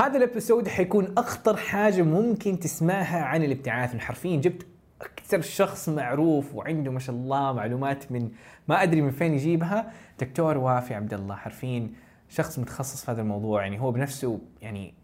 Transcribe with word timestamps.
هذا 0.00 0.16
ال 0.16 0.22
episode 0.22 0.68
حيكون 0.68 1.14
أخطر 1.18 1.56
حاجة 1.56 2.02
ممكن 2.02 2.58
تسمعها 2.58 3.22
عن 3.22 3.42
الابتعاث 3.42 3.96
حرفيا. 3.96 4.36
جبت 4.36 4.66
أكثر 5.00 5.40
شخص 5.40 5.88
معروف 5.88 6.54
وعنده 6.54 6.90
ما 6.90 6.98
شاء 6.98 7.16
الله 7.16 7.52
معلومات 7.52 8.12
من 8.12 8.30
ما 8.68 8.82
أدري 8.82 9.00
من 9.00 9.10
فين 9.10 9.34
يجيبها. 9.34 9.92
دكتور 10.20 10.58
وافي 10.58 10.94
عبد 10.94 11.14
الله. 11.14 11.34
حرفيا 11.34 11.90
شخص 12.28 12.58
متخصص 12.58 13.04
في 13.04 13.10
هذا 13.10 13.22
الموضوع. 13.22 13.62
يعني 13.62 13.80
هو 13.80 13.92
بنفسه 13.92 14.40
يعني 14.62 14.94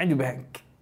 عنده 0.00 0.38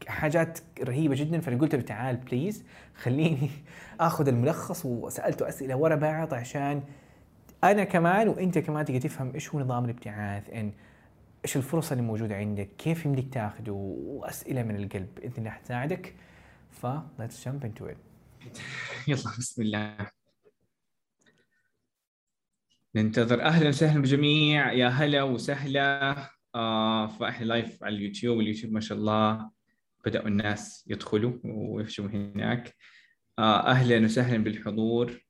حاجات 0.06 0.58
رهيبة 0.82 1.14
جدا. 1.14 1.40
فأنا 1.40 1.60
قلت 1.60 1.74
له 1.74 1.82
تعال 1.82 2.16
please 2.16 2.64
خليني 3.02 3.50
آخذ 4.00 4.28
الملخص 4.28 4.86
وسألته 4.86 5.48
أسئلة 5.48 5.76
ورا 5.76 5.94
بعض 5.94 6.34
عشان 6.34 6.82
أنا 7.64 7.84
كمان 7.84 8.28
وأنت 8.28 8.58
كمان 8.58 8.84
تقدر 8.84 9.00
تفهم 9.00 9.32
إيش 9.34 9.54
هو 9.54 9.60
نظام 9.60 9.84
الابتعاث. 9.84 10.50
ان 10.50 10.72
إيش 11.44 11.56
الفرص 11.56 11.92
اللي 11.92 12.02
موجودة 12.02 12.36
عندك؟ 12.36 12.76
كيف 12.78 13.04
يمديك 13.06 13.34
تاخده؟ 13.34 13.72
وأسئلة 13.72 14.62
من 14.62 14.76
القلب 14.76 15.14
باذن 15.14 15.34
الله 15.38 15.50
حتساعدك 15.50 16.14
ف 16.70 16.86
let's 17.18 17.44
jump 17.44 17.64
into 17.64 17.84
it. 17.84 17.96
يلا 19.08 19.36
بسم 19.38 19.62
الله. 19.62 20.10
ننتظر. 22.94 23.42
أهلا 23.42 23.68
وسهلا 23.68 24.00
بالجميع 24.00 24.72
يا 24.72 24.88
هلا 24.88 25.22
وسهلا. 25.22 26.16
آه 26.54 27.06
فاحنا 27.06 27.44
لايف 27.44 27.84
على 27.84 27.96
اليوتيوب. 27.96 28.40
اليوتيوب 28.40 28.72
ما 28.72 28.80
شاء 28.80 28.98
الله 28.98 29.50
بدأوا 30.04 30.28
الناس 30.28 30.84
يدخلوا 30.88 31.38
ويفشوا 31.44 32.06
هناك. 32.06 32.74
آه 33.38 33.66
أهلا 33.66 34.04
وسهلا 34.04 34.44
بالحضور. 34.44 35.24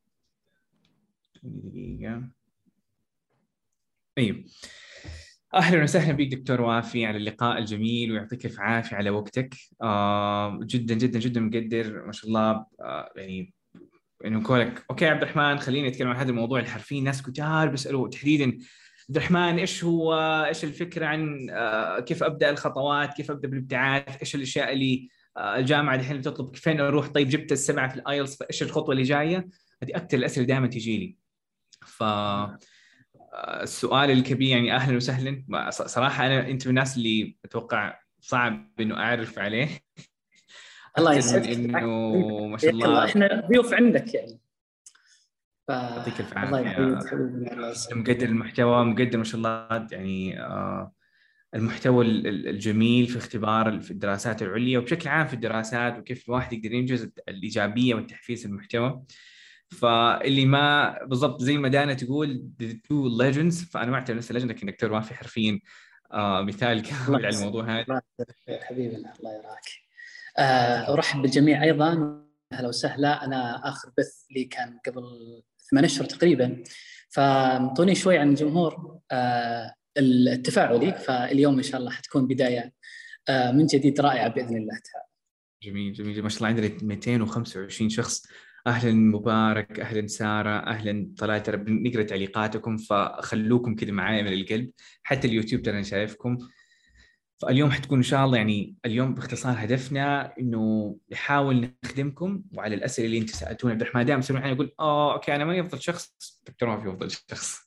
دقيقة. 1.43 2.29
طيب. 4.17 4.47
أهلا 5.55 5.83
وسهلا 5.83 6.13
بك 6.13 6.35
دكتور 6.35 6.61
وافي 6.61 7.07
على 7.07 7.17
اللقاء 7.17 7.59
الجميل 7.59 8.13
ويعطيك 8.13 8.47
الف 8.47 8.61
عافية 8.61 8.97
على 8.97 9.11
وقتك. 9.11 9.55
آه 9.83 10.61
جدا 10.63 10.95
جدا 10.95 11.19
جدا 11.19 11.41
مقدر. 11.41 12.07
ما 12.07 12.13
شاء 12.13 12.29
الله 12.29 12.67
آه 12.81 13.13
يعني 13.17 13.55
إنه 14.25 14.43
كونك 14.43 14.85
okay 14.91 15.07
عبد 15.07 15.23
الرحمن 15.23 15.59
خلينا 15.59 15.89
نتكلم 15.89 16.09
عن 16.09 16.17
هذا 16.17 16.31
الموضوع. 16.31 16.61
حرفيا 16.61 17.01
ناس 17.01 17.23
كتار 17.23 17.69
بيسالوا 17.69 18.09
تحديدا 18.09 18.45
عبد 18.45 19.17
الرحمن 19.17 19.59
إيش 19.59 19.85
هو؟ 19.85 20.15
إيش 20.49 20.65
الفكرة 20.65 21.07
عن 21.07 21.51
آه 21.51 22.01
كيف 22.01 22.23
أبدأ 22.23 22.51
الخطوات؟ 22.51 23.15
كيف 23.15 23.31
أبدأ 23.31 23.49
بالابتعاث؟ 23.49 24.19
إيش 24.21 24.35
الأشياء 24.35 24.73
اللي 24.73 25.09
آه 25.37 25.57
الجامعة 25.57 25.95
الحين 25.95 26.19
بتطلب؟ 26.19 26.57
فين 26.57 26.81
أروح؟ 26.81 27.09
طيب 27.09 27.29
جبت 27.29 27.53
السبعة 27.53 27.89
في 27.89 27.95
ال 27.97 28.03
IELTS 28.03 28.37
فإيش 28.37 28.63
الخطوة 28.63 28.93
اللي 28.93 29.03
جاية؟ 29.03 29.49
هذه 29.83 29.97
أكثر 29.97 30.19
الأسئلة 30.19 30.47
دائما 30.47 30.67
تجي 30.67 30.99
لي 30.99 31.17
ف 31.87 32.03
السؤال 33.35 34.11
الكبير 34.11 34.49
يعني 34.49 34.75
أهلا 34.75 34.97
وسهلا. 34.97 35.45
صراحة 35.71 36.27
أنا 36.27 36.49
أنت 36.49 36.67
من 36.67 36.71
الناس 36.71 36.97
اللي 36.97 37.37
أتوقع 37.45 37.99
صعب 38.21 38.71
إنه 38.81 38.97
أعرف 38.97 39.39
عليه. 39.39 39.69
الله 40.99 41.15
يسعدك. 41.15 41.49
إنه 41.49 42.47
ما 42.47 42.59
شاء 42.59 42.71
الله. 42.71 43.05
إحنا 43.05 43.49
ضيوف 43.53 43.75
عندك 43.75 44.15
يعني. 44.15 44.41
ف... 45.69 45.71
يعطيك 45.71 46.21
الف 46.21 46.39
الله 46.39 46.69
عافية. 46.69 47.95
مقدر 47.95 48.27
المحتوى 48.29 48.85
مقدر 48.85 49.19
ما 49.19 49.25
شاء 49.25 49.37
الله. 49.37 49.87
يعني 49.93 50.41
آه، 50.41 50.93
المحتوى 51.55 52.05
ال- 52.05 52.27
ال- 52.27 52.49
الجميل 52.49 53.07
في 53.07 53.19
اختبار 53.19 53.81
في 53.81 53.91
الدراسات 53.91 54.43
العليا 54.43 54.79
وبشكل 54.79 55.09
عام 55.09 55.27
في 55.27 55.35
الدراسات 55.35 55.99
وكيف 55.99 56.29
الواحد 56.29 56.53
يقدر 56.53 56.73
ينجز 56.73 57.11
الإيجابية 57.29 57.95
والتحفيز 57.95 58.47
المحتوى 58.47 59.03
فاللي 59.81 60.45
ما 60.45 60.99
بالضبط 61.05 61.43
زي 61.43 61.59
ما 61.59 61.69
دانا 61.69 61.95
تقول 61.95 62.51
two 62.63 63.21
legends 63.23 63.71
فأنا 63.71 63.91
ما 63.91 63.97
أعتبر 63.97 64.17
نفسي 64.17 64.35
legend 64.35 64.45
لكن 64.45 64.67
دكتور 64.67 64.93
وافي 64.93 65.15
حرفيا 65.15 65.61
آه 66.13 66.43
مثال 66.43 66.83
كامل 66.83 67.27
على 67.27 67.37
الموضوع 67.37 67.65
هذا. 67.65 68.03
حبيبنا 68.49 69.13
الله 69.19 69.35
يراك. 69.35 69.65
آه، 70.39 70.93
أرحب 70.93 71.23
بالجميع 71.23 71.63
أيضا. 71.63 72.23
أهلا 72.53 72.69
وسهلا. 72.69 73.25
أنا 73.25 73.69
آخر 73.69 73.89
بث 73.99 74.25
لي 74.31 74.45
كان 74.45 74.79
قبل 74.87 75.03
ثمان 75.71 75.85
أشهر 75.85 76.05
تقريبا. 76.05 76.63
فانطوني 77.09 77.95
شوي 77.95 78.19
عن 78.19 78.29
الجمهور 78.29 79.01
آه، 79.13 79.75
التفاعلي 79.99 80.93
فاليوم 80.93 81.57
إن 81.57 81.63
شاء 81.63 81.81
الله 81.81 81.91
حتكون 81.91 82.27
بداية 82.27 82.73
آه، 83.29 83.53
من 83.53 83.67
جديد 83.67 84.01
رائعة 84.01 84.29
بإذن 84.29 84.57
الله 84.57 84.75
تعالى. 84.93 85.07
جميل 85.63 85.93
جميل. 85.93 86.23
ما 86.23 86.29
شاء 86.29 86.39
الله 86.39 86.49
عندنا 86.49 86.79
225 86.83 87.91
شخص. 87.91 88.27
أهلا 88.67 88.93
مبارك 88.93 89.81
أهلا 89.81 90.07
سارة 90.07 90.51
أهلا 90.51 91.15
طلال 91.19 91.43
ترى 91.43 91.57
بنقرا 91.57 92.03
تعليقاتكم 92.03 92.77
فخلوكم 92.77 93.75
كذا 93.75 93.91
معايا 93.93 94.23
من 94.23 94.33
القلب. 94.33 94.71
حتى 95.03 95.29
اليوتيوب 95.29 95.63
ترى 95.63 95.75
أنا 95.75 95.83
شايفكم. 95.83 96.39
فاليوم 97.43 97.71
حتكون 97.71 97.99
إن 97.99 98.03
شاء 98.03 98.25
الله 98.25 98.37
يعني 98.37 98.75
اليوم 98.85 99.15
باختصار 99.15 99.55
هدفنا 99.59 100.35
إنه 100.39 100.97
نحاول 101.13 101.69
نخدمكم 101.85 102.43
وعلى 102.53 102.75
الأسئلة 102.75 103.07
اللي 103.07 103.19
أنت 103.19 103.31
سألتونا. 103.31 103.73
عبد 103.73 103.83
الرحمن 103.83 104.05
دائما 104.05 104.19
يسالون 104.19 104.47
يقول 104.47 104.73
آه 104.81 105.15
okay 105.15 105.35
أنا 105.35 105.45
ما 105.45 105.61
أفضل 105.61 105.81
شخص. 105.81 106.15
دكتور 106.47 106.69
وافي 106.69 106.89
افضل 106.89 107.11
شخص. 107.11 107.61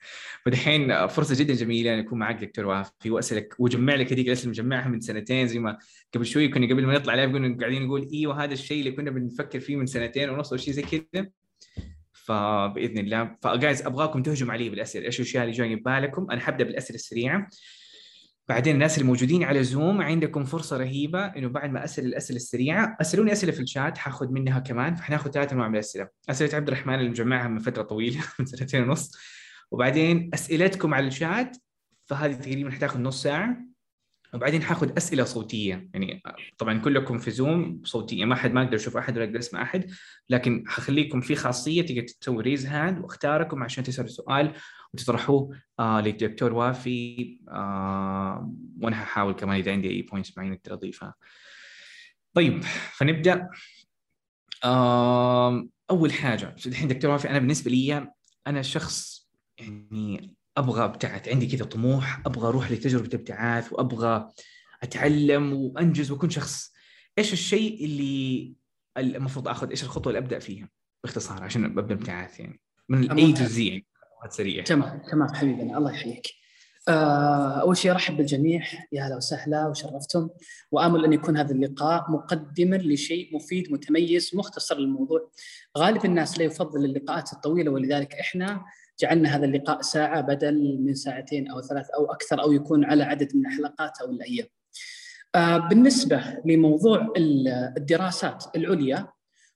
فدحين 0.46 1.08
فرصة 1.08 1.36
جدا 1.40 1.54
جميلة 1.54 1.94
إن 1.94 2.00
اكون 2.00 2.20
معك 2.20 2.36
دكتور 2.36 2.66
وافي 2.66 3.10
واسالك 3.10 3.56
واجمع 3.60 3.96
لك 3.96 4.14
هذيك 4.14 4.28
الأسئلة 4.28 4.50
مجمعها 4.50 4.88
من 4.88 5.00
سنتين 5.00 5.48
زي 5.48 5.60
ما 5.60 5.78
قبل 6.14 6.26
شوي 6.26 6.48
كنا 6.48 6.66
قبل 6.66 6.86
ما 6.86 6.94
نطلع 6.94 7.16
لايف 7.16 7.32
كنا 7.32 7.58
قاعدين 7.60 7.86
نقول 7.86 8.10
إيوه 8.14 8.44
هذا 8.44 8.54
الشيء 8.54 8.80
اللي 8.80 8.92
كنا 8.92 9.12
بنفكر 9.12 9.60
فيه 9.60 9.76
من 9.76 9.86
سنتين 9.86 10.30
ونص 10.30 10.52
أو 10.52 10.58
شيء 10.58 10.74
زي 10.74 10.82
كذا. 10.82 11.30
فبإذن 12.12 12.98
الله. 12.98 13.36
فجايز 13.42 13.82
أبغاكم 13.86 14.24
تهجموا 14.24 14.54
علي 14.54 14.70
بالأسئلة. 14.70 15.06
إيش 15.06 15.20
الأشياء 15.20 15.44
اللي 15.44 15.56
جاية 15.56 15.76
ببالكم 15.76 16.32
أنا 16.32 16.42
حبدأ 16.42 16.64
بالأسئلة 16.64 16.96
السريعة. 16.96 17.50
بعدين 18.48 18.74
الناس 18.74 18.98
اللي 18.98 19.08
موجودين 19.08 19.44
على 19.44 19.64
زوم 19.64 20.02
عندكم 20.02 20.44
فرصة 20.44 20.78
رهيبة 20.78 21.26
إنه 21.26 21.48
بعد 21.48 21.72
ما 21.72 21.84
أسأل 21.84 22.06
الأسئلة 22.06 22.38
السريعة 22.38 22.98
أسألوني 23.02 23.32
أسئلة 23.32 23.52
في 23.52 23.60
الشات 23.60 23.98
حاخذ 23.98 24.32
منها 24.32 24.60
كمان 24.60 24.96
فحناخذ 24.96 25.32
ثلاث 25.32 25.54
أنواع 25.54 25.68
من 25.68 25.74
الأسئلة. 25.74 26.08
أسئلة 26.30 26.56
عبد 26.56 26.68
الرحمن 26.68 26.96
اللي 26.96 27.10
مجمعها 27.10 27.48
من 27.48 27.60
فترة 27.60 27.84
طويلة 27.84 28.24
من 28.40 28.46
سنتين 28.46 28.84
ونص. 28.84 29.12
وبعدين 29.72 30.30
أسئلتكم 30.34 30.94
على 30.94 31.08
الشات 31.08 31.58
فهذه 32.06 32.34
تقريبا 32.34 32.72
حتاخذ 32.72 33.00
نص 33.00 33.24
ساعة. 33.24 33.58
وبعدين 34.34 34.62
حاخذ 34.62 34.92
أسئلة 34.98 35.24
صوتية. 35.24 35.90
يعني 35.94 36.22
طبعا 36.58 36.80
كلكم 36.80 37.18
في 37.18 37.32
زوم 37.32 37.82
صوتية 37.84 38.26
ما 38.26 38.36
حد 38.36 38.54
ما 38.54 38.64
أقدر 38.64 38.76
أشوف 38.76 38.98
أحد 38.98 39.18
ولا 39.18 39.26
أقدر 39.26 39.40
أسمع 39.40 39.62
أحد. 39.62 39.92
لكن 40.30 40.64
حخليكم 40.68 41.22
في 41.22 41.36
خاصية 41.36 41.82
تقدر 41.82 42.02
تسوي 42.02 42.44
raise 42.44 42.66
hand 42.66 43.00
واختاركم 43.00 43.64
عشان 43.64 43.84
تسألوا 43.84 44.10
سؤال. 44.10 44.54
وتطرحوه 45.02 45.58
آه 45.80 46.02
للدكتور 46.02 46.54
وافي 46.54 47.40
آه 47.50 48.54
وأنا 48.82 49.04
هحاول 49.04 49.34
كمان 49.34 49.60
إذا 49.60 49.72
عندي 49.72 49.90
أي 49.90 50.02
points 50.02 50.38
معينة 50.38 50.56
أقدر 50.56 50.74
أضيفها. 50.74 51.14
طيب 52.34 52.64
فنبدأ. 52.94 53.50
آه 54.64 55.68
أول 55.90 56.14
حاجة 56.14 56.56
الحين 56.66 56.88
دكتور 56.88 57.12
وافي 57.12 57.30
أنا 57.30 57.40
بالنسبة 57.40 57.72
لي 57.72 58.12
أنا 58.48 58.62
شخص 58.62 59.30
يعني 59.58 60.36
أبغى 60.58 60.86
أبتعث 60.86 61.30
عندي 61.30 61.48
كذا 61.48 61.66
طموح 61.66 62.22
أبغى 62.26 62.48
أروح 62.48 62.72
لتجربة 62.72 63.10
ابتعاث 63.14 63.74
وأبغى 63.74 64.32
أتعلم 64.84 65.54
وأنجز 65.54 66.12
وأكون 66.12 66.30
شخص. 66.30 66.74
إيش 67.18 67.34
الشيء 67.34 67.86
اللي 67.86 68.54
المفروض 68.98 69.48
أخذ 69.48 69.70
إيش 69.70 69.84
الخطوة 69.84 70.08
اللي 70.08 70.20
أبدأ 70.20 70.40
فيها 70.40 70.70
باختصار 71.04 71.44
عشان 71.44 71.66
ابدا 71.66 71.96
ابتعاث 71.96 72.40
يعني؟ 72.40 72.62
من 72.90 73.04
ال 73.04 73.34
A 73.34 73.38
to 73.38 73.46
Z 74.32 74.44
يعني 74.44 74.54
سريع. 74.54 74.64
تمام 74.64 75.02
تمام 75.12 75.34
حبيبنا 75.34 75.78
الله 75.78 75.92
يحييك. 75.92 76.28
آه، 76.88 77.62
أول 77.62 77.78
شيء 77.78 77.92
أرحب 77.92 78.18
بالجميع. 78.18 78.64
يا 78.92 79.04
هلا 79.04 79.16
وسهلا 79.16 79.68
وشرفتم. 79.68 80.30
وآمل 80.72 81.06
أن 81.06 81.14
يكون 81.14 81.38
هذا 81.38 81.52
اللقاء 81.52 82.12
مقدما 82.12 82.76
لشيء 82.76 83.36
مفيد 83.36 83.72
متميز 83.72 84.32
مختصر 84.34 84.78
للموضوع. 84.78 85.30
غالب 85.78 86.06
الناس 86.06 86.38
لا 86.40 86.44
يفضل 86.44 86.86
اللقاءات 86.86 87.34
الطويلة 87.34 87.72
ولذلك 87.72 88.14
إحنا 88.14 88.66
جعلنا 89.00 89.36
هذا 89.36 89.46
اللقاء 89.46 89.82
ساعة 89.82 90.22
بدل 90.22 90.82
من 90.82 90.94
ساعتين 90.94 91.52
أو 91.52 91.62
ثلاث 91.62 91.90
أو 91.90 92.06
أكثر 92.12 92.42
أو 92.42 92.52
يكون 92.52 92.86
على 92.86 93.04
عدد 93.04 93.36
من 93.36 93.46
الحلقات 93.46 94.02
أو 94.02 94.12
الأيام. 94.12 94.48
آه، 95.36 95.58
بالنسبة 95.58 96.24
لموضوع 96.46 97.14
الدراسات 97.78 98.46
العليا 98.56 99.08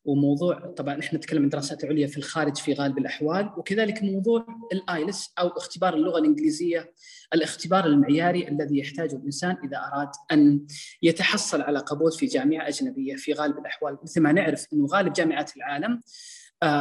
وموضوع 0.06 0.60
طبعا 0.78 1.00
إحنا 1.00 1.18
نتكلم 1.18 1.40
عن 1.40 1.46
الدراسات 1.46 1.84
العليا 1.84 2.08
في 2.08 2.18
الخارج 2.18 2.58
في 2.58 2.74
غالب 2.74 2.98
الأحوال 2.98 3.50
وكذلك 3.58 4.04
موضوع 4.04 4.46
الايلس 4.74 5.34
أو 5.40 5.48
اختبار 5.48 5.94
اللغة 5.94 6.20
الإنجليزية 6.20 6.94
الاختبار 7.34 7.86
المعياري 7.86 8.48
الذي 8.48 8.80
يحتاجه 8.80 9.16
الإنسان 9.16 9.56
إذا 9.64 9.78
أراد 9.78 10.10
أن 10.32 10.66
يتحصل 11.02 11.62
على 11.62 11.80
قبول 11.80 12.12
في 12.12 12.26
جامعة 12.26 12.68
أجنبية 12.68 13.16
في 13.16 13.34
غالب 13.34 13.58
الأحوال. 13.58 13.98
مثل 14.04 14.22
ما 14.22 14.32
نعرف 14.32 14.68
إنه 14.74 14.86
غالب 14.86 15.14
جامعات 15.14 15.58
العالم 15.58 16.02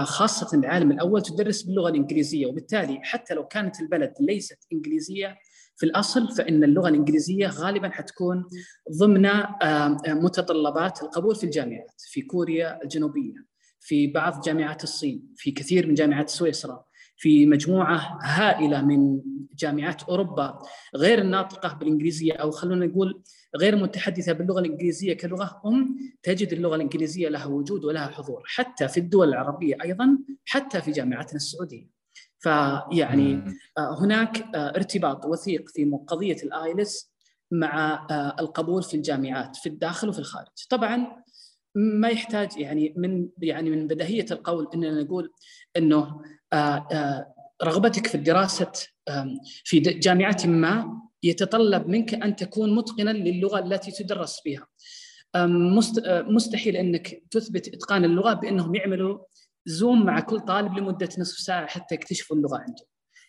خاصة 0.02 0.58
العالم 0.58 0.90
الأول 0.92 1.22
تدرس 1.22 1.62
باللغة 1.62 1.88
الإنجليزية 1.88 2.46
وبالتالي 2.46 3.00
حتى 3.02 3.34
لو 3.34 3.46
كانت 3.46 3.80
البلد 3.80 4.12
ليست 4.20 4.58
إنجليزية 4.72 5.38
في 5.78 5.86
الأصل 5.86 6.28
فإن 6.28 6.64
اللغة 6.64 6.88
الإنجليزية 6.88 7.46
غالبا 7.46 7.88
حتكون 7.88 8.44
ضمن 8.98 9.28
متطلبات 10.08 11.02
القبول 11.02 11.34
في 11.34 11.44
الجامعات 11.44 12.02
في 12.10 12.22
كوريا 12.22 12.82
الجنوبية 12.82 13.34
في 13.80 14.06
بعض 14.06 14.40
جامعات 14.44 14.84
الصين 14.84 15.32
في 15.36 15.50
كثير 15.50 15.86
من 15.86 15.94
جامعات 15.94 16.28
سويسرا 16.28 16.84
في 17.16 17.46
مجموعة 17.46 18.18
هائلة 18.22 18.82
من 18.82 19.20
جامعات 19.54 20.02
أوروبا 20.02 20.58
غير 20.96 21.18
الناطقة 21.18 21.74
بالإنجليزية 21.74 22.32
أو 22.32 22.50
خلونا 22.50 22.86
نقول 22.86 23.22
غير 23.56 23.76
متحدثة 23.76 24.32
باللغة 24.32 24.60
الإنجليزية 24.60 25.14
كلغة 25.14 25.60
أم 25.66 25.96
تجد 26.22 26.52
اللغة 26.52 26.76
الإنجليزية 26.76 27.28
لها 27.28 27.46
وجود 27.46 27.84
ولها 27.84 28.06
حضور 28.06 28.42
حتى 28.46 28.88
في 28.88 29.00
الدول 29.00 29.28
العربية 29.28 29.76
أيضا 29.82 30.18
حتى 30.44 30.80
في 30.80 30.90
جامعاتنا 30.90 31.36
السعودية. 31.36 31.97
فيعني 32.38 33.42
آه، 33.78 33.98
هناك 34.00 34.44
آه، 34.54 34.68
ارتباط 34.76 35.24
وثيق 35.24 35.68
في 35.68 35.90
قضية 36.06 36.36
الايلس 36.42 37.12
مع 37.50 38.06
آه، 38.10 38.36
القبول 38.40 38.82
في 38.82 38.94
الجامعات 38.94 39.56
في 39.56 39.68
الداخل 39.68 40.08
وفي 40.08 40.18
الخارج. 40.18 40.46
طبعا 40.70 41.22
ما 41.74 42.08
يحتاج 42.08 42.56
يعني 42.56 42.94
من 42.96 43.28
يعني 43.42 43.70
من 43.70 43.86
بديهيه 43.86 44.26
القول 44.30 44.68
إننا 44.74 45.02
نقول 45.02 45.32
إنه 45.76 46.20
رغبتك 47.62 48.06
في 48.06 48.14
الدراسة 48.14 48.72
في 49.64 49.80
جامعة 49.80 50.36
ما 50.44 51.00
يتطلب 51.22 51.88
منك 51.88 52.14
أن 52.14 52.36
تكون 52.36 52.74
متقنا 52.74 53.10
للغة 53.10 53.58
التي 53.58 53.90
تدرس 53.90 54.40
بها. 54.44 54.66
مستحيل 56.32 56.76
إنك 56.76 57.22
تثبت 57.30 57.68
إتقان 57.68 58.04
اللغة 58.04 58.32
بأنهم 58.32 58.74
يعملوا 58.74 59.18
زوم 59.68 60.06
مع 60.06 60.20
كل 60.20 60.40
طالب 60.40 60.78
لمدة 60.78 61.08
نصف 61.18 61.38
ساعة 61.38 61.66
حتى 61.66 61.94
يكتشفوا 61.94 62.36
اللغة 62.36 62.58
عنده. 62.58 62.84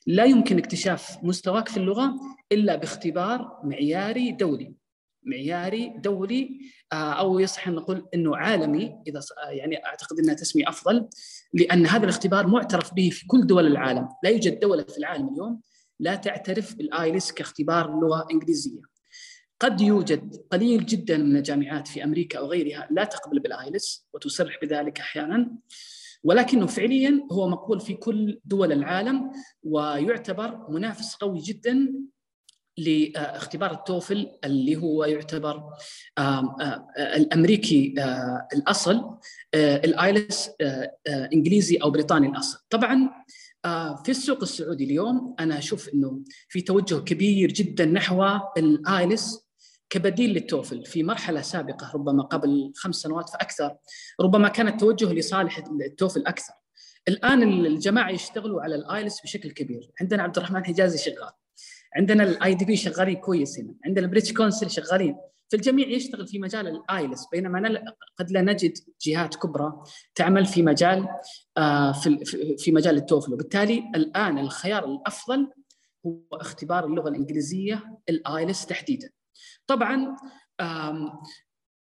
لا 0.08 0.26
يمكن 0.26 0.58
اكتشاف 0.58 1.18
مستواك 1.24 1.68
في 1.68 1.78
اللغة 1.78 2.14
إلا 2.52 2.76
باختبار 2.76 3.62
معياري 3.64 4.32
دولي. 4.32 4.74
معياري 5.24 5.94
دولي 5.98 6.60
آه، 6.94 6.96
أو 7.14 7.40
يصح 7.40 7.68
أن 7.68 7.76
نقول 7.76 8.08
إنه 8.14 8.38
عالمي 8.38 8.96
إذا 9.08 9.20
يعني 9.50 9.86
أعتقد 9.86 10.20
إنها 10.20 10.34
تسمية 10.34 10.70
أفضل 10.70 11.10
لأن 11.54 11.86
هذا 11.86 12.04
الاختبار 12.04 12.48
معترف 12.48 12.94
به 12.94 13.10
في 13.10 13.28
كل 13.28 13.48
دول 13.48 13.68
العالم، 13.68 14.10
لا 14.24 14.30
يوجد 14.30 14.60
دولة 14.60 14.84
في 14.84 14.98
العالم 14.98 15.30
اليوم 15.34 15.62
لا 16.00 16.16
تعترف 16.16 16.76
بالايلس 16.76 17.32
كاختبار 17.32 18.00
لغة 18.00 18.28
إنجليزية. 18.32 18.82
قد 19.60 19.82
يوجد 19.82 20.36
قليل 20.52 20.86
جدا 20.86 21.18
من 21.18 21.38
الجامعات 21.38 21.88
في 21.88 22.04
أمريكا 22.04 22.40
أو 22.40 22.46
غيرها 22.46 22.88
لا 22.92 23.04
تقبل 23.04 23.40
بال 23.40 23.59
IELTS 23.59 24.08
وتصرح 24.14 24.60
بذلك 24.62 25.00
أحيانا 25.00 25.52
ولكنه 26.24 26.66
فعليا 26.66 27.28
هو 27.32 27.50
مقبول 27.50 27.80
في 27.80 27.94
كل 27.94 28.40
دول 28.46 28.72
العالم 28.72 29.32
ويعتبر 29.64 30.70
منافس 30.70 31.16
قوي 31.16 31.40
جدا 31.40 31.94
لاختبار 32.78 33.72
ال 33.72 33.81
TOEFL 33.81 34.28
اللي 34.46 34.76
هو 34.76 35.04
يعتبر 35.04 35.64
الأمريكي 36.98 37.94
الأصل 38.54 39.18
ال 39.56 39.71
IELTS 39.71 40.50
إنجليزي 41.34 41.78
أو 41.78 41.92
بريطاني 41.92 42.28
الأصل. 42.28 42.60
طبعا 42.70 43.10
في 44.04 44.10
السوق 44.10 44.42
السعودي 44.42 44.84
اليوم 44.84 45.36
أنا 45.40 45.58
أشوف 45.58 45.90
إنه 45.94 46.24
في 46.50 46.62
توجه 46.62 46.96
كبير 46.96 47.52
جدا 47.52 47.86
نحو 47.86 48.26
ال 48.58 48.73
IELTS 48.73 49.49
كبديل 49.90 50.34
لل 50.34 50.47
TOEFL. 50.47 50.86
في 50.86 51.04
مرحلة 51.04 51.42
سابقة 51.42 51.92
ربما 51.96 52.24
قبل 52.24 52.74
خمس 52.76 52.96
سنوات 52.96 53.30
فأكثر 53.30 53.78
ربما 54.22 54.50
كان 54.50 54.68
التوجه 54.68 55.14
لصالح 55.14 55.64
ال 55.82 55.89
TOEFL 55.89 56.26
أكثر. 56.28 56.54
الآن 57.08 57.44
الجماعة 57.44 58.10
يشتغلوا 58.10 58.62
على 58.62 58.76
ال 58.76 58.83
IELTS 58.83 59.22
بشكل 59.22 59.52
كبير. 59.52 59.92
عندنا 60.02 60.24
عبد 60.24 60.38
الرحمن 60.38 60.66
حجازي 60.66 60.98
شغال. 60.98 61.32
عندنا 61.96 62.24
ال 62.24 62.54
IDP 62.54 62.76
شغالين 62.76 63.16
كويس 63.16 63.60
هنا. 63.60 63.76
عندنا 63.86 64.06
ال 64.06 64.09
British 64.09 64.34
Council 64.34 64.70
شغالين. 64.70 65.18
فالجميع 65.52 65.88
يشتغل 65.88 66.28
في 66.28 66.40
مجال 66.40 66.68
ال 66.68 66.78
IELTS 66.78 67.28
بينما 67.32 67.84
قد 68.18 68.32
لا 68.32 68.42
نجد 68.42 68.74
جهات 69.02 69.36
كبرى 69.36 69.74
تعمل 70.16 70.46
في 70.46 70.62
مجال 70.62 71.08
آه، 71.58 71.92
في 72.58 72.72
مجال 72.72 72.98
ال 72.98 73.03
TOEFL. 73.03 73.34
وبالتالي 73.34 73.92
الآن 73.96 74.40
الخيار 74.40 74.86
الأفضل 74.86 75.48
هو 76.06 76.20
اختبار 76.34 76.86
اللغة 76.86 77.10
الإنجليزية 77.10 78.00
ال 78.10 78.19
IELTS 78.19 78.66
تحديدا. 78.66 79.10
طبعا 79.70 80.16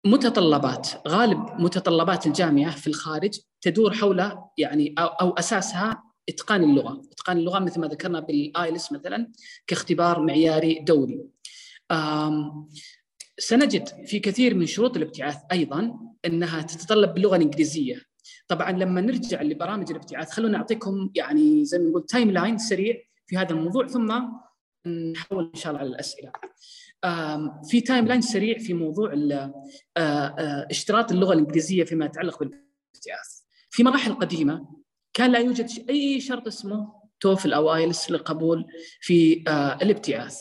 متطلبات 0.07 0.89
غالب 1.09 1.61
متطلبات 1.61 2.27
الجامعة 2.27 2.77
في 2.77 2.87
الخارج 2.87 3.41
تدور 3.61 3.95
حول 3.95 4.33
يعني 4.59 4.95
أو 4.99 5.31
أساسها 5.31 6.03
إتقان 6.29 6.63
اللغة، 6.65 7.03
إتقان 7.13 7.37
اللغة 7.37 7.59
مثل 7.59 7.81
ما 7.81 7.87
ذكرنا 7.87 8.21
بال 8.21 8.41
IELTS 8.41 8.93
مثلا 8.93 9.33
كاختبار 9.67 10.23
معياري 10.23 10.79
دولي. 10.79 11.27
سنجد 13.39 13.89
في 14.07 14.19
كثير 14.19 14.55
من 14.55 14.67
شروط 14.67 14.97
الابتعاث 14.97 15.37
أيضا 15.53 15.99
إنها 16.25 16.63
تتطلب 16.63 17.15
باللغة 17.15 17.37
الإنجليزية. 17.37 18.03
طبعا 18.49 18.73
لما 18.73 19.01
نرجع 19.01 19.43
لبرامج 19.43 19.91
الابتعاث 19.91 20.31
خلونا 20.31 20.59
نعطيكم 20.59 21.11
يعني 21.15 21.65
زي 21.65 21.79
ما 21.79 21.85
نقول 21.91 22.07
timeline 22.07 22.59
سريع 22.59 22.97
في 23.27 23.37
هذا 23.37 23.51
الموضوع 23.51 23.87
ثم 23.87 24.23
نحول 24.87 25.51
إن 25.55 25.61
شاء 25.61 25.73
الله 25.73 25.81
على 25.81 25.89
الأسئلة. 25.91 26.33
في 27.69 27.81
timeline 27.81 28.21
سريع 28.21 28.59
في 28.59 28.75
موضوع 28.75 29.13
اشتراط 30.71 31.13
اللغة 31.13 31.33
الإنجليزية 31.33 31.85
فيما 31.85 32.07
يتعلق 32.07 32.39
بالابتعاث. 32.39 33.41
في 33.71 33.83
مراحل 33.83 34.15
قديمة 34.15 34.83
كان 35.13 35.33
لا 35.33 35.39
يوجد 35.39 35.91
أي 35.91 36.21
شرط 36.21 36.47
اسمه 36.47 37.01
TOEFL 37.21 37.53
أو 37.53 37.75
IELTS 37.75 38.11
للقبول 38.11 38.67
في 39.01 39.45
الابتعاث. 39.83 40.39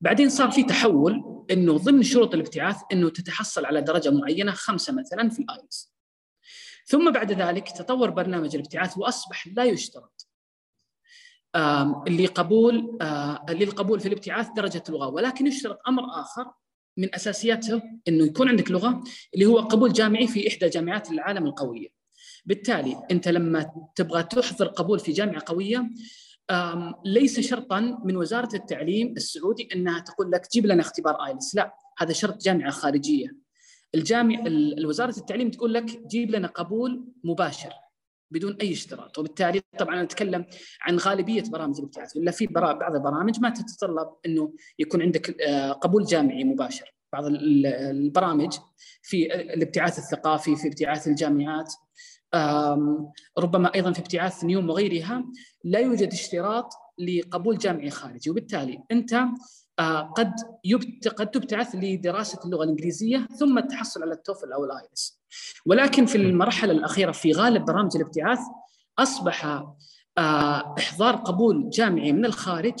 بعدين 0.00 0.28
صار 0.28 0.50
في 0.50 0.62
تحول 0.62 1.44
إنه 1.50 1.78
ضمن 1.78 2.02
شروط 2.02 2.34
الابتعاث 2.34 2.76
إنه 2.92 3.10
تتحصل 3.10 3.64
على 3.64 3.80
درجة 3.80 4.10
معينة 4.10 4.52
خمسة 4.52 4.92
مثلا 4.92 5.30
في 5.30 5.38
الآيلس. 5.38 5.94
ثم 6.86 7.12
بعد 7.12 7.32
ذلك 7.32 7.70
تطور 7.70 8.10
برنامج 8.10 8.54
الابتعاث 8.54 8.98
وأصبح 8.98 9.46
لا 9.46 9.64
يشترط 9.64 10.28
لقبول 12.08 12.98
للقبول 13.50 14.00
في 14.00 14.08
الابتعاث 14.08 14.48
درجة 14.56 14.82
لغه 14.88 15.08
ولكن 15.08 15.46
يشترط 15.46 15.78
أمر 15.88 16.02
آخر 16.20 16.52
من 16.96 17.14
أساسياته 17.14 17.82
إنه 18.08 18.24
يكون 18.24 18.48
عندك 18.48 18.70
لغة 18.70 19.04
اللي 19.34 19.46
هو 19.46 19.58
قبول 19.58 19.92
جامعي 19.92 20.26
في 20.26 20.48
إحدى 20.48 20.68
جامعات 20.68 21.10
العالم 21.10 21.46
القوية. 21.46 21.88
بالتالي 22.44 23.02
أنت 23.10 23.28
لما 23.28 23.70
تبغى 23.96 24.22
تحضر 24.22 24.66
قبول 24.66 24.98
في 24.98 25.12
جامعة 25.12 25.42
قوية 25.46 25.90
ليس 27.04 27.40
شرطا 27.40 27.98
من 28.04 28.16
وزارة 28.16 28.56
التعليم 28.56 29.14
السعودي 29.16 29.68
أنها 29.74 30.00
تقول 30.00 30.30
لك 30.30 30.50
جيب 30.52 30.66
لنا 30.66 30.80
اختبار 30.80 31.26
ايلس، 31.26 31.54
لا 31.54 31.74
هذا 31.98 32.12
شرط 32.12 32.42
جامعة 32.42 32.70
خارجية. 32.70 33.36
الجامع 33.94 34.44
وزاره 34.84 35.18
التعليم 35.18 35.50
تقول 35.50 35.74
لك 35.74 36.06
جيب 36.06 36.30
لنا 36.30 36.48
قبول 36.48 37.04
مباشر 37.24 37.72
بدون 38.30 38.56
أي 38.60 38.72
اشتراط 38.72 39.18
وبالتالي 39.18 39.62
طبعا 39.78 40.02
نتكلم 40.02 40.46
عن 40.82 40.96
غالبية 40.96 41.42
برامج 41.42 41.78
الابتعاث. 41.78 42.16
ولا 42.16 42.30
في 42.30 42.46
بعض 42.46 42.94
البرامج 42.94 43.40
ما 43.40 43.50
تتطلب 43.50 44.08
إنه 44.26 44.52
يكون 44.78 45.02
عندك 45.02 45.40
آه، 45.40 45.72
قبول 45.72 46.04
جامعي 46.04 46.44
مباشر. 46.44 46.94
بعض 47.12 47.24
البرامج 47.26 48.58
في 49.02 49.34
الابتعاث 49.34 49.98
الثقافي 49.98 50.56
في 50.56 50.68
ابتعاث 50.68 51.08
الجامعات 51.08 51.72
ربما 53.38 53.74
أيضا 53.74 53.92
في 53.92 54.00
ابتعاث 54.00 54.44
نيوم 54.44 54.70
وغيرها 54.70 55.24
لا 55.64 55.78
يوجد 55.78 56.12
اشتراط 56.12 56.72
لقبول 56.98 57.58
جامعي 57.58 57.90
خارجي. 57.90 58.30
وبالتالي 58.30 58.84
أنت 58.90 59.14
آه، 59.78 60.00
قد 60.00 60.32
قد 61.16 61.30
تبتعث 61.30 61.74
لدراسة 61.74 62.38
اللغة 62.44 62.64
الإنجليزية 62.64 63.28
ثم 63.38 63.58
التحصل 63.58 64.02
على 64.02 64.12
التوفل 64.12 64.52
أو 64.52 64.64
الايلس 64.64 65.13
ولكن 65.66 66.06
في 66.06 66.18
المرحلة 66.18 66.72
الأخيرة 66.72 67.12
في 67.12 67.32
غالب 67.32 67.64
برامج 67.64 67.90
الابتعاث 67.96 68.38
أصبح 68.98 69.44
آه، 70.18 70.74
إحضار 70.78 71.16
قبول 71.16 71.70
جامعي 71.70 72.12
من 72.12 72.24
الخارج 72.24 72.74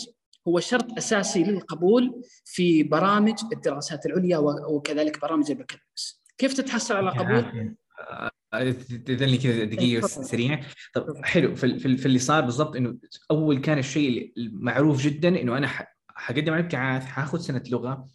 هو 0.48 0.60
شرط 0.60 0.96
أساسي 0.96 1.44
للقبول 1.44 2.22
في 2.44 2.82
برامج 2.82 3.34
الدراسات 3.52 4.06
العليا 4.06 4.38
وكذلك 4.38 5.20
برامج 5.20 5.50
البكالوريوس. 5.50 6.22
كيف 6.38 6.54
تتحصل 6.54 6.96
على 6.96 7.10
قبول؟ 7.10 7.74
تدلني 9.06 9.38
كذا 9.38 9.64
دقيقة 9.64 10.06
سريعة. 10.06 10.60
طب 10.94 11.24
حلو. 11.24 11.54
في, 11.54 11.78
في 11.78 12.06
اللي 12.06 12.18
صار 12.18 12.44
بالضبط 12.44 12.76
إنه 12.76 12.96
أول 13.30 13.58
كان 13.58 13.78
الشيء 13.78 14.32
المعروف 14.36 15.02
جدا 15.02 15.28
إنه 15.28 15.58
أنا 15.58 15.68
حقدم 16.08 16.52
على 16.52 16.60
الابتعاث 16.60 17.04
حاخذ 17.04 17.38
سنة 17.38 17.62
لغة 17.70 18.08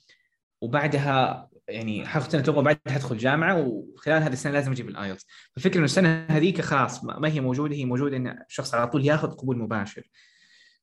وبعدها 0.61 1.48
يعني 1.69 2.05
سنه 2.19 2.43
لغه 2.47 2.59
وبعدها 2.59 2.93
حدخل 2.93 3.17
جامعة 3.17 3.61
وخلال 3.61 4.23
هذه 4.23 4.33
السنة 4.33 4.53
لازم 4.53 4.71
أجيب 4.71 4.89
ال 4.89 4.95
IELTS 4.95 5.25
فالفكرة 5.55 5.77
إنه 5.77 5.85
السنة 5.85 6.25
هذيك 6.29 6.61
خلاص 6.61 7.03
ما 7.03 7.27
هي 7.27 7.41
موجودة 7.41 7.75
هي 7.75 7.85
موجودة 7.85 8.17
إن 8.17 8.27
الشخص 8.49 8.73
على 8.73 8.87
طول 8.87 9.05
ياخذ 9.05 9.31
قبول 9.31 9.57
مباشر 9.57 10.09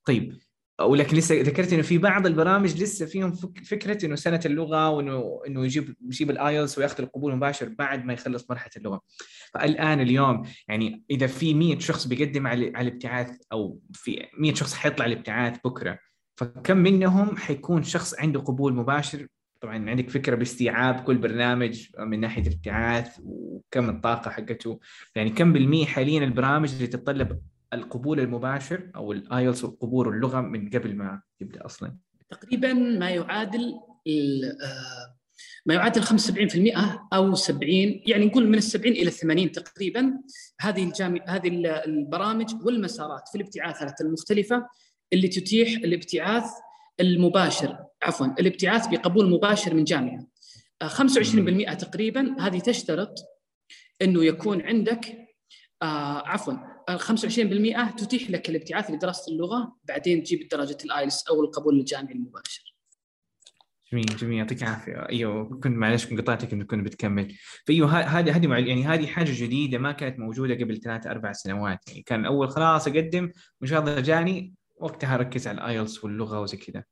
طيب 0.04 0.38
ولكن 0.80 1.16
لسه 1.16 1.40
ذكرت 1.40 1.72
إنه 1.72 1.82
في 1.82 1.98
بعض 1.98 2.26
البرامج 2.26 2.82
لسه 2.82 3.06
فيهم 3.06 3.32
فكرة 3.64 4.06
إنه 4.06 4.14
سنة 4.16 4.40
اللغة 4.46 4.90
وإنه 4.90 5.40
إنه 5.46 5.64
يجيب 5.64 5.96
يجيب 6.06 6.30
ال 6.30 6.38
IELTS 6.38 6.78
وياخذ 6.78 7.02
القبول 7.02 7.32
المباشر 7.32 7.68
بعد 7.68 8.04
ما 8.04 8.12
يخلص 8.12 8.50
مرحلة 8.50 8.70
اللغة. 8.76 9.00
فالآن 9.54 10.00
اليوم 10.00 10.42
يعني 10.68 11.04
إذا 11.10 11.26
في 11.26 11.54
100 11.54 11.78
شخص 11.78 12.06
بيقدم 12.06 12.46
على 12.46 12.72
على 12.74 12.88
الابتعاث 12.88 13.36
أو 13.52 13.80
في 13.92 14.26
100 14.38 14.54
شخص 14.54 14.74
حيطلع 14.74 15.06
الابتعاث 15.06 15.58
بكرة 15.64 15.98
فكم 16.36 16.76
منهم 16.76 17.36
حيكون 17.36 17.82
شخص 17.82 18.14
عنده 18.18 18.40
قبول 18.40 18.74
مباشر 18.74 19.26
طبعا 19.60 19.90
عندك 19.90 20.10
فكرة 20.10 20.34
باستيعاب 20.34 21.00
كل 21.00 21.18
برنامج 21.18 21.86
من 21.98 22.20
ناحية 22.20 22.42
الابتعاث 22.42 23.20
وكم 23.25 23.88
الطاقة 23.88 24.30
حقته 24.30 24.80
يعني 25.14 25.30
كم 25.30 25.52
بالمية 25.52 25.86
حاليا 25.86 26.25
البرامج 26.25 26.72
اللي 26.75 26.86
تتطلب 26.86 27.40
القبول 27.72 28.20
المباشر 28.20 28.90
أو 28.96 29.12
الايلتس 29.12 29.64
وقبول 29.64 30.08
اللغة 30.08 30.40
من 30.40 30.70
قبل 30.70 30.96
ما 30.96 31.22
يبدأ 31.40 31.66
أصلا؟ 31.66 31.96
تقريبا 32.30 32.72
ما 32.72 33.10
يعادل 33.10 33.75
آه، 34.62 35.16
ما 35.66 35.75
يعادل 35.75 36.02
75% 36.02 36.12
أو 37.12 37.34
70 37.34 37.70
يعني 38.06 38.26
نقول 38.26 38.48
من 38.48 38.54
ال 38.54 38.62
70 38.62 38.92
إلى 38.92 39.10
80 39.10 39.52
تقريبا. 39.52 40.12
هذه 40.60 40.84
الجامع 40.84 41.25
هذه 41.28 41.48
البرامج 41.86 42.54
والمسارات 42.64 43.28
في 43.28 43.34
الابتعاثات 43.34 44.00
المختلفة 44.00 44.66
اللي 45.12 45.28
تتيح 45.28 45.68
الابتعاث 45.68 46.44
المباشر 47.00 47.78
عفوا 48.02 48.26
الابتعاث 48.26 48.86
بقبول 48.86 49.30
مباشر 49.30 49.74
من 49.74 49.84
جامعة. 49.84 50.26
25% 50.84 51.74
تقريبا 51.74 52.36
هذه 52.40 52.58
تشترط 52.58 53.14
إنه 54.02 54.24
يكون 54.24 54.62
عندك 54.62 55.06
آه 55.82 56.22
عفوا 56.28 56.54
25% 56.90 57.94
تتيح 57.96 58.30
لك 58.30 58.50
الابتعاث 58.50 58.90
لدراسة 58.90 59.32
اللغة 59.32 59.76
بعدين 59.84 60.22
تجيب 60.22 60.48
درجة 60.48 60.78
الايلس 60.84 61.28
أو 61.28 61.44
القبول 61.44 61.78
الجامعي 61.80 62.14
المباشر. 62.14 62.76
جميل 63.92 64.06
جميل 64.06 64.38
يعطيك 64.38 64.62
العافية. 64.62 65.08
أيوه 65.08 65.60
كنت 65.60 65.66
معلش 65.66 66.06
قطعتك 66.06 66.52
إنه 66.52 66.64
كنت 66.64 66.86
بتكمل. 66.86 67.34
فأيوه 67.66 68.00
هذه 68.00 68.36
هذه 68.36 68.46
يعني 68.46 68.84
هذه 68.84 69.06
حاجة 69.06 69.30
جديدة 69.44 69.78
ما 69.78 69.92
كانت 69.92 70.18
موجودة 70.18 70.54
قبل 70.54 70.80
ثلاث 70.80 71.06
أربع 71.06 71.32
سنوات. 71.32 71.78
يعني 71.88 72.02
كان 72.02 72.24
أول 72.24 72.50
خلاص 72.50 72.88
أقدم 72.88 73.30
وان 73.60 73.70
شاء 73.70 73.80
الله 73.80 74.00
جاني 74.00 74.54
وقتها 74.76 75.16
ركز 75.16 75.49
على 75.49 75.59
الايلتس 75.59 76.04
واللغة 76.04 76.40
وزي 76.40 76.56
كذا 76.56 76.85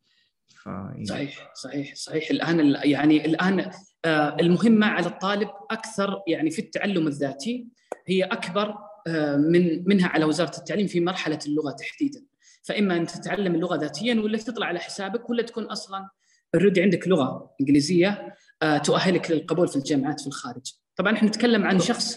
ف... 0.49 0.69
صحيح 1.09 1.53
صحيح 1.55 1.95
صحيح. 1.95 2.31
الآن 2.31 2.76
يعني 2.85 3.25
الآن 3.25 3.71
آه، 4.05 4.37
المهمه 4.41 4.87
على 4.87 5.07
الطالب 5.07 5.49
أكثر 5.71 6.23
يعني 6.26 6.50
في 6.50 6.59
التعلم 6.59 7.07
الذاتي 7.07 7.67
هي 8.07 8.25
أكبر 8.25 8.75
آه، 9.07 9.37
من 9.37 9.88
منها 9.88 10.09
على 10.09 10.25
وزارة 10.25 10.59
التعليم 10.59 10.87
في 10.87 11.00
مرحلة 11.00 11.38
اللغة 11.47 11.71
تحديدا. 11.71 12.25
فإما 12.62 12.97
أن 12.97 13.07
تتعلم 13.07 13.55
اللغة 13.55 13.76
ذاتيا 13.76 14.14
ولا 14.14 14.38
تطلع 14.38 14.67
على 14.67 14.79
حسابك 14.79 15.31
ولا 15.31 15.43
تكون 15.43 15.64
أصلا 15.64 16.09
اوريدي 16.55 16.83
عندك 16.83 17.09
لغة 17.09 17.55
إنجليزية 17.61 18.35
آه، 18.62 18.79
تؤهلك 18.79 19.31
للقبول 19.31 19.69
في 19.69 19.76
الجامعات 19.76 20.21
في 20.21 20.26
الخارج. 20.26 20.73
طبعا 20.97 21.12
إحنا 21.12 21.29
نتكلم 21.29 21.64
عن 21.64 21.81
شخص 21.81 22.17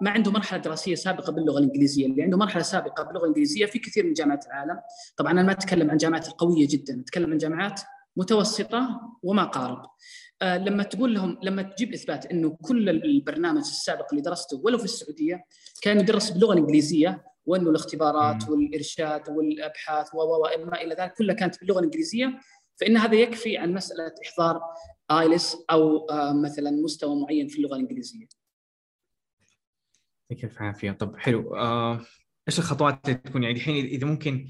ما 0.00 0.10
عنده 0.10 0.30
مرحلة 0.30 0.60
دراسية 0.60 0.94
سابقة 0.94 1.32
باللغة 1.32 1.58
الإنجليزية، 1.58 2.06
اللي 2.06 2.22
عنده 2.22 2.36
مرحلة 2.36 2.62
سابقة 2.62 3.02
باللغة 3.04 3.22
الإنجليزية 3.22 3.66
في 3.66 3.78
كثير 3.78 4.06
من 4.06 4.12
جامعات 4.12 4.46
العالم، 4.46 4.80
طبعا 5.16 5.32
أنا 5.32 5.42
ما 5.42 5.52
أتكلم 5.52 5.90
عن 5.90 5.96
جامعات 5.96 6.28
القوية 6.28 6.68
جدا، 6.70 7.00
أتكلم 7.00 7.30
عن 7.30 7.38
جامعات 7.38 7.80
متوسطة 8.16 9.00
وما 9.22 9.44
قارب. 9.44 9.82
آه، 10.42 10.58
لما 10.58 10.82
تقول 10.82 11.14
لهم 11.14 11.38
لما 11.42 11.62
تجيب 11.62 11.92
إثبات 11.92 12.26
إنه 12.26 12.56
كل 12.62 12.88
البرنامج 12.88 13.58
السابق 13.58 14.06
اللي 14.10 14.22
درسته 14.22 14.60
ولو 14.64 14.78
في 14.78 14.84
السعودية 14.84 15.44
كان 15.82 16.00
يدرس 16.00 16.30
باللغة 16.30 16.52
الإنجليزية 16.52 17.24
وإنه 17.46 17.70
الاختبارات 17.70 18.48
والإرشاد 18.48 19.28
والأبحاث 19.28 20.08
وما 20.14 20.82
إلى 20.82 20.94
ذلك 20.94 21.14
كلها 21.18 21.34
كانت 21.34 21.60
باللغة 21.60 21.78
الإنجليزية 21.78 22.40
فإن 22.80 22.96
هذا 22.96 23.14
يكفي 23.14 23.56
عن 23.56 23.74
مسألة 23.74 24.12
إحضار 24.26 24.60
آيلس 25.10 25.56
أو 25.70 26.06
آه، 26.10 26.32
مثلا 26.32 26.70
مستوى 26.70 27.20
معين 27.20 27.48
في 27.48 27.58
اللغة 27.58 27.74
الإنجليزية. 27.74 28.26
يعطيك 30.30 30.44
الف 30.44 30.62
عافية. 30.62 30.90
طب 30.90 31.16
حلو. 31.16 31.56
آه، 31.56 32.00
إيش 32.48 32.58
الخطوات 32.58 33.08
اللي 33.08 33.18
تكون؟ 33.18 33.42
يعني 33.42 33.54
الحين 33.54 33.86
إذا 33.86 34.06
ممكن 34.06 34.48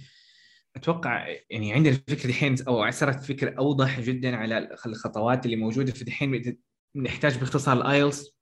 أتوقع 0.77 1.27
يعني 1.51 1.73
عندنا 1.73 1.95
الفكرة 1.95 2.29
الحين 2.29 2.57
أو 2.69 2.91
صارت 2.91 3.25
فكرة 3.25 3.59
أوضح 3.59 4.01
جدا 4.01 4.37
على 4.37 4.77
الخطوات 4.87 5.45
اللي 5.45 5.57
موجودة. 5.57 5.93
في 5.93 6.03
الحين 6.03 6.59
نحتاج 6.97 7.39
باختصار 7.39 7.77
الايلتس 7.77 8.37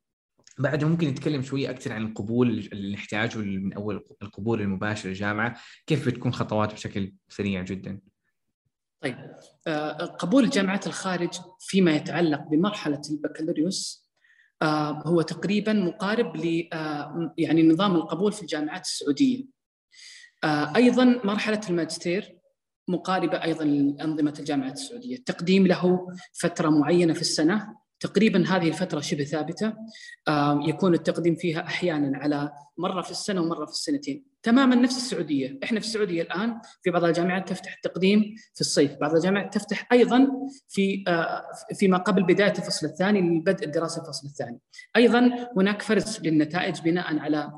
بعد 0.59 0.85
ممكن 0.85 1.09
نتكلم 1.09 1.43
شوية 1.43 1.71
أكثر 1.71 1.93
عن 1.93 2.07
القبول 2.07 2.69
اللي 2.73 2.95
نحتاجه 2.95 3.39
من 3.39 3.73
أول 3.73 4.05
القبول 4.23 4.61
المباشر 4.61 5.09
للجامعة. 5.09 5.61
كيف 5.87 6.07
بتكون 6.07 6.33
خطوات 6.33 6.73
بشكل 6.73 7.15
سريع 7.29 7.63
جدا؟ 7.63 8.01
طيب 9.03 9.17
آه، 9.67 9.93
قبول 9.93 10.51
جامعات 10.51 10.87
الخارج 10.87 11.41
فيما 11.61 11.97
يتعلق 11.97 12.43
بمرحلة 12.43 13.01
البكالوريوس 13.11 14.04
هو 15.07 15.23
تقريبا 15.23 15.73
مقارب 15.73 16.37
ل 16.37 16.69
آه، 16.73 17.35
يعني 17.39 17.69
نظام 17.69 17.97
القبول 17.97 18.33
في 18.33 18.43
الجامعات 18.43 18.85
السعودية. 18.85 19.45
آه، 20.45 20.77
أيضا 20.77 21.05
مرحلة 21.25 21.61
الماجستير 21.71 22.39
مقاربة 22.89 23.43
أيضا 23.43 23.65
لأنظمة 23.65 24.35
الجامعات 24.39 24.73
السعودية، 24.73 25.17
التقديم 25.17 25.67
له 25.67 26.09
فترة 26.41 26.69
معينة 26.69 27.15
في 27.15 27.21
السنة. 27.21 27.77
تقريبا 28.01 28.45
هذه 28.49 28.69
الفترة 28.69 29.01
شبه 29.01 29.25
ثابتة. 29.25 29.75
يكون 30.67 30.95
التقديم 30.95 31.35
فيها 31.35 31.61
أحيانا 31.61 32.19
على 32.19 32.53
مرة 32.79 33.03
في 33.03 33.11
السنة 33.11 33.41
ومرة 33.41 33.65
في 33.65 33.73
السنتين. 33.73 34.34
تماما 34.45 34.75
نفس 34.77 34.97
السعودية. 34.97 35.59
إحنا 35.65 35.81
في 35.81 35.87
السعودية 35.87 36.23
الآن 36.23 36.61
في 36.83 36.91
بعض 36.91 37.05
الجامعات 37.05 37.49
تفتح 37.49 37.75
التقديم 37.75 38.35
في 38.55 38.61
الصيف 38.61 38.95
بعض 39.01 39.15
الجامعات 39.15 39.55
تفتح 39.55 39.89
أيضا 39.93 40.29
في 40.69 41.05
آه، 41.09 41.43
فيما 41.75 41.99
قبل 41.99 42.23
بداية 42.23 42.53
الفصل 42.59 42.87
الثاني 42.87 43.21
لبدء 43.21 43.65
الدراسه 43.65 44.03
الفصل 44.03 44.27
الثاني. 44.27 44.59
أيضا 44.97 45.49
هناك 45.57 45.83
فرز 45.83 46.21
للنتائج 46.23 46.81
بناء 46.81 47.19
على 47.19 47.53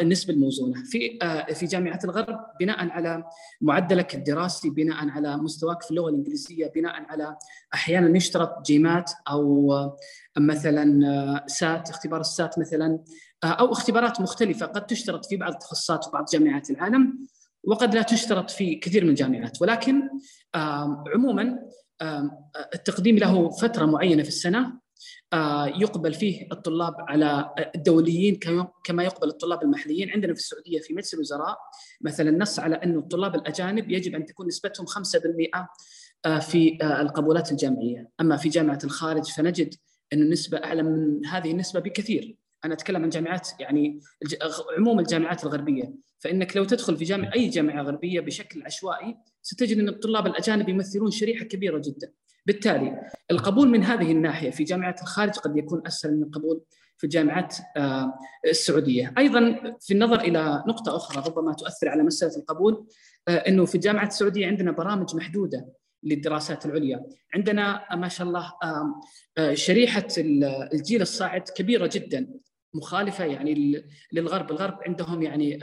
النسبة 0.00 0.34
الموزونة. 0.34 0.84
في 0.84 1.18
آه، 1.22 1.52
في 1.52 1.66
جامعات 1.66 2.04
الغرب 2.04 2.38
بناء 2.60 2.88
على 2.88 3.24
معدلك 3.60 4.14
الدراسي 4.14 4.70
بناء 4.70 5.08
على 5.08 5.36
مستواك 5.36 5.82
في 5.82 5.90
اللغة 5.90 6.08
الإنجليزية 6.08 6.66
بناء 6.74 6.92
على 7.08 7.36
أحيانا 7.74 8.16
يشترط 8.16 8.66
جيمات 8.66 9.10
أو 9.30 9.72
مثلا 10.38 11.06
آه، 11.06 11.46
سات 11.46 11.90
اختبار 11.90 12.20
السات 12.20 12.58
مثلا. 12.58 12.86
آه، 12.86 13.04
أو 13.44 13.72
اختبارات 13.72 14.20
مختلفة. 14.20 14.66
قد 14.66 14.86
تشترط 14.86 15.26
في 15.26 15.36
بعض 15.36 15.52
التخصصات 15.52 16.08
وبعض 16.08 16.24
جامعات 16.32 16.70
العالم 16.70 17.26
وقد 17.64 17.94
لا 17.94 18.02
تشترط 18.02 18.50
في 18.50 18.74
كثير 18.74 19.04
من 19.04 19.10
الجامعات. 19.10 19.62
ولكن 19.62 20.02
عموما 21.14 21.58
التقديم 22.74 23.16
له 23.16 23.50
فترة 23.50 23.86
معينة 23.86 24.22
في 24.22 24.28
السنة. 24.28 24.80
يقبل 25.66 26.14
فيه 26.14 26.46
الطلاب 26.52 26.94
على 26.98 27.54
الدوليين 27.74 28.38
كما 28.84 29.04
يقبل 29.04 29.28
الطلاب 29.28 29.62
المحليين. 29.62 30.10
عندنا 30.10 30.34
في 30.34 30.40
السعودية 30.40 30.80
في 30.80 30.94
مجلس 30.94 31.14
الوزراء 31.14 31.58
مثلا 32.00 32.30
نص 32.30 32.58
على 32.58 32.74
انه 32.74 32.98
الطلاب 32.98 33.34
الأجانب 33.34 33.90
يجب 33.90 34.14
أن 34.14 34.26
تكون 34.26 34.46
نسبتهم 34.46 34.86
5% 34.86 35.68
آه، 36.24 36.38
في 36.38 36.78
القبولات 36.82 37.52
الجامعية، 37.52 38.08
أما 38.20 38.36
في 38.36 38.48
جامعة 38.48 38.78
الخارج 38.84 39.24
فنجد 39.24 39.74
أن 40.12 40.22
النسبة 40.22 40.58
أعلى 40.58 40.82
من 40.82 41.26
هذه 41.26 41.50
النسبة 41.50 41.80
بكثير، 41.80 42.36
أنا 42.64 42.74
أتكلم 42.74 43.02
عن 43.02 43.08
جامعات 43.08 43.48
يعني 43.60 44.00
عموم 44.78 45.00
الجامعات 45.00 45.44
الغربية، 45.44 45.94
فإنك 46.18 46.56
لو 46.56 46.64
تدخل 46.64 46.96
في 46.96 47.04
جامعة 47.04 47.32
أي 47.34 47.48
جامعة 47.48 47.82
غربية 47.82 48.20
بشكل 48.20 48.62
عشوائي 48.62 49.16
ستجد 49.42 49.78
إن 49.78 49.88
الطلاب 49.88 50.26
الأجانب 50.26 50.68
يمثلون 50.68 51.10
شريحة 51.10 51.44
كبيرة 51.44 51.78
جدا. 51.78 52.12
بالتالي 52.46 53.00
القبول 53.30 53.68
من 53.68 53.84
هذه 53.84 54.12
الناحية 54.12 54.50
في 54.50 54.64
جامعات 54.64 55.02
الخارج 55.02 55.32
قد 55.32 55.56
يكون 55.56 55.82
أسهل 55.86 56.16
من 56.16 56.22
القبول 56.22 56.62
في 56.96 57.04
الجامعات 57.04 57.56
آه، 57.76 58.14
السعودية، 58.46 59.14
أيضا 59.18 59.60
في 59.80 59.94
النظر 59.94 60.20
إلى 60.20 60.64
نقطة 60.68 60.96
أخرى 60.96 61.30
ربما 61.30 61.52
تؤثر 61.52 61.88
على 61.88 62.02
مسألة 62.02 62.36
القبول 62.36 62.86
آه، 63.28 63.36
إنه 63.36 63.64
في 63.64 63.74
الجامعات 63.74 64.08
السعودية 64.08 64.46
عندنا 64.46 64.72
برامج 64.72 65.16
محدودة 65.16 65.68
للدراسات 66.02 66.66
العليا، 66.66 67.06
عندنا 67.34 67.96
ما 67.96 68.08
شاء 68.08 68.26
الله 68.26 68.52
آه، 69.38 69.54
شريحة 69.54 70.06
الجيل 70.18 71.02
الصاعد 71.02 71.42
كبيرة 71.56 71.90
جدا. 71.92 72.28
مخالفة 72.74 73.24
يعني 73.24 73.84
للغرب، 74.12 74.50
الغرب 74.50 74.78
عندهم 74.86 75.22
يعني 75.22 75.58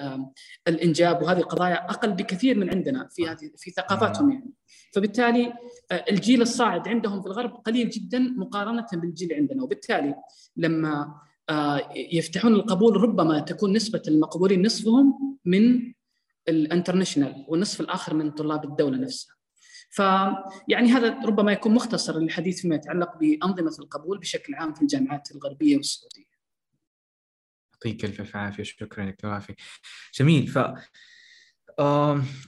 الإنجاب 0.68 1.22
وهذه 1.22 1.38
القضايا 1.38 1.90
أقل 1.90 2.12
بكثير 2.12 2.58
من 2.58 2.70
عندنا 2.70 3.08
في 3.12 3.28
هذه 3.28 3.52
في 3.58 3.72
ثقافتهم 3.72 4.32
يعني. 4.32 4.54
فبالتالي 4.94 5.54
آه، 5.92 6.06
الجيل 6.12 6.42
الصاعد 6.42 6.88
عندهم 6.88 7.22
في 7.22 7.28
الغرب 7.28 7.52
قليل 7.52 7.90
جدا 7.90 8.20
مقارنة 8.20 8.88
بالجيل 8.94 9.34
عندنا 9.34 9.64
وبالتالي 9.64 10.16
لما 10.58 11.22
آه، 11.50 11.90
يفتحون 11.96 12.54
القبول 12.54 12.98
ربما 12.98 13.40
تكون 13.40 13.74
نسبة 13.74 14.02
المقبولين 14.08 14.66
نصفهم 14.66 15.38
من 15.46 15.94
الانترناشونال 16.48 17.46
والنصف 17.48 17.82
الآخر 17.82 18.14
من 18.14 18.32
طلاب 18.32 18.64
الدولة 18.64 18.98
نفسها. 18.98 19.38
فيعني 19.90 20.88
هذا 20.90 21.20
ربما 21.26 21.52
يكون 21.52 21.74
مختصر 21.74 22.20
للحديث 22.20 22.62
فيما 22.62 22.76
يتعلق 22.76 23.18
بأنظمة 23.18 23.76
القبول 23.80 24.18
بشكل 24.18 24.56
عام 24.56 24.74
في 24.74 24.82
الجامعات 24.82 25.32
الغربية 25.32 25.78
والسعودية. 25.78 26.37
يعطيك 27.86 28.06
الف 28.06 28.36
عافية 28.36 28.64
شكرا 28.64 29.06
دكتور 29.06 29.32
عافية. 29.32 29.56
جميل 30.14 30.48
ف 30.48 30.58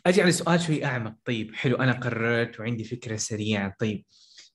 أجي 0.05 0.21
على 0.21 0.31
سؤال 0.31 0.61
شوي 0.61 0.85
أعمق. 0.85 1.15
طيب 1.25 1.55
حلو 1.55 1.75
أنا 1.75 1.91
قررت 1.91 2.59
وعندي 2.59 2.83
فكرة 2.83 3.15
سريعة. 3.15 3.75
طيب 3.79 4.05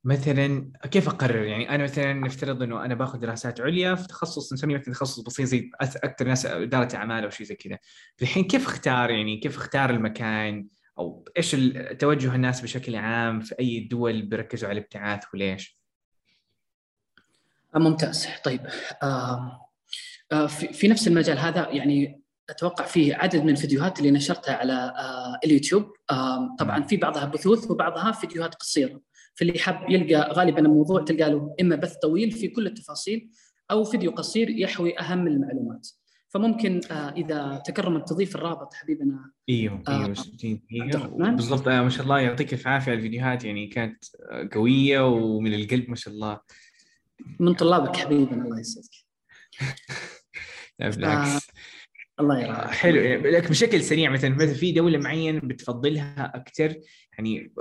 مثلا 0.04 0.72
كيف 0.90 1.08
أقرر؟ 1.08 1.44
يعني 1.44 1.74
أنا 1.74 1.84
مثلا 1.84 2.12
نفترض 2.12 2.62
إنه 2.62 2.84
أنا 2.84 2.94
باخذ 2.94 3.18
دراسات 3.18 3.60
عليا 3.60 3.94
في 3.94 4.08
تخصص 4.08 4.52
نسميه 4.52 4.76
مثلا 4.76 4.94
تخصص 4.94 5.20
بسيط 5.20 5.46
زي 5.46 5.70
أكثر 5.80 6.26
ناس 6.26 6.46
إدارة 6.46 6.96
أعمال 6.96 7.24
أو 7.24 7.30
شيء 7.30 7.46
زي 7.46 7.54
كذا. 7.54 7.78
الحين 8.22 8.44
كيف 8.44 8.66
أختار؟ 8.66 9.10
يعني 9.10 9.36
كيف 9.36 9.56
أختار 9.56 9.90
المكان؟ 9.90 10.66
أو 10.98 11.24
إيش 11.36 11.56
توجه 11.98 12.34
الناس 12.34 12.60
بشكل 12.60 12.96
عام 12.96 13.40
في 13.40 13.54
أي 13.60 13.80
دول 13.80 14.22
بيركزوا 14.22 14.68
على 14.68 14.78
الابتعاث 14.78 15.24
وليش؟ 15.34 15.78
ممتاز. 17.76 18.28
طيب 18.44 18.66
في 20.72 20.88
نفس 20.88 21.08
المجال 21.08 21.38
هذا 21.38 21.68
يعني 21.70 22.24
أتوقع 22.50 22.84
فيه 22.84 23.14
عدد 23.14 23.42
من 23.42 23.50
الفيديوهات 23.50 23.98
اللي 23.98 24.10
نشرتها 24.10 24.54
على 24.54 24.72
آه، 24.72 25.38
اليوتيوب. 25.44 25.92
آه، 26.10 26.56
طبعا 26.58 26.82
في 26.82 26.96
بعضها 26.96 27.24
بثوث 27.24 27.70
وبعضها 27.70 28.12
فيديوهات 28.12 28.54
قصيرة. 28.54 29.00
فاللي 29.34 29.58
حاب 29.58 29.90
يلقى 29.90 30.32
غالبا 30.32 30.58
الموضوع 30.58 31.04
تلقى 31.04 31.30
له 31.30 31.54
إما 31.60 31.76
بث 31.76 31.94
طويل 31.94 32.30
في 32.30 32.48
كل 32.48 32.66
التفاصيل 32.66 33.30
أو 33.70 33.84
فيديو 33.84 34.10
قصير 34.10 34.50
يحوي 34.50 34.98
أهم 34.98 35.26
المعلومات. 35.26 35.88
فممكن 36.28 36.80
آه، 36.90 37.10
إذا 37.10 37.62
تكرمت 37.66 38.08
تضيف 38.08 38.36
الرابط 38.36 38.74
حبيبنا 38.74 39.30
إيوه 39.48 39.82
آه، 39.88 40.04
إيوه 40.04 40.14
60 40.14 40.50
عبد 40.50 40.60
دقيقة 40.70 41.04
الرحمن. 41.04 41.36
بالضبط 41.36 41.68
آه، 41.68 41.82
ما 41.82 41.88
شاء 41.88 42.02
الله 42.02 42.20
يعطيك 42.20 42.52
الف 42.52 42.66
عافية 42.66 42.90
على 42.90 42.98
الفيديوهات 42.98 43.44
يعني 43.44 43.66
كانت 43.66 44.04
آه، 44.30 44.48
قوية 44.52 45.06
ومن 45.06 45.54
القلب 45.54 45.90
ما 45.90 45.96
شاء 45.96 46.14
الله. 46.14 46.40
من 47.40 47.54
طلابك 47.54 47.96
حبيبنا 47.96 48.44
الله 48.44 48.60
يسعدك. 48.60 49.04
لا 50.78 50.88
بالعكس 50.88 51.50
الله 52.20 52.36
آه، 52.36 52.46
يرحمك 52.46 52.70
حلو. 52.70 53.00
يعني 53.00 53.30
لك 53.30 53.50
بشكل 53.50 53.82
سريع 53.82 54.10
مثلا 54.10 54.30
مثلا 54.30 54.54
في 54.54 54.72
دولة 54.72 54.98
معينة 54.98 55.40
بتفضلها 55.40 56.32
أكثر؟ 56.34 56.76
يعني 57.18 57.52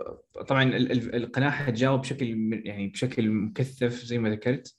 طبعا 0.47 0.63
ال- 0.63 0.91
ال- 0.91 1.15
القناة 1.15 1.49
حتجاوب 1.49 2.01
بشكل 2.01 2.25
يعني 2.65 2.87
بشكل 2.87 3.29
مكثف 3.29 4.03
زي 4.03 4.17
ما 4.17 4.29
ذكرت. 4.29 4.75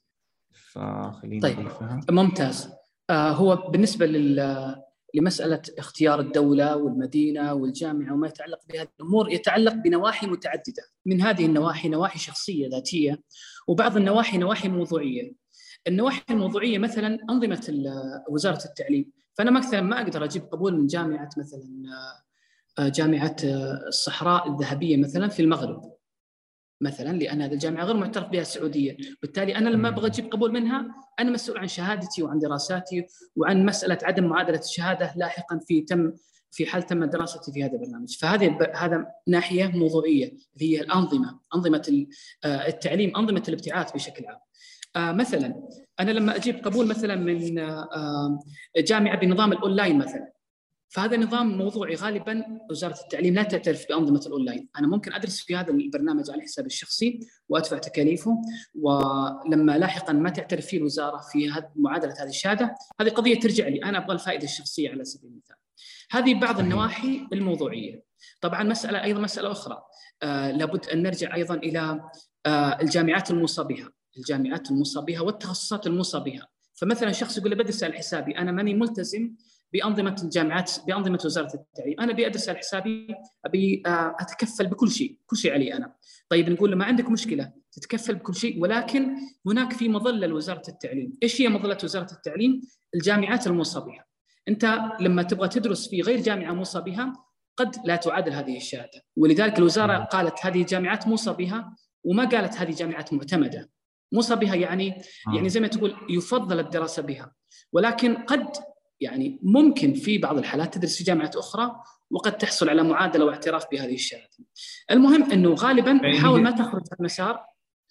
فخليني 0.52 1.40
طيب. 1.40 1.58
أضيفها 1.58 2.00
ممتاز. 2.10 2.68
آه، 3.10 3.30
هو 3.30 3.56
بالنسبة 3.56 4.06
لل 4.06 4.74
لمسألة 5.14 5.62
اختيار 5.78 6.20
الدولة 6.20 6.76
والمدينة 6.76 7.54
والجامعة 7.54 8.14
وما 8.14 8.26
يتعلق 8.26 8.58
بهذه 8.68 8.88
الأمور 9.00 9.30
يتعلق 9.30 9.72
بنواحي 9.72 10.26
متعددة، 10.26 10.82
من 11.06 11.22
هذه 11.22 11.46
النواحي 11.46 11.88
نواحي 11.88 12.18
شخصية 12.18 12.68
ذاتية 12.68 13.20
وبعض 13.68 13.96
النواحي 13.96 14.38
نواحي 14.38 14.68
موضوعية. 14.68 15.43
النواحي 15.88 16.22
الموضوعية 16.30 16.78
مثلا 16.78 17.18
أنظمة 17.30 17.92
وزارة 18.28 18.64
التعليم، 18.64 19.12
فأنا 19.34 19.50
مثلا 19.50 19.80
ما 19.80 20.02
أقدر 20.02 20.24
أجيب 20.24 20.42
قبول 20.42 20.76
من 20.76 20.86
جامعة 20.86 21.28
مثلا 21.36 21.84
آه، 22.78 22.88
جامعة 22.88 23.36
آه، 23.44 23.84
الصحراء 23.88 24.52
الذهبية 24.52 24.96
مثلا 24.96 25.28
في 25.28 25.42
المغرب. 25.42 25.94
مثلا 26.80 27.18
لأن 27.18 27.42
هذه 27.42 27.52
الجامعة 27.52 27.84
غير 27.84 27.96
معترف 27.96 28.28
بها 28.28 28.40
السعودية، 28.40 28.96
بالتالي 29.22 29.56
أنا 29.56 29.68
لما. 29.68 29.88
أبغى 29.88 30.06
أجيب 30.06 30.30
قبول 30.30 30.52
منها 30.52 30.86
أنا 31.20 31.30
مسؤول 31.30 31.58
عن 31.58 31.68
شهادتي 31.68 32.22
وعن 32.22 32.38
دراساتي 32.38 33.06
وعن 33.36 33.66
مسألة 33.66 33.98
عدم 34.02 34.24
معادلة 34.24 34.58
الشهادة 34.58 35.12
لاحقا 35.16 35.58
في 35.58 35.80
تم 35.80 36.12
في 36.50 36.66
حال 36.66 36.82
تم 36.82 37.04
دراستي 37.04 37.52
في 37.52 37.64
هذا 37.64 37.72
البرنامج، 37.72 38.16
فهذه 38.16 38.58
هذا 38.74 39.06
ناحية 39.26 39.66
موضوعية 39.66 40.26
اللي 40.26 40.76
هي 40.76 40.80
الأنظمة، 40.80 41.40
أنظمة 41.54 42.06
آه، 42.44 42.66
التعليم، 42.66 43.16
أنظمة 43.16 43.42
الابتعاث 43.48 43.92
بشكل 43.92 44.26
عام. 44.26 44.38
آه، 44.96 45.12
مثلا 45.12 45.68
أنا 46.00 46.10
لما 46.10 46.36
أجيب 46.36 46.64
قبول 46.64 46.86
مثلا 46.86 47.16
من 47.16 47.58
آه، 47.58 47.88
آه، 47.94 48.40
جامعة 48.76 49.18
بنظام 49.18 49.52
الأونلاين 49.52 49.98
مثلا 49.98 50.34
فهذا 50.94 51.16
نظام 51.16 51.58
موضوعي 51.58 51.94
غالبا 51.94 52.44
وزارة 52.70 53.00
التعليم 53.00 53.34
لا 53.34 53.42
تعترف 53.42 53.88
بأنظمة 53.88 54.20
الأونلاين، 54.26 54.68
أنا 54.78 54.86
ممكن 54.86 55.12
أدرس 55.12 55.40
في 55.40 55.56
هذا 55.56 55.70
البرنامج 55.70 56.30
على 56.30 56.42
حسابي 56.42 56.66
الشخصي 56.66 57.20
وأدفع 57.48 57.78
تكاليفه 57.78 58.42
ولما 58.74 59.78
لاحقا 59.78 60.12
ما 60.12 60.30
تعترف 60.30 60.66
فيه 60.66 60.78
الوزارة 60.78 61.20
في 61.32 61.52
معادلة 61.76 62.14
هذه 62.22 62.28
الشهادة، 62.28 62.74
هذه 63.00 63.08
قضية 63.08 63.40
ترجع 63.40 63.68
لي، 63.68 63.84
أنا 63.84 63.98
أبغى 63.98 64.14
الفائدة 64.14 64.44
الشخصية 64.44 64.90
على 64.90 65.04
سبيل 65.04 65.30
المثال. 65.30 65.56
هذه 66.10 66.40
بعض. 66.40 66.60
النواحي 66.60 67.28
الموضوعية. 67.32 68.02
طبعا 68.40 68.62
مسألة 68.62 69.04
أيضا 69.04 69.20
مسألة 69.20 69.50
أخرى 69.50 69.82
آه 70.22 70.50
لابد 70.50 70.86
أن 70.86 71.02
نرجع 71.02 71.34
أيضا 71.34 71.54
إلى 71.54 72.00
آه 72.46 72.80
الجامعات 72.82 73.30
الموصى 73.30 73.64
بها، 73.64 73.90
الجامعات 74.16 74.70
الموصى 74.70 75.00
بها 75.00 75.20
والتخصصات 75.20 75.86
الموصى 75.86 76.20
بها. 76.20 76.48
فمثلا 76.74 77.12
شخص 77.12 77.38
يقول 77.38 77.54
بدرس 77.54 77.84
على 77.84 77.92
حسابي، 77.92 78.38
أنا 78.38 78.52
ماني 78.52 78.74
ملتزم 78.74 79.34
بأنظمة 79.72 80.16
الجامعات 80.22 80.72
بأنظمة 80.86 81.18
وزارة 81.24 81.54
التعليم، 81.54 82.00
أنا 82.00 82.12
أبي 82.12 82.26
أدرس 82.26 82.48
على 82.48 82.58
حسابي 82.58 83.14
أبي 83.44 83.82
آه، 83.86 84.16
أتكفل 84.20 84.66
بكل 84.66 84.90
شيء، 84.90 85.18
كل 85.26 85.36
شيء 85.36 85.52
علي 85.52 85.74
أنا. 85.74 85.94
طيب 86.28 86.50
نقول 86.50 86.70
له 86.70 86.76
ما 86.76 86.84
عندك 86.84 87.10
مشكلة 87.10 87.52
تتكفل 87.72 88.14
بكل 88.14 88.34
شيء 88.34 88.60
ولكن 88.62 89.16
هناك 89.46 89.72
في 89.72 89.88
مظلة 89.88 90.26
لوزارة 90.26 90.62
التعليم، 90.68 91.12
إيش 91.22 91.40
هي 91.40 91.48
مظلة 91.48 91.78
وزارة 91.84 92.12
التعليم؟ 92.12 92.60
الجامعات 92.94 93.46
الموصى 93.46 93.80
بها. 93.80 94.04
أنت 94.48 94.78
لما 95.00 95.22
تبغى 95.22 95.48
تدرس 95.48 95.88
في 95.88 96.00
غير 96.02 96.20
جامعة 96.20 96.52
موصى 96.52 96.80
بها 96.80 97.12
قد 97.56 97.76
لا 97.84 97.96
تعادل 97.96 98.32
هذه 98.32 98.56
الشهادة، 98.56 99.04
ولذلك 99.16 99.58
الوزارة. 99.58 100.04
قالت 100.04 100.34
هذه 100.46 100.64
جامعات 100.64 101.08
موصى 101.08 101.32
بها 101.32 101.76
وما 102.04 102.24
قالت 102.24 102.56
هذه 102.56 102.74
جامعات 102.74 103.12
معتمدة. 103.12 103.70
موصى 104.14 104.36
بها 104.36 104.54
يعني 104.54 104.90
آه. 105.28 105.34
يعني 105.34 105.48
زي 105.48 105.60
ما 105.60 105.66
تقول 105.68 105.94
يفضل 106.10 106.60
الدراسة 106.60 107.02
بها 107.02 107.32
ولكن 107.72 108.14
قد 108.16 108.48
يعني 109.00 109.38
ممكن 109.42 109.94
في 109.94 110.18
بعض 110.18 110.38
الحالات 110.38 110.74
تدرس 110.74 110.98
في 110.98 111.04
جامعة 111.04 111.30
أخرى 111.36 111.72
وقد 112.10 112.36
تحصل 112.36 112.68
على 112.68 112.82
معادلة 112.82 113.24
واعتراف 113.24 113.64
بهذه 113.72 113.94
الشهاده. 113.94 114.28
المهم 114.90 115.32
إنه 115.32 115.54
غالبا 115.54 115.90
يعني 115.90 116.18
حاول 116.20 116.42
ما 116.42 116.50
تخرج 116.50 116.82
عن 116.92 117.04
مسار 117.04 117.40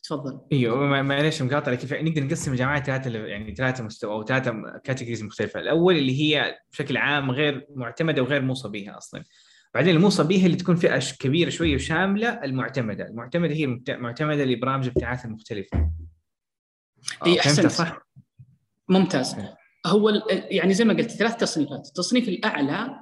تفضل 0.03 0.39
إيوه 0.51 1.01
معليش 1.01 1.41
مقاطع 1.41 1.71
لك 1.71 1.77
كيف 1.79 1.93
نقدر 1.93 2.23
نقسم 2.23 2.51
الجامعات 2.51 2.85
ثلاثة 2.85 3.09
يعني 3.25 3.55
ثلاثة 3.55 3.83
مستوى 3.83 4.11
أو 4.13 4.23
ثلاثة 4.25 4.53
كاتيجوريز 4.83 5.23
مختلفة، 5.23 5.59
الأول 5.59 5.97
اللي 5.97 6.21
هي 6.21 6.55
بشكل 6.71 6.97
عام 6.97 7.31
غير 7.31 7.67
معتمدة 7.75 8.21
وغير 8.21 8.41
موصى 8.41 8.69
بها 8.69 8.97
أصلا. 8.97 9.23
بعدين 9.73 9.95
الموصى 9.95 10.23
بها 10.23 10.45
اللي 10.45 10.57
تكون 10.57 10.75
فئة 10.75 10.99
ش- 10.99 11.17
كبيرة 11.17 11.49
شوية 11.49 11.75
وشاملة 11.75 12.29
المعتمدة، 12.29 13.07
المعتمدة 13.07 13.53
هي 13.53 13.67
معتمدة 13.89 14.45
لبرامج 14.45 14.85
الابتعاث 14.85 15.25
المختلفة. 15.25 15.89
آه، 17.21 17.25
إي، 17.25 17.35
فهمت 17.35 17.47
أحسنت. 17.47 17.67
صح؟ 17.71 17.97
ممتاز 18.89 19.33
إيه. 19.35 19.55
هو 19.85 20.09
يعني 20.29 20.73
زي 20.73 20.85
ما 20.85 20.93
قلت 20.93 21.11
ثلاث 21.11 21.35
تصنيفات، 21.35 21.87
التصنيف 21.87 22.27
الأعلى 22.29 22.99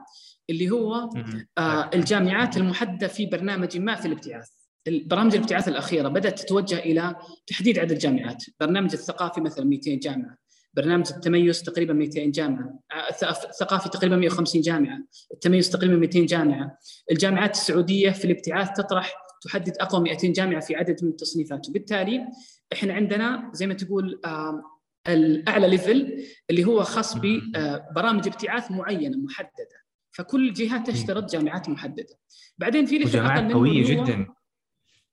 اللي 0.50 0.70
هو. 0.70 1.10
آه، 1.58 1.90
الجامعات 1.94 2.58
المحدده 2.58 3.08
في 3.08 3.26
برنامج 3.26 3.78
ما 3.78 3.96
في 3.96 4.06
الابتعاث. 4.08 4.48
برامج 4.88 5.36
الابتعاث 5.36 5.68
الأخيرة 5.68 6.08
بدأت 6.08 6.40
تتوجه 6.40 6.80
إلى 6.80 7.16
تحديد 7.48 7.80
عدد 7.80 7.92
الجامعات، 7.92 8.44
برنامج 8.60 8.94
الثقافي 8.94 9.42
مثلا 9.42 9.66
200 9.66 10.00
جامعة، 10.00 10.38
برنامج 10.74 11.12
التميز 11.14 11.64
تقريبا 11.64 11.94
200 11.94 12.32
جامعة، 12.32 12.80
آه، 12.92 13.12
الث- 13.12 13.48
الثقافي 13.50 13.90
تقريبا 13.90 14.16
150 14.16 14.62
جامعة، 14.62 14.98
التميز 15.34 15.70
تقريبا 15.70 15.96
200 15.96 16.26
جامعة، 16.26 16.78
الجامعات 17.12 17.54
السعودية 17.56 18.10
في 18.12 18.26
الابتعاث 18.26 18.70
تطرح 18.78 19.14
تحدد 19.42 19.74
أقوى 19.80 20.02
200 20.02 20.34
جامعة 20.34 20.60
في 20.62 20.76
عدد 20.76 21.04
من 21.04 21.10
التصنيفات، 21.10 21.70
وبالتالي 21.70 22.26
إحنا 22.74 22.94
عندنا 22.94 23.52
زي 23.54 23.68
ما 23.68 23.74
تقول 23.74 24.22
آه، 24.26 24.64
الأعلى 25.08 25.68
level 25.68 26.26
اللي 26.50 26.64
هو 26.64 26.84
خاص 26.84 27.18
ببرامج 27.18 28.28
ابتعاث 28.28 28.72
معينة 28.72 29.18
محددة. 29.18 29.82
فكل 30.12 30.54
جهة 30.54 30.84
تشترط 30.84 31.32
جامعات 31.32 31.70
محددة. 31.70 32.18
بعدين 32.58 32.86
في 32.86 32.98
level 32.98 33.20
أقل 33.20 33.54
قوية 33.54 33.84
جدا. 33.84 34.28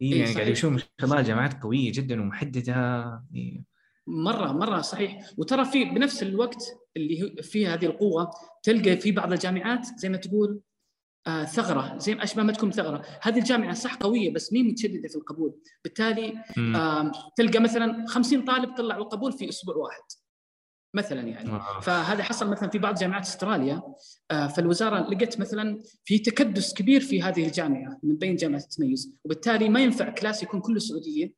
إيه، 0.03 0.11
يعني 0.11 0.23
قاعد 0.23 0.35
صحيح. 0.35 0.49
يشوف 0.49 0.73
ما 0.73 0.79
شاء 0.79 0.89
الله 1.03 1.23
جامعات 1.23 1.63
قوية 1.63 1.93
جدا 1.93 2.21
ومحددة. 2.23 3.05
إيه. 3.35 3.65
مرة 4.07 4.53
مرة 4.53 4.81
صحيح. 4.81 5.31
وترى 5.37 5.65
في 5.65 5.85
بنفس 5.85 6.23
الوقت 6.23 6.63
اللي 6.97 7.23
هو 7.23 7.43
فيه 7.43 7.75
هذه 7.75 7.87
القوة 7.87 8.31
تلقى 8.63 8.97
في 8.97 9.13
بعض 9.13 9.33
الجامعات 9.33 9.87
زي 9.99 10.09
ما 10.09 10.17
تقول 10.17 10.61
آه 11.27 11.45
ثغرة. 11.45 11.99
زي 11.99 12.23
اشبه 12.23 12.43
ما 12.43 12.53
تكون 12.53 12.71
ثغرة؟ 12.71 13.05
هذه 13.23 13.39
الجامعة 13.39 13.75
صح 13.75 13.95
قوية 13.95 14.35
بس 14.35 14.53
مين 14.53 14.67
متشددة 14.67 15.09
في 15.09 15.17
القبول؟ 15.17 15.55
بالتالي. 15.85 16.35
آه 16.77 17.13
تلقى 17.37 17.59
مثلا 17.59 18.07
50 18.09 18.45
طالب 18.45 18.75
طلعوا 18.75 19.05
قبول 19.05 19.33
في 19.33 19.49
أسبوع 19.49 19.77
واحد 19.77 20.03
مثلا 20.95 21.21
يعني. 21.21 21.51
آه. 21.51 21.81
فهذا 21.81 22.23
حصل 22.23 22.51
مثلا 22.51 22.69
في 22.71 22.79
بعض 22.79 22.95
جامعات 22.99 23.27
أستراليا. 23.27 23.83
آه، 24.31 24.47
فالوزارة 24.47 25.11
لقت 25.11 25.41
مثلا 25.41 25.79
في 26.05 26.19
تكدس 26.19 26.75
كبير 26.75 27.01
في 27.01 27.23
هذه 27.23 27.47
الجامعة 27.47 28.01
من 28.03 28.17
بين 28.17 28.37
جامعة 28.37 28.59
التميز 28.59 29.15
وبالتالي 29.25 29.69
ما 29.69 29.81
ينفع 29.81 30.11
كلاس 30.11 30.43
يكون 30.43 30.61
كله 30.61 30.79
سعودية 30.79 31.33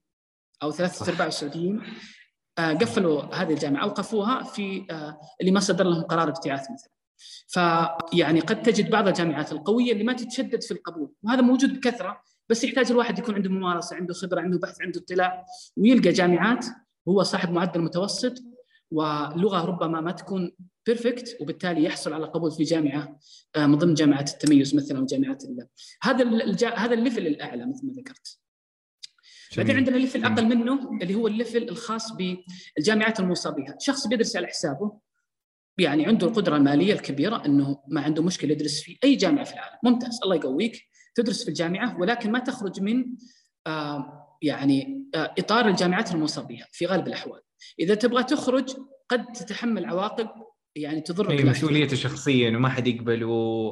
أو 0.63 0.73
ثلاثة 0.73 1.05
صح. 1.05 1.09
أرباع 1.09 1.31
سعوديين. 1.31 1.83
آه، 2.59 2.73
قفلوا 2.73 3.23
هذه 3.23 3.53
الجامعة 3.53 3.83
أوقفوها 3.83 4.43
في 4.43 4.87
آه، 4.91 5.21
اللي 5.41 5.53
ما 5.53 5.61
صدر 5.61 5.85
لهم 5.85 6.03
قرار 6.03 6.29
ابتعاث 6.29 6.61
مثلا. 6.61 6.91
فيعني 7.49 8.41
قد 8.41 8.63
تجد 8.63 8.91
بعض 8.91 9.09
الجامعات 9.09 9.53
القوية 9.53 9.93
اللي 9.93 10.05
ما 10.05 10.13
تتشدد 10.13 10.63
في 10.63 10.71
القبول 10.71 11.13
وهذا 11.23 11.41
موجود 11.41 11.75
بكثرة 11.81 12.23
بس 12.49 12.65
يحتاج 12.65 12.91
الواحد 12.91 13.19
يكون 13.19 13.35
عنده 13.35 13.51
ممارسة 13.51 13.97
عنده 13.97 14.15
خبرة 14.15 14.41
عنده 14.41 14.59
بحث 14.59 14.83
عنده 14.83 15.01
اطلاع 15.01 15.45
ويلقى 15.77 16.11
جامعات 16.13 16.67
هو 17.09 17.23
صاحب 17.23 17.51
معدل 17.51 17.81
متوسط 17.81 18.35
ولغة 18.91 19.65
ربما 19.65 20.01
ما 20.01 20.13
تكون 20.13 20.53
بيرفكت 20.87 21.37
وبالتالي 21.41 21.85
يحصل 21.85 22.13
على 22.13 22.27
قبول 22.27 22.51
في 22.53 22.63
جامعة 22.63 23.19
آه، 23.57 23.67
من 23.67 23.79
ضمن 23.79 23.95
جامعه 23.95 24.21
التميز 24.21 24.75
مثلا 24.75 24.99
أو 24.99 25.05
جامعات 25.07 25.43
هذا 26.03 26.23
الجا- 26.25 26.75
هذا 26.79 26.95
ال 26.95 27.00
level 27.00 27.27
الأعلى 27.27 27.67
مثل 27.67 27.87
ما 27.87 27.93
ذكرت. 27.93 28.39
بعدين. 29.57 29.77
عندنا 29.77 29.97
ال 29.97 30.00
level 30.00 30.19
الأقل 30.19 30.45
منه 30.45 30.91
اللي 31.03 31.15
هو 31.15 31.27
ال 31.27 31.34
level 31.34 31.69
الخاص 31.69 32.13
بالجامعات 32.13 33.21
الموصى 33.21 33.51
بها، 33.51 33.77
شخص 33.81 34.07
بيدرس 34.07 34.37
على 34.37 34.47
حسابه 34.47 34.99
يعني 35.81 36.07
عنده 36.07 36.27
القدرة 36.27 36.57
المالية 36.57 36.93
الكبيرة 36.93 37.43
إنه 37.47 37.83
ما 37.89 38.01
عنده 38.01 38.23
مشكلة 38.23 38.53
يدرس 38.53 38.81
في 38.81 38.99
أي 39.05 39.17
جامعة 39.17 39.45
في 39.45 39.55
العالم، 39.55 39.77
ممتاز 39.85 40.21
الله 40.25 40.37
يقويك. 40.37 40.91
تدرس 41.15 41.43
في 41.43 41.49
الجامعة 41.49 42.01
ولكن 42.01 42.33
ما 42.33 42.39
تخرج 42.39 42.81
من 42.81 43.05
آه 43.67 44.37
يعني 44.43 45.07
آه 45.15 45.35
إطار 45.39 45.69
الجامعات 45.69 46.13
الموصى 46.13 46.41
بها 46.43 46.67
في 46.73 46.87
غالب 46.87 47.07
الأحوال. 47.07 47.41
إذا 47.81 47.95
تبغى 47.95 48.25
تخرج 48.25 48.77
قد 49.09 49.33
تتحمل 49.33 49.85
عواقب 49.85 50.29
يعني 50.77 51.01
تضر 51.01 51.31
هي 51.31 51.45
مسؤوليته 51.45 51.97
شخصيا 51.97 52.49
انه 52.49 52.59
ما 52.59 52.69
حد 52.69 52.87
يقبله 52.87 53.27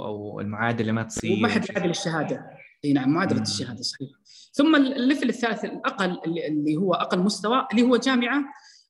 أو 0.05 0.40
المعادلة 0.40 0.92
ما 0.92 1.03
تصير. 1.03 1.33
وما 1.33 1.49
حد 1.49 1.71
يعدل 1.71 1.90
الشهادة. 1.90 2.51
إي 2.85 2.92
نعم 2.92 3.11
معادلة 3.11 3.42
الشهادة 3.42 3.83
صحيح. 3.83 4.09
ثم 4.53 4.77
الليفل 4.77 5.29
الثالث 5.29 5.64
الأقل 5.64 6.18
اللي 6.27 6.77
هو 6.77 6.94
أقل 6.94 7.18
مستوى 7.18 7.66
اللي 7.73 7.83
هو 7.83 7.97
جامعة 7.97 8.44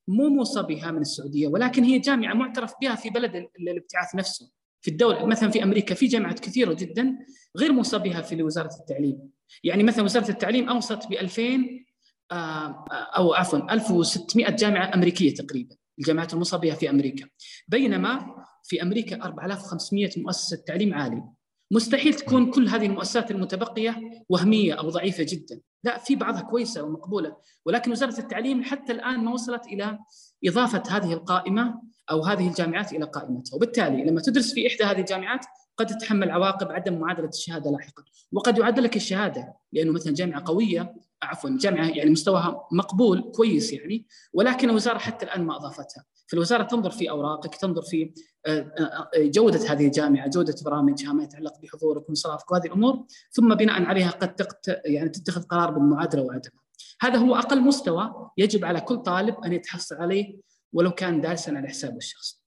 مو 0.08 0.28
موصى 0.28 0.62
بها 0.62 0.90
من 0.90 1.00
السعودية 1.00 1.48
ولكن 1.48 1.84
هي 1.84 1.98
جامعة 1.98 2.34
معترف 2.34 2.72
بها 2.80 2.94
في 2.94 3.10
بلد 3.10 3.48
الابتعاث 3.60 4.14
نفسه 4.14 4.50
في 4.80 4.90
الدولة. 4.90 5.26
مثلا 5.26 5.50
في 5.50 5.62
أمريكا 5.62 5.94
في 5.94 6.06
جامعات 6.06 6.40
كثيرة 6.40 6.72
جدا 6.72 7.18
غير 7.56 7.72
موصى 7.72 7.98
بها 7.98 8.22
في 8.22 8.42
وزارة 8.42 8.70
التعليم. 8.80 9.30
يعني 9.64 9.82
مثلا 9.82 10.04
وزارة 10.04 10.30
التعليم 10.30 10.68
أوصت 10.68 11.06
ب 11.06 11.12
2000 11.12 11.84
آه، 12.32 12.84
أو 12.90 13.34
عفوا 13.34 13.72
1600 13.72 14.50
جامعة 14.50 14.94
أمريكية 14.94 15.34
تقريبا 15.34 15.76
الجامعات 15.98 16.32
الموصى 16.32 16.58
بها 16.58 16.74
في 16.74 16.90
أمريكا. 16.90 17.28
بينما 17.68 18.44
في 18.64 18.82
أمريكا 18.82 19.16
4500 19.24 20.10
مؤسسة 20.16 20.56
تعليم 20.66 20.94
عالي. 20.94 21.22
مستحيل 21.70 22.14
تكون 22.14 22.50
كل 22.50 22.68
هذه 22.68 22.86
المؤسسات 22.86 23.30
المتبقية 23.30 24.24
وهمية 24.28 24.74
أو 24.74 24.88
ضعيفة 24.88 25.26
جدا. 25.28 25.60
لا 25.84 25.98
في 25.98 26.16
بعضها 26.16 26.40
كويسة 26.40 26.82
ومقبولة 26.82 27.36
ولكن 27.66 27.90
وزارة 27.90 28.18
التعليم 28.18 28.64
حتى 28.64 28.92
الآن 28.92 29.24
ما 29.24 29.32
وصلت 29.32 29.66
إلى 29.66 29.98
إضافة 30.44 30.82
هذه 30.88 31.12
القائمة 31.12 31.82
أو 32.10 32.22
هذه 32.22 32.48
الجامعات 32.48 32.92
إلى 32.92 33.04
قائمتها. 33.04 33.56
وبالتالي 33.56 34.04
لما 34.04 34.20
تدرس 34.20 34.54
في 34.54 34.66
إحدى 34.66 34.84
هذه 34.84 35.00
الجامعات 35.00 35.46
قد 35.76 35.86
تتحمل 35.86 36.30
عواقب 36.30 36.72
عدم 36.72 36.98
معادلة 36.98 37.28
الشهادة 37.28 37.70
لاحقا. 37.70 38.02
وقد 38.32 38.58
يعدل 38.58 38.84
لك 38.84 38.96
الشهادة 38.96 39.54
لأنه 39.72 39.92
مثلا 39.92 40.14
جامعة 40.14 40.42
قوية 40.46 40.94
عفوا 41.22 41.50
جامعة 41.60 41.88
يعني 41.88 42.10
مستواها 42.10 42.68
مقبول 42.72 43.32
كويس 43.36 43.72
يعني 43.72 44.06
ولكن 44.32 44.70
الوزارة 44.70 44.98
حتى 44.98 45.24
الآن 45.24 45.44
ما 45.44 45.56
أضافتها. 45.56 46.04
فالوزاره 46.30 46.62
تنظر 46.62 46.90
في 46.90 47.10
أوراقك 47.10 47.54
تنظر 47.54 47.82
في 47.82 48.12
آه، 48.46 48.50
آه، 48.50 49.10
آه، 49.16 49.24
جودة 49.24 49.72
هذه 49.72 49.86
الجامعة 49.86 50.28
جودة 50.28 50.54
برامجها 50.64 51.12
ما 51.12 51.22
يتعلق 51.22 51.52
بحضورك 51.62 52.08
وانصرافك 52.08 52.50
وهذه 52.50 52.66
الأمور 52.66 53.06
ثم 53.30 53.54
بناء 53.54 53.82
عليها 53.82 54.10
قد 54.10 54.34
تقت 54.34 54.80
يعني 54.84 55.08
تتخذ 55.08 55.42
قرار 55.42 55.70
بالمعادله 55.70 56.22
وعدمها 56.22 56.62
هذا 57.00 57.18
هو 57.18 57.36
أقل 57.36 57.60
مستوى 57.60 58.30
يجب 58.38 58.64
على 58.64 58.80
كل 58.80 58.96
طالب 58.96 59.34
أن 59.44 59.52
يتحصل 59.52 59.96
عليه 59.96 60.38
ولو 60.72 60.90
كان 60.90 61.20
دارسا 61.20 61.50
على 61.50 61.68
حسابه 61.68 61.96
الشخصي 61.96 62.38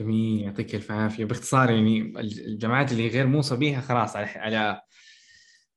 جميل 0.00 0.40
يعطيك 0.40 0.74
ألف 0.74 0.90
عافية. 0.90 1.24
باختصار 1.24 1.70
يعني 1.70 2.20
الجامعات 2.20 2.92
اللي 2.92 3.08
غير 3.08 3.26
موصى 3.26 3.56
بها 3.56 3.80
خلاص 3.80 4.16
على 4.16 4.26
على 4.26 4.80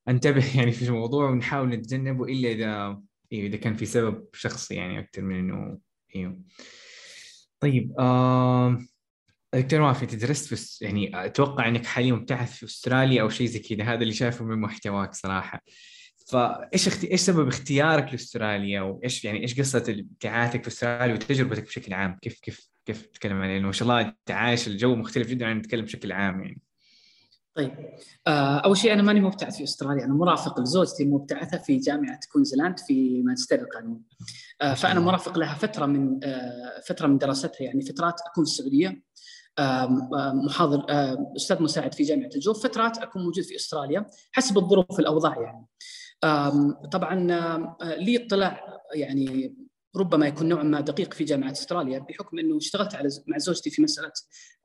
انتبه 0.08 0.44
يعني 0.58 0.72
في 0.72 0.86
الموضوع 0.88 1.30
ونحاول 1.30 1.70
نتجنبه 1.70 2.26
إلا 2.26 2.52
إذا 2.52 3.02
أيوه 3.34 3.48
إذا 3.48 3.58
كان 3.58 3.76
في 3.76 3.86
سبب 3.86 4.28
شخصي 4.34 4.76
يعني 4.76 5.00
أكثر 5.00 5.22
من 5.22 5.40
إنه 5.40 5.80
أيوه 6.16 6.40
طيب 7.66 7.94
آه... 8.00 8.86
دكتور 9.56 9.82
وافي 9.82 10.04
انت 10.04 10.16
درست 10.16 10.56
في 10.56 10.86
يعني 10.86 11.26
أتوقع 11.26 11.68
إنك 11.68 11.86
حاليا 11.86 12.14
مبتعث 12.14 12.56
في 12.58 12.66
أستراليا 12.66 13.22
أو 13.22 13.30
شيء 13.30 13.48
زي 13.48 13.60
كذا. 13.60 13.84
هذا 13.84 14.02
اللي 14.02 14.14
شايفه 14.14 14.46
من 14.46 14.62
محتواك 14.62 15.14
صراحة. 15.14 15.62
فإيش 16.28 16.88
اخت... 16.88 17.04
إيش 17.04 17.22
سبب 17.22 17.48
اختيارك 17.48 18.12
لأستراليا؟ 18.12 18.82
وإيش 18.82 19.26
يعني 19.26 19.42
إيش 19.42 19.60
قصة 19.60 19.84
ابتعاثك 19.90 20.62
في 20.62 20.68
أستراليا 20.68 21.14
وتجربتك 21.14 21.64
بشكل 21.64 21.94
عام؟ 21.94 22.18
كيف 22.22 22.40
كيف 22.40 22.70
كيف 22.86 23.02
تتكلم 23.02 23.42
عليه 23.42 23.54
لأنه 23.54 23.66
ما 23.66 23.72
شاء 23.72 23.90
الله 23.90 24.02
أنت 24.02 24.32
عايش 24.32 24.68
الجو 24.68 24.96
مختلف 24.96 25.28
جدا 25.28 25.46
عن 25.46 25.58
نتكلم 25.58 25.86
بشكل 25.86 26.12
عام 26.12 26.42
يعني. 26.42 26.62
طيب. 27.56 27.72
آه 28.28 28.58
أول 28.58 28.78
شيء 28.78 28.94
أنا 28.94 29.02
ماني 29.02 29.22
مبتعث 29.22 29.58
في 29.58 29.64
أستراليا 29.64 30.06
أنا 30.06 30.14
مرافق 30.14 30.60
لزوجتي 30.60 31.06
مبتعثة 31.06 31.58
في 31.58 31.78
جامعة 31.78 32.20
كوينزلاند 32.32 32.80
في 32.80 33.22
ماجستير 33.22 33.62
القانون. 33.62 34.02
آه 34.62 34.74
فأنا 34.74 35.00
مرافق 35.00 35.38
لها 35.38 35.56
فترة 35.56 35.86
من 35.86 36.20
آه 36.24 36.82
فترة 36.88 37.08
من 37.08 37.18
دراستها 37.18 37.64
يعني 37.64 37.82
فترات 37.82 38.22
أكون 38.22 38.46
في 38.46 38.52
السعوديه 38.52 39.04
محاضر 40.34 40.86
أستاذ 41.36 41.64
مساعد 41.64 41.94
في 41.94 42.04
جامعة 42.04 42.30
الجوف 42.36 42.64
فترات 42.64 42.98
أكون 42.98 43.24
موجود 43.24 43.44
في 43.44 43.56
أستراليا 43.56 44.06
حسب 44.32 44.58
الظروف 44.58 45.00
الأوضاع 45.00 45.36
يعني. 45.42 45.66
طبعا 46.92 47.16
لي 47.84 48.26
اطلاع 48.26 48.82
يعني 48.94 49.56
ربما 49.98 50.28
يكون 50.28 50.50
نوعا 50.50 50.64
ما 50.64 50.82
دقيق 50.82 51.14
في 51.14 51.24
جامعة 51.24 51.52
أستراليا 51.52 52.00
بحكم 52.00 52.40
إنه 52.40 52.58
اشتغلت 52.58 52.96
على 52.96 53.10
مع 53.28 53.38
زوجتي 53.38 53.70
في 53.70 53.82
مسألة 53.82 54.12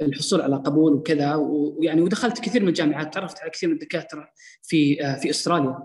الحصول 0.03 0.41
على 0.41 0.57
قبول 0.57 0.95
وكذا 0.95 1.35
ويعني 1.35 2.01
ودخلت 2.03 2.41
كثير 2.41 2.63
من 2.63 2.69
الجامعات 2.69 3.15
تعرفت 3.15 3.41
على 3.41 3.51
كثير 3.51 3.69
من 3.69 3.75
الدكاترة 3.75 4.29
في 4.63 4.97
في 5.23 5.31
أستراليا. 5.31 5.79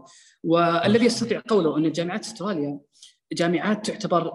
والذي 0.43 1.05
يستطيع 1.05 1.41
قوله 1.47 1.77
أن 1.77 1.91
جامعات 1.91 2.25
أستراليا 2.25 2.79
جامعات 3.33 3.85
تعتبر 3.85 4.31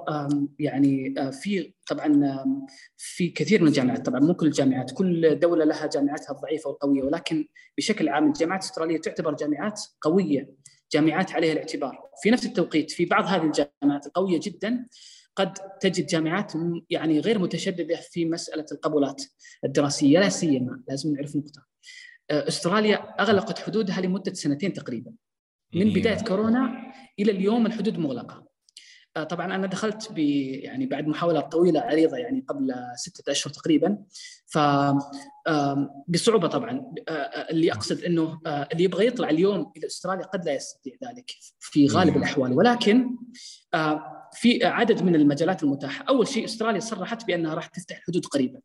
يعني 0.58 1.14
في 1.32 1.74
طبعا 1.90 2.44
في 2.96 3.28
كثير 3.28 3.62
من 3.62 3.68
الجامعات 3.68 4.06
طبعا 4.06 4.20
مو 4.20 4.34
كل 4.34 4.46
الجامعات 4.46 4.90
كل 4.90 5.38
دولة 5.38 5.64
لها 5.64 5.86
جامعاتها 5.86 6.34
الضعيفة 6.34 6.70
والقوية 6.70 7.02
ولكن 7.02 7.46
بشكل 7.78 8.08
عام 8.08 8.28
الجامعات 8.28 8.62
الأسترالية 8.62 9.00
تعتبر 9.00 9.34
جامعات 9.34 9.80
قوية. 10.00 10.54
جامعات 10.92 11.32
عليها 11.32 11.52
الاعتبار. 11.52 12.10
في 12.22 12.30
نفس 12.30 12.46
التوقيت 12.46 12.90
في 12.90 13.04
بعض 13.04 13.24
هذه 13.24 13.42
الجامعات 13.42 14.06
القويه 14.06 14.40
جدا 14.42 14.86
قد 15.36 15.52
تجد 15.80 16.06
جامعات 16.06 16.52
يعني 16.90 17.20
غير 17.20 17.38
متشدده 17.38 17.96
في 17.96 18.24
مسألة 18.24 18.66
القبولات 18.72 19.22
الدراسية 19.64 20.18
لا 20.18 20.28
سيما 20.28 20.82
لازم 20.88 21.14
نعرف 21.14 21.36
نقطة. 21.36 21.66
أستراليا 22.30 22.96
أغلقت 22.96 23.58
حدودها 23.58 24.00
لمدة 24.00 24.32
سنتين 24.32 24.72
تقريبا. 24.72 25.12
من. 25.74 25.92
بداية 25.92 26.24
كورونا 26.24 26.92
إلى 27.18 27.32
اليوم 27.32 27.66
الحدود 27.66 27.98
مغلقة. 27.98 28.34
آه، 28.36 28.49
طبعا 29.14 29.54
أنا 29.54 29.66
دخلت 29.66 30.12
ب 30.12 30.18
يعني 30.18 30.86
بعد 30.86 31.06
محاولات 31.06 31.52
طويلة 31.52 31.80
عريضة 31.80 32.16
يعني 32.16 32.44
قبل 32.48 32.74
ستة 32.96 33.30
أشهر 33.30 33.52
تقريبا. 33.52 33.98
ف 34.46 34.58
بصعوبة 36.08 36.48
طبعا. 36.48 36.94
آه، 37.08 37.12
آه، 37.12 37.50
اللي 37.50 37.72
أقصد 37.72 38.04
إنه 38.04 38.40
اللي 38.46 38.84
يبغى 38.84 39.06
يطلع 39.06 39.30
اليوم 39.30 39.72
إلى 39.76 39.86
أستراليا 39.86 40.26
قد 40.26 40.44
لا 40.44 40.54
يستطيع 40.54 40.94
ذلك 41.04 41.30
في 41.58 41.86
غالب 41.86 42.16
الأحوال. 42.16 42.52
ولكن 42.52 43.16
في 44.32 44.64
عدد 44.64 45.02
من 45.02 45.14
المجالات 45.14 45.62
المتاحة. 45.62 46.04
أول 46.08 46.28
شيء 46.28 46.44
أستراليا 46.44 46.80
صرحت 46.80 47.26
بأنها 47.26 47.54
راح 47.54 47.66
تفتح 47.66 47.96
الحدود 47.96 48.26
قريبا. 48.26 48.60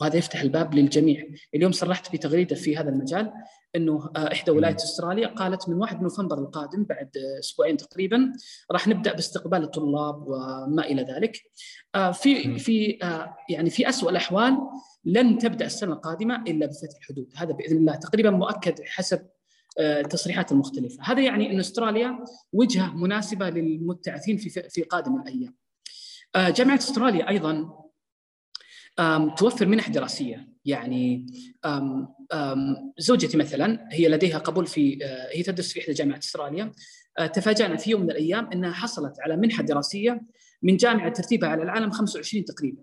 وهذا 0.00 0.16
يفتح 0.16 0.40
الباب 0.40 0.74
للجميع. 0.74 1.26
اليوم 1.54 1.72
صرحت 1.72 2.12
بتغريده 2.12 2.56
في 2.56 2.76
هذا 2.76 2.88
المجال 2.88 3.32
إنه 3.76 4.10
آه، 4.16 4.32
إحدى 4.32 4.50
ولايات 4.50 4.82
أستراليا 4.82 5.28
قالت 5.28 5.68
من 5.68 5.74
1 5.74 6.02
نوفمبر 6.02 6.38
القادم 6.38 6.84
بعد 6.84 7.10
أسبوعين 7.38 7.76
تقريبا 7.76 8.32
راح 8.72 8.88
نبدأ 8.88 9.12
باستقبال 9.12 9.62
الطلاب 9.62 10.22
وما 10.26 10.84
إلى 10.84 11.02
ذلك. 11.02 11.42
آه، 11.94 12.10
في 12.10 12.58
في 12.58 12.98
آه، 13.02 13.36
يعني 13.48 13.70
في 13.70 13.88
اسوء 13.88 14.10
الأحوال 14.10 14.58
لن 15.04 15.38
تبدأ 15.38 15.66
السنة 15.66 15.92
القادمة 15.92 16.42
إلا 16.42 16.66
بفتح 16.66 16.96
الحدود 16.98 17.32
هذا 17.36 17.52
بإذن 17.52 17.76
الله 17.76 17.94
تقريبا 17.94 18.30
مؤكد 18.30 18.74
حسب 18.84 19.26
التصريحات 19.78 20.52
المختلفة. 20.52 21.02
هذا 21.02 21.20
يعني 21.20 21.50
إن 21.50 21.58
أستراليا 21.58 22.24
وجهة 22.52 22.96
مناسبة 22.96 23.50
للمبتعثين 23.50 24.36
في 24.36 24.50
في 24.70 24.82
قادم 24.82 25.20
الأيام. 25.20 25.54
جامعة 26.36 26.76
أستراليا 26.76 27.28
أيضا 27.28 27.68
توفر 29.36 29.66
منح 29.66 29.88
دراسية. 29.88 30.48
يعني 30.64 31.26
زوجتي 32.98 33.36
مثلا 33.36 33.88
هي 33.92 34.08
لديها 34.08 34.38
قبول 34.38 34.66
في 34.66 34.98
آه، 35.04 35.36
هي 35.36 35.42
تدرس 35.42 35.72
في 35.72 35.80
إحدى 35.80 35.92
جامعات 35.92 36.24
أستراليا. 36.24 36.72
آه، 37.18 37.26
تفاجأنا 37.26 37.76
في 37.76 37.90
يوم 37.90 38.02
من 38.02 38.10
الأيام 38.10 38.50
إنها 38.52 38.72
حصلت 38.72 39.20
على 39.20 39.36
منحة 39.36 39.62
دراسية 39.62 40.20
من 40.62 40.76
جامعة 40.76 41.12
ترتيبها 41.12 41.48
على 41.48 41.62
العالم 41.62 41.90
25 41.90 42.44
تقريبا. 42.44 42.82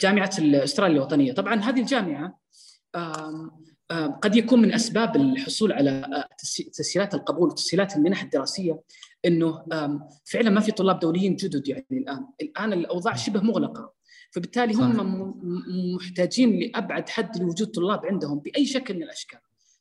جامعة 0.00 0.30
أستراليا 0.40 0.96
الوطنية. 0.96 1.32
طبعا 1.32 1.54
هذه 1.54 1.80
الجامعة 1.80 2.40
قد 4.22 4.36
يكون 4.36 4.62
من 4.62 4.72
أسباب 4.74 5.16
الحصول 5.16 5.72
على 5.72 6.24
تسهيلات 6.72 7.14
القبول 7.14 7.48
وتسهيلات 7.48 7.96
المنح 7.96 8.22
الدراسية. 8.22 8.80
إنه 9.24 9.64
فعلا 10.24 10.50
ما 10.50 10.60
في 10.60 10.72
طلاب 10.72 10.98
دوليين 10.98 11.36
جدد 11.36 11.68
يعني 11.68 11.86
الآن. 11.92 12.26
الآن 12.40 12.72
الأوضاع 12.72 13.14
شبه 13.14 13.40
مغلقة. 13.40 13.97
فبالتالي 14.30 14.74
هم 14.74 15.34
محتاجين 15.94 16.60
لأبعد 16.60 17.08
حد 17.08 17.36
لوجود 17.38 17.68
طلاب 17.68 18.06
عندهم 18.06 18.38
بأي 18.38 18.66
شكل 18.66 18.94
من 18.94 19.02
الأشكال. 19.02 19.38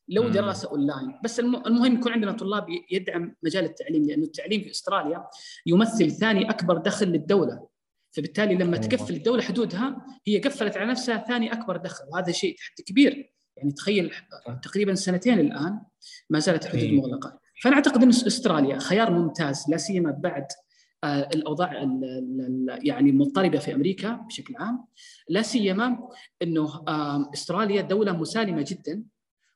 لو 0.09 0.29
دراسة 0.29 0.69
أونلاين. 0.69 1.13
بس 1.23 1.39
المهم 1.39 1.93
يكون 1.93 2.11
عندنا 2.11 2.31
طلاب 2.31 2.65
يدعم 2.91 3.35
مجال 3.43 3.65
التعليم 3.65 4.03
لأنه 4.03 4.23
التعليم 4.23 4.61
في 4.61 4.71
أستراليا 4.71 5.27
يمثل 5.65 6.11
ثاني 6.11 6.49
أكبر 6.49 6.77
دخل 6.77 7.07
للدولة. 7.07 7.67
فبالتالي 8.11 8.55
لما 8.55 8.77
تقفل 8.77 9.13
الدولة 9.13 9.41
حدودها 9.41 10.05
هي 10.27 10.39
قفلت 10.39 10.77
على 10.77 10.91
نفسها 10.91 11.25
ثاني 11.27 11.53
أكبر 11.53 11.77
دخل. 11.77 12.05
وهذا 12.11 12.31
شيء 12.31 12.55
تحدي 12.57 12.83
كبير. 12.83 13.33
يعني 13.57 13.71
تخيل 13.71 14.13
تقريبا 14.63 14.95
سنتين 14.95 15.39
الآن 15.39 15.79
ما 16.29 16.39
زالت 16.39 16.65
الحدود 16.65 16.83
إيه. 16.83 17.01
مغلقة. 17.01 17.39
فأنا 17.63 17.75
أعتقد 17.75 18.03
إن 18.03 18.09
أستراليا 18.09 18.79
خيار 18.79 19.11
ممتاز 19.11 19.65
لا 19.69 19.77
سيما 19.77 20.11
بعد 20.11 20.47
الأوضاع 21.05 21.73
يعني 22.83 23.09
المضطربه 23.09 23.59
في 23.59 23.75
أمريكا 23.75 24.11
بشكل 24.11 24.55
عام. 24.59 24.85
لا 25.29 25.41
سيما 25.41 26.09
إنه 26.41 26.83
أستراليا 27.33 27.81
دولة 27.81 28.11
مسالمة 28.11 28.65
جدا 28.67 29.03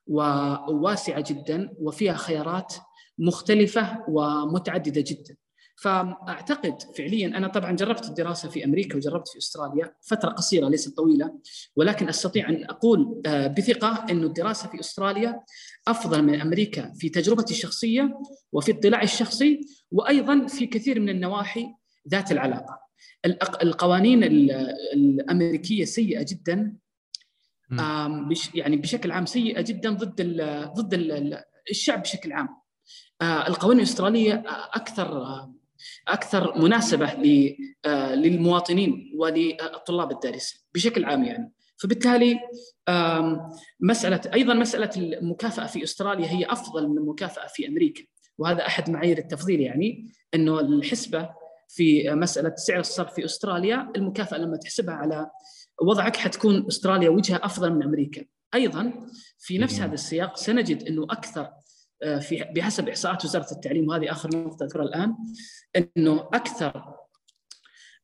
وواسعة 0.06 1.24
جدا 1.28 1.74
وفيها 1.78 2.14
خيارات 2.14 2.74
مختلفة 3.18 4.04
ومتعددة 4.08 5.04
جدا. 5.06 5.36
فأعتقد 5.82 6.82
فعليا 6.96 7.26
أنا 7.26 7.48
طبعا 7.48 7.72
جربت 7.72 8.04
الدراسة 8.04 8.48
في 8.48 8.64
أمريكا 8.64 8.96
وجربت 8.96 9.28
في 9.28 9.38
أستراليا 9.38 9.94
فترة 10.00 10.30
قصيرة 10.30 10.68
ليست 10.68 10.96
طويلة 10.96 11.38
ولكن 11.76 12.08
أستطيع 12.08 12.48
أن 12.48 12.64
أقول 12.64 13.22
آه، 13.26 13.46
بثقة 13.46 14.06
إنه 14.10 14.26
الدراسة 14.26 14.68
في 14.68 14.80
أستراليا 14.80 15.40
أفضل 15.88 16.22
من 16.22 16.40
أمريكا 16.40 16.92
في 16.92 17.08
تجربتي 17.08 17.54
الشخصية 17.54 18.20
وفي 18.52 18.72
اطلاعي 18.72 19.04
الشخصي 19.04 19.60
وأيضا 19.90 20.46
في 20.46 20.66
كثير 20.66 21.00
من 21.00 21.08
النواحي 21.08 21.66
ذات 22.08 22.32
العلاقة. 22.32 22.78
القوانين 23.62 24.24
الأمريكية 24.24 25.84
سيئة 25.84 26.26
جدا 26.28 26.76
يعني 28.54 28.76
بشكل 28.76 29.10
عام 29.12 29.26
سيئة 29.26 29.60
جدا 29.60 29.90
ضد 29.90 30.42
ضد 30.76 30.94
الشعب 31.70 32.02
بشكل 32.02 32.32
عام. 32.32 32.48
القوانين 33.22 33.78
الأسترالية 33.78 34.44
أكثر 34.74 35.24
أكثر 36.08 36.58
مناسبة 36.58 37.12
للمواطنين 38.14 39.12
وللطلاب 39.16 40.10
الدارسين 40.10 40.60
بشكل 40.74 41.04
عام 41.04 41.24
يعني 41.24 41.52
فبالتالي 41.82 42.40
مسألة 43.80 44.20
أيضا 44.34 44.54
مسألة 44.54 44.90
المكافأة 44.96 45.66
في 45.66 45.82
أستراليا 45.82 46.26
هي 46.26 46.44
أفضل 46.44 46.88
من 46.88 46.98
المكافأة 46.98 47.46
في 47.46 47.68
أمريكا 47.68 48.04
وهذا 48.38 48.66
أحد 48.66 48.90
معايير 48.90 49.18
التفضيل 49.18 49.60
يعني 49.60 50.12
إنه 50.34 50.60
الحسبة 50.60 51.30
في 51.68 52.10
مسألة 52.10 52.54
سعر 52.56 52.80
الصرف 52.80 53.14
في 53.14 53.24
أستراليا 53.24 53.92
المكافأة 53.96 54.38
لما 54.38 54.56
تحسبها 54.56 54.94
على 54.94 55.30
وضعك 55.82 56.16
حتكون 56.16 56.66
أستراليا 56.66 57.10
وجهه 57.10 57.40
أفضل 57.42 57.72
من 57.72 57.82
أمريكا. 57.82 58.24
أيضا 58.54 58.92
في 59.38 59.58
نفس 59.58 59.80
هذا 59.80 59.94
السياق 59.94 60.36
سنجد 60.36 60.82
إنه 60.82 61.04
أكثر 61.04 61.50
آه، 62.02 62.18
في 62.18 62.44
بحسب 62.56 62.88
إحصاءات 62.88 63.24
وزارة 63.24 63.52
التعليم 63.52 63.88
وهذه 63.88 64.10
آخر 64.10 64.36
نقطة 64.36 64.64
أذكرها 64.64 64.84
الآن 64.84 65.16
إنه 65.76 66.28
أكثر 66.34 67.01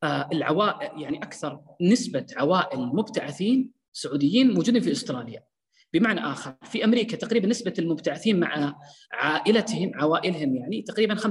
العوائل 0.05 1.03
يعني 1.03 1.19
أكثر 1.19 1.61
نسبة 1.81 2.27
عوائل 2.37 2.81
مبتعثين 2.81 3.73
سعوديين 3.93 4.55
موجودين 4.55 4.83
في 4.83 4.93
أستراليا. 4.93 5.45
بمعنى 5.93 6.21
آخر 6.21 6.55
في 6.63 6.85
أمريكا 6.85 7.17
تقريبا 7.17 7.49
نسبة 7.49 7.75
المبتعثين 7.79 8.41
مع 8.41 8.75
عائلتهم 9.13 9.91
عوائلهم 9.95 10.57
يعني 10.57 10.83
تقريبا 10.83 11.15
25% 11.15 11.29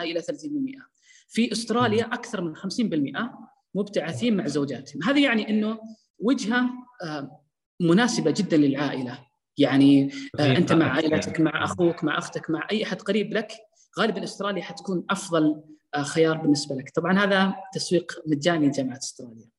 إلى 0.00 0.22
30% 0.22 0.24
في 1.28 1.52
أستراليا 1.52 2.04
أكثر 2.04 2.40
من 2.40 2.56
50% 2.56 3.30
مبتعثين 3.74 4.36
مع 4.36 4.46
زوجاتهم. 4.46 5.02
هذا 5.02 5.18
يعني 5.18 5.50
إنه 5.50 5.78
وجهة 6.18 6.70
آه، 7.04 7.40
مناسبة 7.80 8.30
جدا 8.30 8.56
للعائلة. 8.56 9.18
يعني 9.58 10.10
آه، 10.40 10.56
أنت 10.56 10.72
مع 10.72 10.92
عائلتك 10.92 11.40
مع 11.40 11.64
أخوك 11.64 12.04
مع 12.04 12.18
أختك 12.18 12.50
مع 12.50 12.66
أي 12.70 12.84
أحد 12.84 13.02
قريب 13.02 13.32
لك 13.32 13.52
غالبا 13.98 14.24
أستراليا 14.24 14.62
حتكون 14.62 15.04
أفضل 15.10 15.44
آه، 15.44 15.64
خيار 16.02 16.36
بالنسبة 16.36 16.74
لك 16.74 16.90
طبعا 16.90 17.18
هذا 17.18 17.54
تسويق 17.74 18.12
مجاني 18.26 18.68
لجامعة 18.68 18.98
أستراليا 18.98 19.50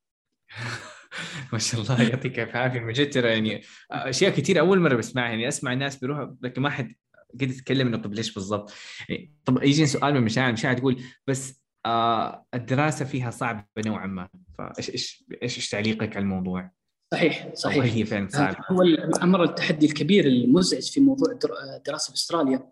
ما 1.54 1.60
شاء 1.60 1.82
الله 1.82 2.02
يعطيك 2.02 2.40
الف 2.40 2.56
عافية 2.56 2.80
جد 2.80 3.10
ترى 3.10 3.30
يعني 3.30 3.62
أشياء 3.92 4.32
كثير 4.32 4.60
أول 4.60 4.80
مرة 4.80 4.96
بسمعها 4.96 5.30
يعني 5.30 5.48
أسمع 5.48 5.74
الناس 5.74 5.96
بيروحوا 5.96 6.36
لكن 6.42 6.62
ما 6.62 6.70
حد 6.70 6.96
قد 7.34 7.52
يتكلم 7.52 7.88
إنه 7.88 7.98
طب 7.98 8.14
ليش 8.14 8.34
بالضبط؟ 8.34 8.74
يعني 9.10 9.34
طب 9.46 9.64
يجي 9.64 9.86
سؤال 9.86 10.14
من 10.14 10.22
مشاعر 10.22 10.52
مشاعر 10.52 10.78
تقول 10.78 11.04
بس 11.28 11.64
آه 11.86 12.46
الدراسة 12.54 13.06
فيها 13.06 13.32
صعبة 13.32 13.66
نوعا 13.86 14.08
ما 14.08 14.30
فإيش 14.58 14.90
إيش 14.90 15.26
إيش 15.44 15.58
إيش 15.58 15.70
تعليقك 15.70 16.16
على 16.16 16.24
الموضوع؟ 16.24 16.72
صحيح 17.14 17.54
صحيح. 17.54 17.84
هي 17.84 18.06
فعلا. 18.06 18.28
صعبه 18.30 18.58
هو 18.72 18.82
الأمر 18.82 19.44
التحدي 19.44 19.86
الكبير 19.86 20.26
المزعج 20.26 20.84
في 20.84 21.00
موضوع 21.00 21.40
الدراسه 21.76 22.10
في 22.10 22.16
أستراليا. 22.16 22.70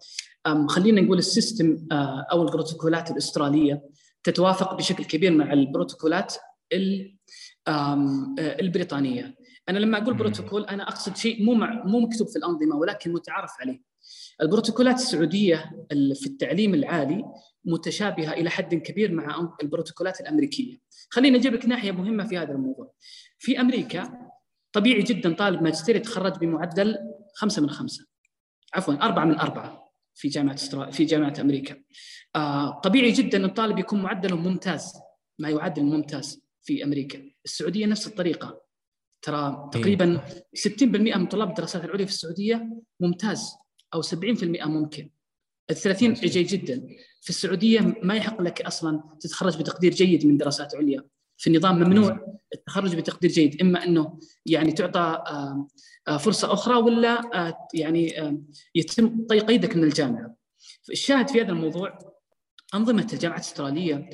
خلينا 0.68 1.02
نقول 1.02 1.18
السيستم 1.18 1.88
آه، 1.92 2.26
أو 2.32 2.42
البروتوكولات 2.42 3.12
الأسترالية 3.12 3.84
تتوافق 4.24 4.74
بشكل 4.74 5.04
كبير 5.04 5.32
مع 5.32 5.54
البروتوكولات 5.54 6.34
آه، 7.68 8.36
البريطانية. 8.40 9.36
أنا 9.70 9.80
لما 9.80 9.98
أقول 9.98 10.14
بروتوكول 10.14 10.66
أنا 10.66 10.84
أقصد 10.84 11.16
شيء 11.18 11.44
مو 11.46 11.54
مو 11.86 12.00
مكتوب 12.00 12.28
في 12.28 12.36
الأنظمة 12.36 12.76
ولكن 12.76 13.14
متعارف 13.14 13.52
عليه. 13.60 13.82
البروتوكولات 14.42 14.96
السعودية 14.96 15.72
في 15.90 16.26
التعليم 16.26 16.74
العالي 16.74 17.24
متشابهة 17.66 18.34
إلى 18.34 18.50
حد 18.50 18.76
كبير 18.76 19.12
مع 19.12 19.50
البروتوكولات 19.64 20.22
الأمريكية. 20.22 20.78
خليني 21.10 21.38
أجيب 21.38 21.54
لك 21.54 21.66
ناحية 21.66 21.92
مهمة 21.92 22.28
في 22.28 22.38
هذا 22.38 22.52
الموضوع. 22.52 22.92
في 23.40 23.62
أمريكا 23.62 24.25
طبيعي 24.76 25.02
جدا 25.02 25.34
طالب 25.34 25.62
ماجستير 25.62 25.96
يتخرج 25.96 26.38
بمعدل 26.38 26.98
خمسة 27.36 27.62
من 27.62 27.70
خمسة. 27.70 28.06
عفوا 28.74 28.94
أربعة 28.94 29.26
من 29.26 29.40
أربعة 29.40 29.92
في 30.16 30.28
جامعة 30.28 30.54
استرا... 30.54 30.92
في 30.92 31.06
جامعة 31.06 31.34
أمريكا. 31.40 31.76
آه 32.36 32.80
طبيعي 32.80 33.12
جدا 33.12 33.46
الطالب 33.46 33.80
يكون 33.80 34.02
معدله 34.02 34.36
ممتاز 34.36 34.94
ما 35.40 35.50
يعادل 35.50 35.82
الممتاز 35.82 36.42
في 36.64 36.84
أمريكا. 36.84 37.32
السعودية 37.46 37.86
نفس 37.86 38.08
الطريقة. 38.08 38.62
ترى 39.22 39.70
تقريبا 39.72 40.22
60% 40.56 40.84
من 40.84 41.26
طلاب 41.26 41.50
الدراسات 41.50 41.86
العليا 41.86 42.06
في 42.06 42.12
السعودية 42.12 42.70
ممتاز 43.00 43.56
أو 43.94 44.02
70% 44.02 44.16
ممكن. 44.68 45.10
ال 45.70 45.76
30 45.76 46.14
جيد 46.14 46.48
جدا. 46.48 46.88
في 47.22 47.30
السعودية 47.30 47.80
ما 48.04 48.16
يحق 48.16 48.42
لك 48.42 48.62
أصلا 48.62 49.04
تتخرج 49.20 49.60
بتقدير 49.60 49.94
جيد 49.94 50.26
من 50.26 50.38
دراسات 50.38 50.76
عليا. 50.76 51.04
في 51.38 51.48
النظام 51.48 51.80
ممنوع 51.80 52.38
التخرج 52.54 52.96
بتقدير 52.96 53.32
جيد 53.32 53.62
إما 53.62 53.84
إنه 53.84 54.20
يعني 54.46 54.72
تعطى 54.72 55.24
فرصة 56.20 56.54
أخرى 56.54 56.76
ولا 56.76 57.22
يعني 57.74 58.14
يتم 58.76 59.28
قيدك 59.28 59.76
من 59.76 59.84
الجامعة. 59.84 60.36
الشاهد 60.92 61.30
في 61.30 61.42
هذا 61.42 61.50
الموضوع 61.50 61.98
أنظمة 62.74 63.08
الجامعات 63.14 63.42
الأسترالية 63.42 64.10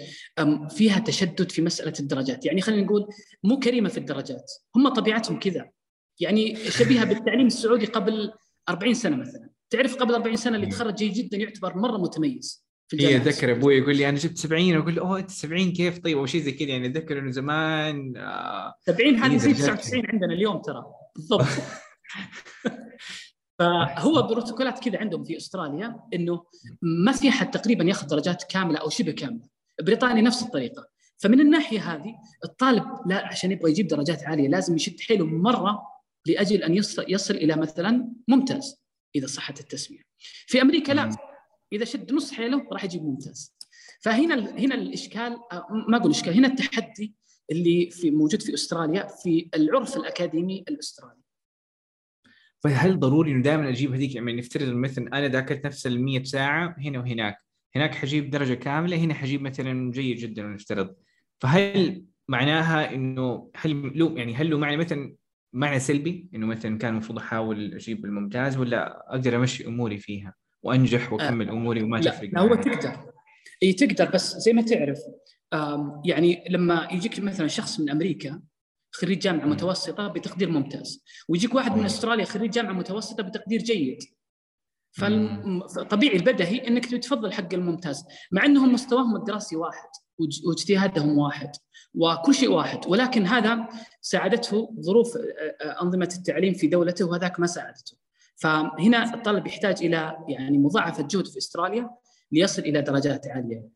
فيها 0.69 0.99
تشدد 0.99 1.51
في 1.51 1.61
مسألة 1.61 1.93
الدرجات. 1.99 2.45
يعني 2.45 2.61
خلينا 2.61 2.81
نقول 2.81 3.07
مو 3.43 3.59
كريمة 3.59 3.89
في 3.89 3.97
الدرجات 3.97 4.51
هم 4.75 4.89
طبيعتهم 4.89 5.39
كذا. 5.39 5.69
يعني 6.19 6.55
شبيهة 6.55 7.05
بالتعليم 7.05 7.47
السعودي 7.47 7.85
قبل 7.85 8.33
40 8.69 8.93
سنة 8.93 9.15
مثلا. 9.15 9.49
تعرف 9.69 9.95
قبل 9.95 10.13
40 10.13 10.35
سنة 10.35 10.55
اللي 10.55 10.67
تخرج 10.67 10.95
جيد 10.95 11.13
جدا 11.13 11.37
يعتبر 11.37 11.77
مرة 11.77 11.97
متميز. 11.97 12.65
في 12.91 12.99
إيه 12.99 13.17
اتذكر 13.17 13.51
أبوي 13.51 13.77
يقول 13.77 13.95
لي 13.95 14.09
أنا 14.09 14.17
جبت 14.17 14.37
70 14.37 14.75
أقول 14.75 14.95
له 14.95 15.01
أوه 15.01 15.19
أنت 15.19 15.31
70 15.31 15.71
كيف؟ 15.71 15.99
طيب 15.99 16.17
أو 16.17 16.25
شيء 16.25 16.41
زي 16.41 16.51
كذا. 16.51 16.69
يعني 16.69 16.87
أتذكر 16.87 17.19
إنه 17.19 17.31
زمان 17.31 18.17
آه 18.17 18.75
70 18.85 19.15
هذه 19.15 19.37
زي 19.37 19.53
99 19.53 20.05
عندنا 20.05 20.33
اليوم 20.33 20.61
ترى. 20.61 20.85
بالضبط. 21.15 21.45
فهو 23.59 24.21
بروتوكولات 24.21 24.83
كذا 24.83 24.97
عندهم 24.99 25.23
في 25.23 25.37
أستراليا 25.37 25.99
إنه 26.13 26.43
ما 26.81 27.11
في 27.11 27.29
أحد 27.29 27.51
تقريبا 27.51 27.83
ياخذ 27.83 28.07
درجات 28.07 28.43
كاملة 28.43 28.79
أو 28.79 28.89
شبه 28.89 29.11
كاملة. 29.11 29.47
بريطانيا 29.81 30.21
نفس 30.21 30.43
الطريقة. 30.43 30.87
فمن 31.17 31.39
الناحية 31.39 31.93
هذه 31.93 32.15
الطالب 32.45 32.83
لا 33.05 33.27
عشان 33.27 33.51
يبغى 33.51 33.71
يجيب 33.71 33.87
درجات 33.87 34.23
عالية 34.23 34.47
لازم 34.47 34.75
يشد 34.75 34.99
حيله 34.99 35.25
مرة 35.25 35.81
لأجل 36.25 36.63
أن 36.63 36.75
يصل 37.07 37.33
إلى 37.35 37.55
مثلا 37.55 38.11
ممتاز 38.27 38.81
إذا 39.15 39.27
صحت 39.27 39.59
التسميه 39.59 40.01
في 40.47 40.61
أمريكا 40.61 40.91
لا. 40.91 41.30
إذا 41.73 41.85
شد 41.85 42.13
نص 42.13 42.31
حيله 42.31 42.67
راح 42.71 42.83
يجيب 42.83 43.03
ممتاز. 43.03 43.55
فهنا 44.01 44.35
هنا 44.59 44.75
الإشكال 44.75 45.37
آه، 45.51 45.67
ما 45.89 45.97
أقول 45.97 46.11
إشكال 46.11 46.33
هنا 46.33 46.47
التحدي 46.47 47.15
اللي 47.51 47.89
في 47.91 48.11
موجود 48.11 48.41
في 48.41 48.53
أستراليا 48.53 49.07
في 49.07 49.49
العرف 49.55 49.97
الأكاديمي 49.97 50.63
الأسترالي. 50.69 51.21
فهل 52.59 52.99
ضروري 52.99 53.31
إنه 53.31 53.43
دائما 53.43 53.69
أجيب 53.69 53.93
هذيك؟ 53.93 54.15
يعني 54.15 54.33
نفترض 54.33 54.67
مثلا 54.67 55.07
أنا 55.07 55.27
ذاكرت 55.27 55.65
نفس 55.65 55.87
ال 55.87 56.03
100 56.03 56.23
ساعة 56.23 56.75
هنا 56.79 56.99
وهناك. 56.99 57.37
هناك 57.75 57.95
حجيب 57.95 58.29
درجة 58.29 58.53
كاملة 58.53 58.97
هنا 58.97 59.13
حجيب 59.13 59.41
مثلا 59.41 59.91
جيد 59.91 60.17
جدا 60.17 60.43
نفترض. 60.43 60.95
فهل 61.39 62.05
معناها 62.27 62.93
إنه 62.93 63.51
هل 63.55 63.99
له 63.99 64.13
يعني 64.17 64.35
هل 64.35 64.49
له 64.49 64.57
معنى 64.57 64.77
مثلا 64.77 65.15
معنى 65.53 65.79
سلبي؟ 65.79 66.29
إنه 66.35 66.47
مثلا 66.47 66.77
كان 66.77 66.93
المفروض 66.93 67.19
أحاول 67.19 67.73
أجيب 67.73 68.05
الممتاز 68.05 68.57
ولا 68.57 69.09
أقدر 69.09 69.35
أمشي 69.35 69.67
أموري 69.67 69.97
فيها؟ 69.97 70.40
وأنجح 70.63 71.13
وأكمل 71.13 71.49
آه. 71.49 71.51
أموري 71.51 71.83
وما 71.83 72.01
تفرق 72.01 72.29
لا 72.33 72.41
هو 72.41 72.55
تقدر. 72.55 73.13
إي 73.63 73.73
تقدر 73.73 74.11
بس 74.11 74.35
زي 74.35 74.53
ما 74.53 74.61
تعرف 74.61 74.99
يعني 76.05 76.43
لما 76.49 76.87
يجيك 76.91 77.19
مثلا 77.19 77.47
شخص 77.47 77.79
من 77.79 77.89
أمريكا 77.89 78.41
خريج 78.91 79.19
جامعة 79.19 79.45
متوسطة 79.45 80.07
بتقدير 80.07 80.49
ممتاز. 80.49 81.03
ويجيك 81.29 81.55
واحد 81.55 81.77
من 81.77 81.85
أستراليا 81.85 82.25
خريج 82.25 82.51
جامعة 82.51 82.73
متوسطة 82.73 83.23
بتقدير 83.23 83.61
جيد. 83.61 83.99
فطبيعي 85.75 86.15
البدهي 86.15 86.67
إنك 86.67 86.85
تفضل 86.85 87.33
حق 87.33 87.53
الممتاز. 87.53 88.05
مع 88.31 88.45
إنهم 88.45 88.73
مستواهم 88.73 89.15
الدراسي 89.15 89.55
واحد 89.55 89.89
واجتهادهم 90.47 91.17
واحد 91.17 91.51
وكل 91.93 92.35
شيء 92.35 92.51
واحد. 92.51 92.87
ولكن 92.87 93.25
هذا 93.25 93.67
ساعدته 94.01 94.75
ظروف 94.79 95.17
أنظمة 95.81 96.13
التعليم 96.17 96.53
في 96.53 96.67
دولته 96.67 97.05
وهذاك 97.05 97.39
ما 97.39 97.47
ساعدته. 97.47 98.00
فهنا 98.41 99.13
الطالب 99.13 99.47
يحتاج 99.47 99.83
إلى 99.83 100.17
يعني 100.29 100.57
مضاعفة 100.57 101.07
جهد 101.07 101.27
في 101.27 101.37
أستراليا 101.37 101.89
ليصل 102.31 102.61
إلى 102.61 102.81
درجات 102.81 103.27
عالية. 103.27 103.67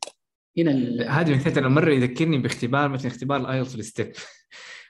هنا 0.58 1.20
هذا 1.20 1.36
مثلا 1.36 1.68
مرة 1.68 1.90
يذكرني 1.90 2.38
باختبار 2.38 2.88
مثل 2.88 3.08
اختبار 3.08 3.40
ال 3.40 3.46
IELTS 3.46 3.74
ال 3.74 3.80
STEP. 3.80 4.12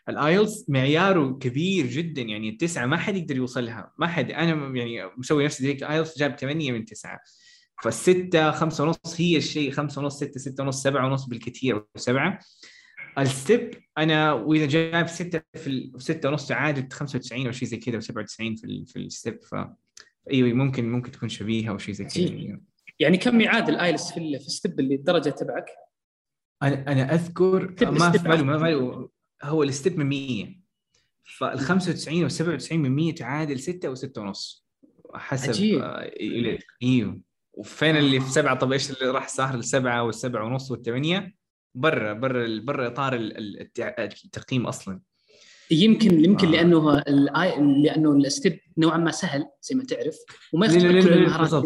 ال 0.08 0.18
IELTS 0.18 0.64
معياره 0.68 1.38
كبير 1.38 1.86
جدا 1.86 2.22
يعني 2.22 2.48
التسعه 2.48 2.86
ما 2.86 2.96
حد 2.96 3.16
يقدر 3.16 3.36
يوصلها. 3.36 3.92
ما 3.98 4.06
حد 4.06 4.30
أنا 4.30 4.78
يعني 4.78 5.10
مسوي 5.16 5.44
نفسي 5.44 5.62
زي 5.62 5.86
IELTS 5.88 6.18
جاب 6.18 6.38
8 6.38 6.72
من 6.72 6.84
9 6.84 7.20
فالستة 7.82 8.50
خمسة 8.50 8.84
ونص 8.84 9.20
هي 9.20 9.36
الشيء 9.36 9.70
خمسة 9.70 10.00
ونص 10.00 10.16
ستة 10.16 10.40
ستة 10.40 10.62
ونص 10.62 10.82
سبعة 10.82 11.06
ونص 11.06 11.24
بالكثير 11.24 11.76
أو 11.76 11.86
سبعة. 11.96 12.38
ال 13.18 13.29
STEP 13.29 13.70
أنا 13.98 14.32
وإذا 14.32 14.66
جايب 14.66 15.06
ستة 15.06 15.42
في 15.54 15.92
ستة 15.98 16.28
ونص 16.28 16.48
تعادل 16.48 16.88
95 16.92 17.46
أو 17.46 17.52
شيء 17.52 17.68
زي 17.68 17.76
كذا 17.76 18.00
و97 18.00 18.36
في 18.36 18.64
ال- 18.64 18.86
في 18.86 18.96
ال 18.98 19.07
STEP 19.07 19.42
ف 19.42 19.54
أيوه 20.32 20.52
ممكن 20.52 20.90
ممكن 20.92 21.10
تكون 21.10 21.28
شبيهة 21.28 21.70
أو 21.70 21.78
شيء 21.78 21.94
زي 21.94 22.04
كذا 22.04 22.24
عجيب. 22.24 22.64
يعني 22.98 23.16
كم 23.16 23.40
يعادل 23.40 23.76
IELTS 23.76 24.12
في 24.12 24.38
في 24.38 24.46
ال 24.46 24.53
STEP 24.53 24.80
اللي 24.80 24.94
الدرجة 24.94 25.30
تبعك؟ 25.30 25.66
أنا 26.62 26.92
أنا 26.92 27.14
أذكر 27.14 27.90
ما 27.90 28.10
في 28.10 28.18
بالي 28.28 28.42
ما 28.42 28.58
في 28.58 28.64
بالي 28.64 29.08
هو 29.42 29.62
ال 29.62 29.70
STEP 29.70 29.98
من 29.98 30.06
100 30.06 30.54
فال 31.38 31.58
95 31.60 32.22
وال 32.22 32.30
97 32.32 32.78
من 32.82 32.90
100 32.90 33.14
تعادل 33.14 33.58
6 33.60 33.86
أو 33.88 33.94
6 33.94 34.20
ونص 34.22 34.66
حسب 35.14 35.48
عجيب. 35.48 35.78
آه، 35.82 36.10
إيوه 36.82 37.20
وفين 37.52 37.96
اللي 37.96 38.20
في 38.20 38.30
سبعة 38.30 38.58
طب 38.58 38.72
إيش 38.72 38.90
اللي 38.90 39.10
راح 39.10 39.28
صار 39.28 39.54
السبعة 39.54 40.02
والسبعة 40.02 40.44
ونص 40.44 40.70
والثمانية 40.70 41.34
برا 41.76 42.12
برا 42.12 42.60
برا 42.60 42.86
إطار 42.86 43.14
التقييم 43.14 44.66
أصلا 44.66 45.00
يمكن 45.70 46.24
يمكن 46.24 46.46
آه. 46.48 46.50
لأنه 46.50 46.94
لأنه 47.82 48.12
ال 48.16 48.25
STEP 48.25 48.60
نوعا 48.78 48.98
ما 48.98 49.10
سهل 49.10 49.46
زي 49.62 49.74
ما 49.74 49.84
تعرف 49.84 50.16
وما 50.52 50.66
لا- 50.66 51.02
كل 51.02 51.12
المهارات 51.12 51.64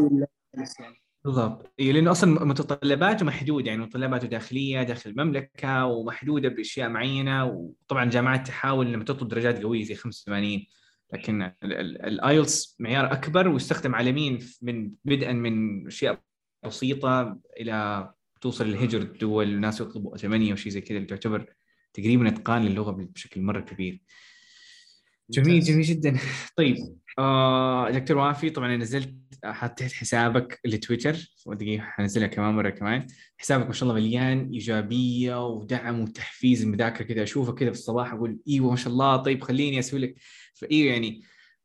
بالضبط. 1.25 1.63
يعني. 1.63 1.69
إيه 1.81 1.93
لأنه 1.93 2.11
أصلا 2.11 2.45
متطلباته 2.45 3.27
محدوده 3.27 3.67
يعني 3.71 3.83
متطلباته 3.83 4.27
داخلية 4.27 4.83
داخل 4.83 5.11
المملكة 5.11 5.87
ومحدودة 5.87 6.49
بأشياء 6.49 6.89
معينة 6.89 7.45
وطبعا 7.45 8.05
الجامعات 8.05 8.47
تحاول 8.47 8.93
لما 8.93 9.05
تطلب 9.05 9.29
درجات 9.29 9.63
قوية 9.63 9.85
زي 9.85 9.95
85 9.95 10.67
لكن 11.13 11.53
الايلتس 11.65 12.77
معيار 12.79 13.13
أكبر 13.13 13.49
ويستخدم 13.49 13.95
عالميا 13.95 14.39
من 14.63 14.91
بدءا 15.05 15.33
من 15.33 15.87
أشياء 15.87 16.21
بسيطة 16.67 17.39
إلى 17.61 18.11
توصل 18.41 18.67
للهجر 18.69 19.01
الدول 19.03 19.49
الناس 19.49 19.81
يطلبوا 19.81 20.17
8 20.17 20.53
وشيء 20.53 20.73
زي 20.73 20.81
كذا 20.81 20.97
اللي 20.97 21.09
تعتبر 21.09 21.55
تقريبا 21.95 22.29
إتقان 22.29 22.65
للغة 22.65 22.91
بشكل 22.91 23.43
مرة 23.43 23.61
كبير. 23.61 24.03
جميل. 25.31 25.61
جميل 25.61 25.83
جدا 25.83 26.19
طيب 26.57 26.77
آه 27.19 27.91
دكتور 27.91 28.19
وافي 28.19 28.51
طبعا 28.51 28.77
نزلت 28.77 29.15
حطيت 29.45 29.93
حسابك 29.93 30.61
لتويتر 30.65 31.35
ودقيقه 31.47 31.83
حنزلها 31.83 32.27
كمان 32.27 32.55
مرة 32.55 32.71
كمان 32.71 33.07
حسابك 33.39 33.67
ما 33.67 33.73
شاء 33.73 33.89
الله 33.89 34.01
مليان 34.01 34.51
إيجابية 34.53 35.47
ودعم 35.47 36.01
وتحفيز 36.01 36.63
المذاكره 36.63 37.05
كذا 37.05 37.23
أشوفه 37.23 37.53
كذا 37.53 37.71
في 37.73 37.79
الصباح 37.79 38.13
أقول 38.13 38.39
إيوه 38.49 38.71
ما 38.71 38.77
شاء 38.77 38.93
الله 38.93 39.17
طيب 39.17 39.43
خليني 39.43 39.79
أسوي 39.79 40.01
لك 40.01 40.15
فإيوه 40.55 40.93
يعني 40.93 41.23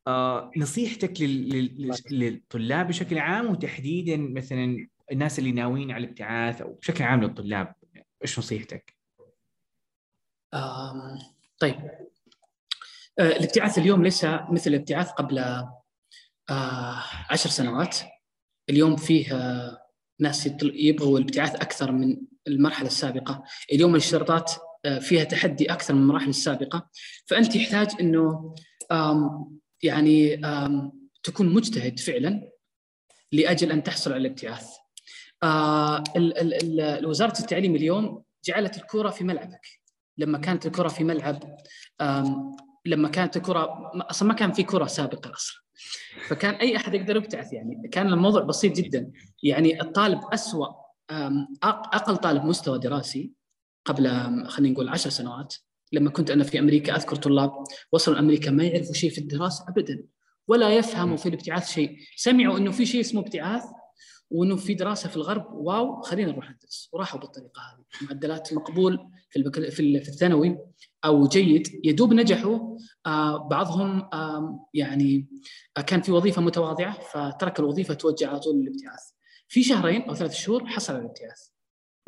آه 0.07 0.51
نصيحتك 0.57 1.21
لل- 1.21 1.49
لل- 1.49 1.91
لل- 2.11 2.19
للطلاب 2.19 2.87
بشكل 2.87 3.17
عام 3.17 3.45
وتحديدا 3.51 4.17
مثلا 4.17 4.87
الناس 5.11 5.39
اللي 5.39 5.51
ناويين 5.51 5.91
على 5.91 6.03
الابتعاث 6.03 6.61
أو 6.61 6.73
بشكل 6.73 7.03
عام 7.03 7.23
للطلاب 7.23 7.75
إيش 8.21 8.39
نصيحتك؟ 8.39 8.95
طيب. 11.59 11.75
آه، 13.19 13.37
الابتعاث 13.37 13.77
اليوم 13.77 14.03
ليس 14.03 14.25
مثل 14.25 14.69
الابتعاث 14.69 15.11
قبل 15.11 15.39
آه، 16.49 17.03
عشر 17.29 17.49
سنوات. 17.49 17.97
اليوم 18.69 18.95
فيه 18.95 19.35
آه، 19.35 19.81
ناس 20.19 20.49
يبغوا 20.63 21.19
الابتعاث 21.19 21.55
أكثر 21.55 21.91
من 21.91 22.17
المرحلة 22.47 22.87
السابقة. 22.87 23.43
اليوم 23.71 23.91
الاشتراطات 23.91 24.51
آه، 24.85 24.99
فيها 24.99 25.23
تحدي 25.23 25.71
أكثر 25.71 25.93
من 25.93 26.01
المراحل 26.01 26.29
السابقة. 26.29 26.89
فأنت 27.25 27.55
يحتاج 27.55 27.89
إنه 27.99 28.55
يعني 29.83 30.41
تكون 31.23 31.53
مجتهد 31.53 31.99
فعلا 31.99 32.51
لأجل 33.31 33.71
أن 33.71 33.83
تحصل 33.83 34.13
على 34.13 34.21
الابتعاث. 34.21 34.67
آه، 35.43 36.03
وزاره 37.05 37.39
التعليم 37.39 37.75
اليوم 37.75 38.23
جعلت 38.45 38.77
الكرة 38.77 39.09
في 39.09 39.23
ملعبك. 39.23 39.67
لما 40.17 40.37
كانت 40.37 40.65
الكرة 40.65 40.87
في 40.87 41.03
ملعب 41.03 41.57
لما 42.85 43.09
كانت 43.09 43.37
الكرة 43.37 43.91
أصلا 43.95 44.27
ما 44.27 44.33
كان 44.33 44.51
في 44.51 44.63
كرة 44.63 44.85
سابقة 44.85 45.31
أصلا. 45.33 45.61
فكان 46.27 46.53
أي 46.53 46.77
أحد 46.77 46.93
يقدر 46.93 47.15
يبتعث 47.15 47.53
يعني. 47.53 47.89
كان 47.91 48.13
الموضوع 48.13 48.41
بسيط 48.41 48.77
جدا. 48.77 49.11
يعني 49.43 49.81
الطالب 49.81 50.19
أسوأ 50.33 50.67
أقل 51.63 52.17
طالب 52.17 52.43
مستوى 52.43 52.79
دراسي 52.79 53.31
قبل 53.85 54.07
خلينا 54.47 54.73
نقول 54.73 54.89
عشر 54.89 55.09
سنوات. 55.09 55.55
لما 55.91 56.09
كنت 56.09 56.31
أنا 56.31 56.43
في 56.43 56.59
أمريكا 56.59 56.95
أذكر 56.95 57.15
طلاب 57.15 57.51
وصلوا 57.91 58.19
أمريكا 58.19 58.51
ما 58.51 58.63
يعرفوا 58.63 58.93
شيء 58.93 59.09
في 59.09 59.17
الدراسة 59.17 59.65
ابدا 59.69 60.03
ولا 60.47 60.69
يفهموا 60.69 61.17
في 61.17 61.29
الابتعاث 61.29 61.71
شيء. 61.71 61.97
سمعوا 62.15 62.57
إنه 62.57 62.71
في 62.71 62.85
شيء 62.85 63.01
اسمه 63.01 63.21
ابتعاث 63.21 63.63
وإنه 64.29 64.55
في 64.55 64.73
دراسة 64.73 65.09
في 65.09 65.15
الغرب. 65.15 65.45
واو 65.53 66.01
خلينا 66.01 66.31
نروح 66.31 66.51
ندرس 66.51 66.89
وراحوا 66.93 67.19
بالطريقة 67.19 67.61
هذه. 67.61 68.07
معدلات 68.07 68.53
مقبول 68.53 69.09
في. 69.29 69.51
في 69.71 69.79
ال- 69.79 70.01
في 70.03 70.09
الثانوي. 70.09 70.57
أو 71.05 71.27
جيد. 71.27 71.67
يدوب 71.83 72.13
نجحوا. 72.13 72.77
آه 73.05 73.37
بعضهم 73.37 74.09
يعني 74.73 75.27
آه 75.77 75.81
كان 75.81 76.01
في 76.01 76.11
وظيفة 76.11 76.41
متواضعة 76.41 76.99
فترك 77.01 77.59
الوظيفة 77.59 77.93
توجه 77.93 78.27
على 78.27 78.39
طول 78.39 78.55
للابتعاث 78.55 79.01
في 79.47 79.63
شهرين 79.63 80.01
أو 80.01 80.15
ثلاث 80.15 80.33
شهور 80.33 80.65
حصل 80.67 80.93
على 80.93 81.01
الابتعاث 81.01 81.47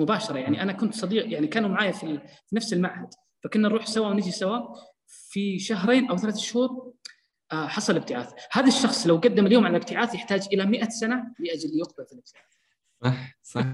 مباشرة 0.01 0.37
يعني. 0.37 0.61
أنا 0.61 0.73
كنت 0.73 0.93
صديق 0.93 1.33
يعني 1.33 1.47
كانوا 1.47 1.69
معي 1.69 1.93
في 1.93 2.19
نفس 2.53 2.73
المعهد. 2.73 3.09
فكنا 3.43 3.67
نروح 3.67 3.85
سوا 3.85 4.07
ونجي 4.07 4.31
سوا 4.31 4.59
في 5.07 5.59
شهرين 5.59 6.09
أو 6.09 6.17
ثلاث 6.17 6.37
شهور. 6.37 6.93
حصل 7.51 7.95
ابتعاث. 7.95 8.33
هذا 8.51 8.67
الشخص 8.67 9.07
لو 9.07 9.17
قدم 9.17 9.45
اليوم 9.45 9.65
على 9.65 9.77
الابتعاث 9.77 10.15
يحتاج 10.15 10.47
إلى 10.53 10.65
100 10.65 10.89
سنة 10.89 11.23
لأجل 11.39 11.69
يقبل 11.79 12.05
في 12.05 12.13
الابتعاث. 12.13 12.47
صح 13.03 13.37
صح 13.43 13.65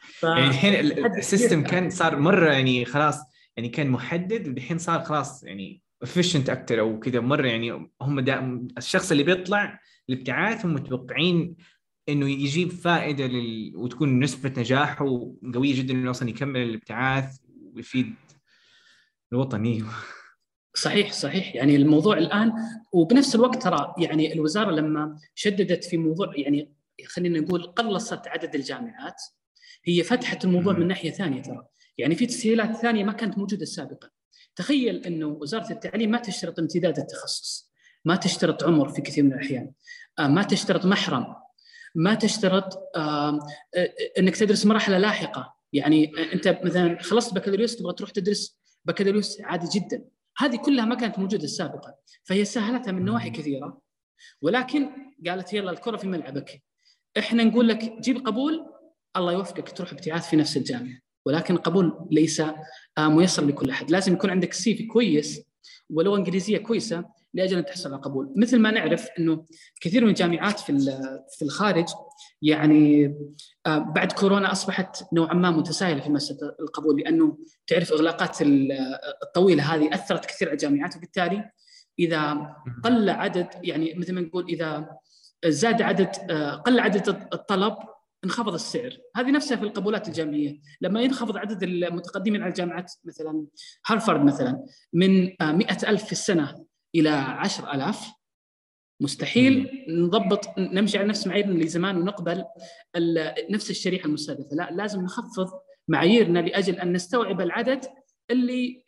ف... 0.00 0.22
يعني 0.22 0.48
الحين 0.48 0.74
ال 1.16 1.22
system. 1.22 1.62
كان 1.62 1.90
صار 1.90 2.18
مرة 2.18 2.52
يعني 2.52 2.84
خلاص 2.84 3.18
يعني 3.56 3.68
كان 3.68 3.90
محدد 3.90 4.48
والحين 4.48 4.78
صار 4.78 5.04
خلاص 5.04 5.44
يعني 5.44 5.82
efficient 6.02 6.50
أكثر 6.50 6.80
أو 6.80 6.98
كذا 6.98 7.20
مرة 7.20 7.46
يعني 7.46 7.90
هم 8.02 8.20
دا 8.20 8.66
الشخص 8.78 9.10
اللي 9.10 9.22
بيطلع 9.22 9.80
الابتعاث 10.08 10.64
هم 10.64 10.74
متوقعين 10.74 11.56
إنه 12.08 12.30
يجيب 12.30 12.70
فائدة 12.70 13.26
لل... 13.26 13.72
وتكون 13.76 14.20
نسبة 14.20 14.52
نجاحه 14.60 15.04
قوية 15.54 15.76
جدا 15.76 15.94
إنه 15.94 16.10
أصلا 16.10 16.28
يكمل 16.28 16.60
الابتعاث 16.60 17.38
ويفيد 17.74 18.14
الوطن 19.32 19.64
أيوه 19.64 19.88
صحيح 20.74 21.12
صحيح. 21.12 21.54
يعني 21.54 21.76
الموضوع 21.76 22.18
الآن 22.18 22.52
وبنفس 22.92 23.34
الوقت 23.34 23.62
ترى 23.62 23.94
يعني 23.98 24.32
الوزارة 24.32 24.70
لما 24.70 25.18
شددت 25.34 25.84
في 25.84 25.96
موضوع 25.96 26.32
يعني 26.36 26.72
خلينا 27.06 27.40
نقول 27.40 27.62
قلصت 27.62 28.28
عدد 28.28 28.54
الجامعات 28.54 29.22
هي 29.84 30.02
فتحت 30.02 30.44
الموضوع. 30.44 30.72
من 30.72 30.88
ناحية 30.88 31.10
ثانية 31.10 31.42
ترى. 31.42 31.66
يعني 31.98 32.14
في 32.14 32.26
تسهيلات 32.26 32.76
ثانية 32.76 33.04
ما 33.04 33.12
كانت 33.12 33.38
موجودة 33.38 33.64
سابقا. 33.64 34.08
تخيل 34.56 35.04
إنه 35.06 35.26
وزارة 35.26 35.72
التعليم 35.72 36.10
ما 36.10 36.18
تشترط 36.18 36.58
امتداد 36.58 36.98
التخصص 36.98 37.72
ما 38.04 38.16
تشترط 38.16 38.64
عمر 38.64 38.88
في 38.88 39.02
كثير 39.02 39.24
من 39.24 39.32
الأحيان 39.32 39.72
آه، 40.18 40.26
ما 40.26 40.42
تشترط 40.42 40.86
محرم 40.86 41.26
ما 41.94 42.14
تشترط 42.14 42.74
آه، 42.96 43.38
آه، 43.74 43.94
إنك 44.18 44.36
تدرس 44.36 44.66
مرحله 44.66 44.98
لاحقة. 44.98 45.54
يعني 45.72 46.12
أنت 46.32 46.60
مثلا 46.64 47.02
خلصت 47.02 47.34
بكالوريوس 47.34 47.76
تبغى 47.76 47.94
تروح 47.94 48.10
تدرس 48.10 48.58
بكالوريوس 48.84 49.40
عادي 49.40 49.66
جدا. 49.78 50.04
هذه 50.38 50.56
كلها 50.56 50.84
ما 50.84 50.94
كانت 50.94 51.18
موجودة 51.18 51.46
سابقا 51.46 51.94
فهي 52.24 52.44
سهلتها 52.44 52.92
من 52.92 53.04
نواحي 53.04 53.30
كثيرة. 53.30 53.80
ولكن 54.42 54.90
قالت 55.26 55.52
يلا 55.52 55.70
الكرة 55.70 55.96
في 55.96 56.06
ملعبك. 56.06 56.62
إحنا 57.18 57.44
نقول 57.44 57.68
لك 57.68 58.00
جيب 58.00 58.26
قبول 58.26 58.66
الله 59.16 59.32
يوفقك 59.32 59.68
تروح 59.68 59.92
ابتعاث 59.92 60.28
في 60.30 60.36
نفس 60.36 60.56
الجامعة. 60.56 60.98
ولكن 61.26 61.54
القبول 61.54 62.08
ليس 62.10 62.40
آه، 62.40 63.08
ميسر 63.08 63.46
لكل 63.46 63.70
أحد. 63.70 63.90
لازم 63.90 64.12
يكون 64.12 64.30
عندك 64.30 64.52
سي 64.52 64.74
في 64.74 64.86
كويس 64.86 65.42
ولو 65.90 66.16
إنجليزية 66.16 66.58
كويسة 66.58 67.04
لأجل 67.34 67.58
أن 67.58 67.64
تحصل 67.64 67.92
على 67.92 68.02
قبول. 68.02 68.32
مثل 68.36 68.58
ما 68.58 68.70
نعرف 68.70 69.08
إنه 69.18 69.44
كثير 69.80 70.04
من 70.04 70.08
الجامعات 70.08 70.60
في 70.60 70.78
في 71.38 71.42
الخارج 71.42 71.86
يعني 72.42 73.14
آه، 73.66 73.78
بعد 73.78 74.12
كورونا 74.12 74.52
أصبحت 74.52 75.04
نوعا 75.12 75.34
ما 75.34 75.50
متساهلة 75.50 76.00
في 76.00 76.10
مساله 76.10 76.54
القبول 76.60 77.00
لأنه 77.00 77.38
تعرف 77.66 77.92
إغلاقات 77.92 78.42
ال- 78.42 78.72
الطويلة 79.22 79.74
هذه 79.74 79.94
أثرت 79.94 80.26
كثير 80.26 80.48
على 80.48 80.54
الجامعات 80.54 80.96
وبالتالي 80.96 81.50
إذا 81.98 82.54
قل 82.84 83.10
عدد 83.10 83.46
يعني 83.62 83.94
مثل 83.94 84.14
ما 84.14 84.20
نقول 84.20 84.46
إذا 84.48 84.88
زاد 85.46 85.82
عدد 85.82 86.10
آه، 86.30 86.54
قل 86.54 86.80
عدد 86.80 87.08
الطلب 87.08 87.76
انخفض 88.24 88.54
السعر. 88.54 88.98
هذه 89.16 89.30
نفسها 89.30 89.56
في 89.56 89.62
القبولات 89.62 90.08
الجامعية. 90.08 90.60
لما 90.80 91.00
ينخفض 91.02 91.36
عدد 91.36 91.62
المتقدمين 91.62 92.42
على 92.42 92.48
الجامعات 92.48 92.92
مثلا 93.04 93.46
هارفارد 93.86 94.24
مثلا 94.24 94.64
من 94.92 95.42
آه، 95.42 95.52
مئة 95.52 95.90
ألف 95.90 96.04
في 96.04 96.12
السنة 96.12 96.67
عشر 97.06 97.74
ألاف. 97.74 98.18
مستحيل 99.00 99.84
نضبط 99.88 100.58
نمشي 100.58 100.98
على 100.98 101.08
نفس 101.08 101.26
معاييرنا 101.26 101.52
اللي 101.52 101.68
زمان 101.68 101.96
ونقبل 101.96 102.44
نفس 103.50 103.70
الشريحة 103.70 104.06
المستهدفة. 104.06 104.56
لا 104.56 104.70
لازم 104.70 105.02
نخفض 105.02 105.50
معاييرنا 105.88 106.38
لأجل 106.38 106.74
أن 106.74 106.92
نستوعب 106.92 107.40
العدد 107.40 107.84
اللي 108.30 108.84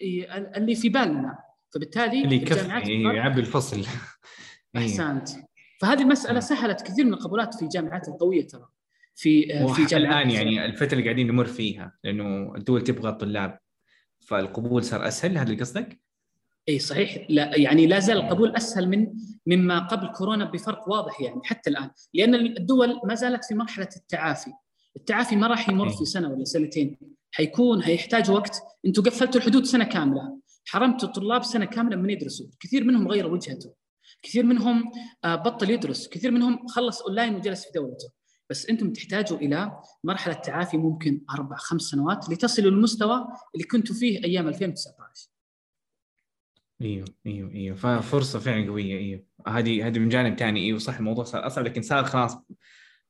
اللي 0.56 0.74
في 0.74 0.88
بالنا. 0.88 1.38
فبالتالي 1.74 2.24
اللي 2.24 2.36
الجامعات 2.36 2.82
يكفي 2.82 2.92
إيه، 2.92 3.16
يعبي 3.16 3.40
الفصل. 3.40 3.86
أحسنت. 4.76 5.28
فهذه 5.80 6.02
المسألة 6.02 6.40
سهلت 6.40 6.80
كثير 6.80 7.04
من 7.04 7.14
القبولات 7.14 7.54
في 7.54 7.62
الجامعات 7.62 8.08
القوية 8.08 8.46
ترى. 8.46 8.68
في 9.14 9.42
في 9.74 9.84
جامعات 9.84 9.92
الآن 9.92 10.30
يعني 10.30 10.64
الفترة 10.64 10.92
اللي 10.92 11.04
قاعدين 11.04 11.26
نمر 11.26 11.44
فيها 11.44 11.98
لأنه 12.04 12.54
الدول 12.56 12.84
تبغى 12.84 13.08
الطلاب 13.08 13.58
فالقبول 14.20 14.84
صار 14.84 15.08
أسهل. 15.08 15.38
هذا 15.38 15.50
اللي 15.50 15.60
قصدك؟ 15.60 16.00
اي 16.68 16.78
صحيح. 16.78 17.26
لا 17.28 17.56
يعني 17.56 17.86
لا 17.86 17.98
زال 17.98 18.16
القبول 18.16 18.56
أسهل 18.56 18.88
من 18.88 19.12
مما 19.46 19.78
قبل 19.78 20.08
كورونا 20.12 20.44
بفرق 20.44 20.88
واضح 20.88 21.20
يعني 21.20 21.40
حتى 21.44 21.70
الآن 21.70 21.90
لأن 22.14 22.34
الدول 22.34 23.00
ما 23.04 23.14
زالت 23.14 23.44
في 23.44 23.54
مرحلة 23.54 23.88
التعافي. 23.96 24.52
التعافي 24.96 25.36
ما 25.36 25.46
راح 25.46 25.68
يمر 25.68 25.88
في 25.88 26.04
سنة 26.04 26.28
ولا 26.28 26.44
سنتين. 26.44 26.98
حيكون 27.30 27.82
هيحتاج 27.82 28.30
وقت. 28.30 28.62
أنتم 28.86 29.02
قفلتوا 29.02 29.40
الحدود 29.40 29.64
سنة 29.64 29.84
كاملة. 29.84 30.40
حرمتوا 30.66 31.08
الطلاب 31.08 31.44
سنة 31.44 31.64
كاملة 31.64 31.96
من 31.96 32.10
يدرسوا. 32.10 32.46
كثير 32.60 32.84
منهم 32.84 33.08
غير 33.08 33.26
وجهته 33.26 33.74
كثير 34.22 34.44
منهم 34.44 34.92
آه، 35.24 35.34
بطل 35.34 35.70
يدرس. 35.70 36.08
كثير 36.08 36.30
منهم 36.30 36.66
خلص 36.66 37.02
أونلاين 37.02 37.34
وجلس 37.34 37.64
في 37.64 37.70
دولته. 37.74 38.10
بس 38.50 38.66
أنتم 38.66 38.92
تحتاجوا 38.92 39.38
إلى 39.38 39.80
مرحلة 40.04 40.34
تعافي 40.34 40.76
ممكن 40.76 41.20
أربع 41.30 41.56
خمس 41.56 41.82
سنوات 41.82 42.30
لتصلوا 42.30 42.70
للمستوى 42.70 43.26
اللي 43.54 43.66
كنتوا 43.66 43.94
فيه 43.94 44.24
أيام 44.24 44.48
2019 44.48 45.29
إيوه 46.82 47.04
إيوه 47.26 47.50
إيوه. 47.50 47.76
ففرصه 47.76 48.38
فعلا 48.38 48.70
قوية 48.70 48.98
إيوه. 48.98 49.24
هذه 49.48 49.86
هذه 49.86 49.98
من 49.98 50.08
جانب 50.08 50.38
ثاني 50.38 50.60
إيوه 50.60 50.78
صح 50.78 50.96
الموضوع 50.96 51.24
صار 51.24 51.46
اصعب 51.46 51.64
لكن 51.64 51.82
صار 51.82 52.04
خلاص 52.04 52.38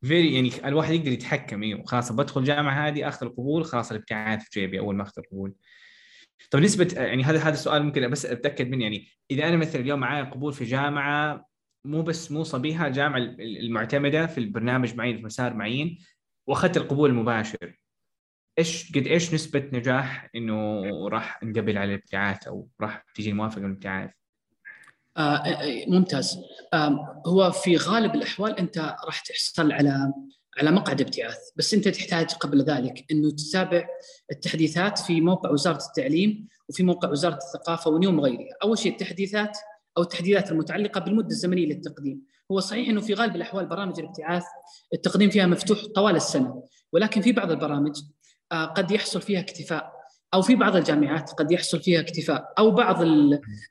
فيري 0.03 0.35
يعني 0.35 0.51
الواحد 0.65 0.95
يقدر 0.95 1.13
يتحكم 1.13 1.63
إيوه. 1.63 1.85
خلاص 1.85 2.13
بدخل 2.13 2.45
جامعة 2.45 2.89
هذه 2.89 3.09
أخذ 3.09 3.27
القبول 3.27 3.65
خلاص 3.65 3.91
الابتعاث 3.91 4.43
في 4.43 4.61
جيبي 4.61 4.79
أول 4.79 4.97
ما 4.97 5.03
أخذ 5.03 5.13
القبول. 5.19 5.55
طيب 6.51 6.63
نسبة 6.63 6.89
يعني 6.97 7.25
هذا 7.25 7.39
هذا 7.39 7.55
السؤال 7.55 7.83
ممكن 7.83 8.11
بس 8.11 8.27
أتأكد 8.27 8.69
منه 8.69 8.83
يعني 8.83 9.09
إذا 9.31 9.49
أنا 9.49 9.57
مثلا 9.57 9.81
اليوم 9.81 10.01
معي 10.01 10.23
قبول 10.23 10.53
في 10.53 10.65
جامعة 10.65 11.47
مو 11.85 12.03
بس 12.03 12.33
مو 12.33 12.43
صبيها 12.45 12.87
الجامعة 12.87 13.19
المعتمدة 13.41 14.27
في 14.27 14.39
البرنامج 14.39 14.95
معين 14.95 15.17
في 15.17 15.23
مسار 15.23 15.55
معين 15.55 15.99
وأخذت 16.47 16.77
القبول 16.77 17.11
المباشر 17.11 17.80
إيش 18.59 18.93
قد 18.93 19.07
إيش 19.07 19.35
نسبة 19.35 19.71
نجاح 19.73 20.31
إنه 20.37 20.83
راح 21.09 21.43
انقبل 21.43 21.79
على 21.79 21.95
الابتعاث 21.95 22.49
أو 22.49 22.69
راح 22.81 23.05
تجي 23.15 23.33
موافقة 23.33 23.61
من 23.61 23.67
الابتعاث؟ 23.67 24.11
آه, 25.17 25.37
آه،, 25.37 25.85
ممتاز. 25.89 26.39
آه 26.75 27.23
هو 27.27 27.51
في 27.51 27.77
غالب 27.77 28.15
الأحوال 28.15 28.59
أنت 28.59 28.79
راح 28.79 29.21
تحصل 29.21 29.73
على 29.73 30.13
على 30.59 30.71
مقعد 30.71 31.01
ابتعاث 31.01 31.39
بس 31.57 31.75
أنت 31.75 31.89
تحتاج 31.89 32.31
قبل 32.31 32.63
ذلك 32.63 33.05
إنه 33.11 33.31
تتابع 33.31 33.89
التحديثات 34.33 34.99
في 34.99 35.21
موقع 35.21 35.51
وزارة 35.51 35.83
التعليم 35.87 36.49
وفي 36.69 36.83
موقع 36.83 37.11
وزارة 37.11 37.39
الثقافة 37.55 37.91
ونيوم 37.91 38.21
غيرها 38.21 38.57
أول 38.63 38.79
شيء 38.79 38.93
التحديثات 38.93 39.59
أو 39.97 40.03
التحديثات 40.03 40.53
المتعلقة 40.53 41.01
بالمدة 41.01 41.29
الزمنية 41.29 41.67
للتقديم. 41.67 42.23
هو 42.53 42.61
صحيح 42.61 42.89
إنه 42.89 43.01
في 43.01 43.15
غالب 43.15 43.37
الأحوال 43.37 43.67
برامج 43.67 44.01
الابتعاث 44.01 44.45
التقديم 44.95 45.31
فيها 45.31 45.47
مفتوح 45.47 45.79
طوال 45.95 46.17
السنة 46.17 46.63
ولكن 46.93 47.21
في 47.21 47.33
بعض 47.33 47.51
البرامج 47.51 48.01
قد 48.53 48.91
يحصل 48.91 49.23
فيها 49.23 49.41
اكتفاء. 49.41 50.01
أو 50.35 50.43
في 50.43 50.55
بعض 50.55 50.77
الجامعات 50.77 51.31
قد 51.31 51.53
يحصل 51.53 51.81
فيها 51.81 52.01
اكتفاء. 52.01 52.53
أو 52.59 52.71
بعض 52.71 53.03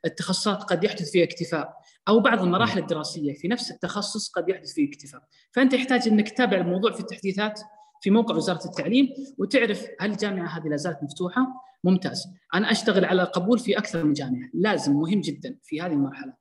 التخصصات 0.05 0.63
قد 0.63 0.83
يحدث 0.83 1.11
فيها 1.11 1.23
اكتفاء. 1.23 1.73
أو 2.07 2.19
بعض 2.19 2.41
المراحل 2.41 2.79
الدراسية 2.79 3.33
في 3.33 3.47
نفس 3.47 3.71
التخصص 3.71 4.29
قد 4.29 4.49
يحدث 4.49 4.73
فيه 4.73 4.89
اكتفاء. 4.89 5.21
فأنت 5.51 5.73
يحتاج 5.73 6.07
إنك 6.07 6.29
تتابع 6.29 6.57
الموضوع 6.57 6.91
في 6.91 6.99
التحديثات 6.99 7.61
في 8.01 8.09
موقع 8.09 8.35
وزارة 8.35 8.65
التعليم 8.65 9.09
وتعرف 9.37 9.87
هل 9.99 10.11
الجامعة 10.11 10.59
هذه 10.59 10.67
لا 10.67 10.75
زالت 10.75 11.03
مفتوحة. 11.03 11.47
ممتاز. 11.83 12.23
أنا 12.53 12.71
أشتغل 12.71 13.05
على 13.05 13.23
قبول 13.23 13.59
في 13.59 13.77
أكثر 13.77 14.03
من 14.03 14.13
جامعة. 14.13 14.49
لازم 14.53 14.93
مهم 14.93 15.21
جدا 15.21 15.55
في 15.63 15.81
هذه 15.81 15.91
المرحلة. 15.91 16.33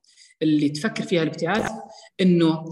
اللي 0.42 0.68
تفكر 0.68 1.02
فيها 1.02 1.22
الابتعاث 1.22 1.70
إنه 2.20 2.64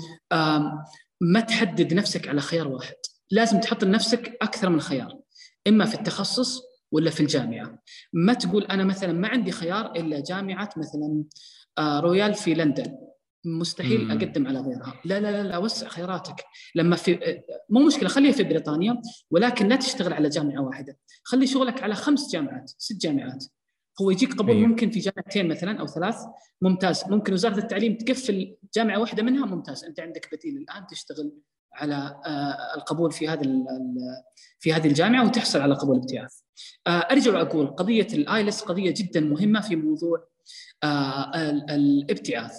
ما 1.20 1.40
تحدد 1.40 1.94
نفسك 1.94 2.28
على 2.28 2.40
خيار 2.40 2.68
واحد. 2.68 2.94
لازم 3.30 3.60
تحط 3.60 3.84
لنفسك 3.84 4.36
أكثر 4.42 4.68
من 4.68 4.80
خيار. 4.80 5.18
إما 5.66 5.84
في 5.84 5.94
التخصص 5.94 6.62
ولا 6.92 7.10
في 7.10 7.20
الجامعة. 7.20 7.78
ما 8.12 8.32
تقول 8.34 8.64
أنا 8.64 8.84
مثلا 8.84 9.12
ما 9.12 9.28
عندي 9.28 9.50
خيار 9.50 9.92
إلا 9.96 10.22
جامعة 10.28 10.70
مثلا 10.76 11.24
آه، 11.78 12.00
رويال 12.00 12.34
في 12.34 12.54
لندن. 12.54 12.96
مستحيل 13.44 14.04
مم. 14.04 14.10
أقدم 14.10 14.46
على 14.46 14.58
غيرها. 14.58 15.00
لا 15.04 15.20
لا 15.20 15.30
لا, 15.30 15.48
لا 15.48 15.58
وسع 15.58 15.88
خياراتك. 15.88 16.44
لما 16.74 16.96
في 16.96 17.42
مو 17.70 17.86
مشكلة 17.86 18.08
خليها 18.08 18.32
في 18.32 18.42
بريطانيا 18.42 19.02
ولكن 19.30 19.68
لا 19.68 19.76
تشتغل 19.76 20.12
على 20.12 20.28
جامعة 20.28 20.62
واحدة. 20.62 20.98
خلي 21.24 21.46
شغلك 21.46 21.82
على 21.82 21.94
خمس 21.94 22.32
جامعات 22.32 22.70
ست 22.78 22.96
جامعات. 23.02 23.44
هو 24.00 24.10
يجيك 24.10 24.32
قبول 24.34 24.56
أيوه. 24.56 24.68
ممكن 24.68 24.90
في 24.90 24.98
جامعتين 24.98 25.48
مثلا 25.48 25.80
أو 25.80 25.86
ثلاث. 25.86 26.16
ممتاز. 26.62 27.04
ممكن 27.08 27.32
وزارة 27.32 27.58
التعليم 27.58 27.96
تقفل 27.96 28.56
جامعة 28.74 29.00
واحدة 29.00 29.22
منها 29.22 29.46
ممتاز. 29.46 29.84
أنت 29.84 30.00
عندك 30.00 30.28
بديل 30.34 30.56
الآن 30.56 30.86
تشتغل 30.86 31.32
على 31.76 32.20
آه، 32.26 32.76
القبول 32.76 33.12
في 33.12 33.28
هذا 33.28 33.42
في 34.58 34.72
هذه 34.72 34.86
الجامعة 34.86 35.26
وتحصل 35.26 35.60
على 35.60 35.74
قبول 35.74 35.96
ابتعاث. 35.96 36.32
آه، 36.86 36.90
أرجع 36.90 37.32
وأقول 37.32 37.66
قضية 37.66 38.06
ال 38.12 38.20
IELTS 38.20 38.60
قضية 38.60 38.94
جدا 38.96 39.20
مهمة 39.20 39.60
في 39.60 39.76
موضوع 39.76 40.28
آه، 40.84 41.50
الابتعاث. 41.50 42.56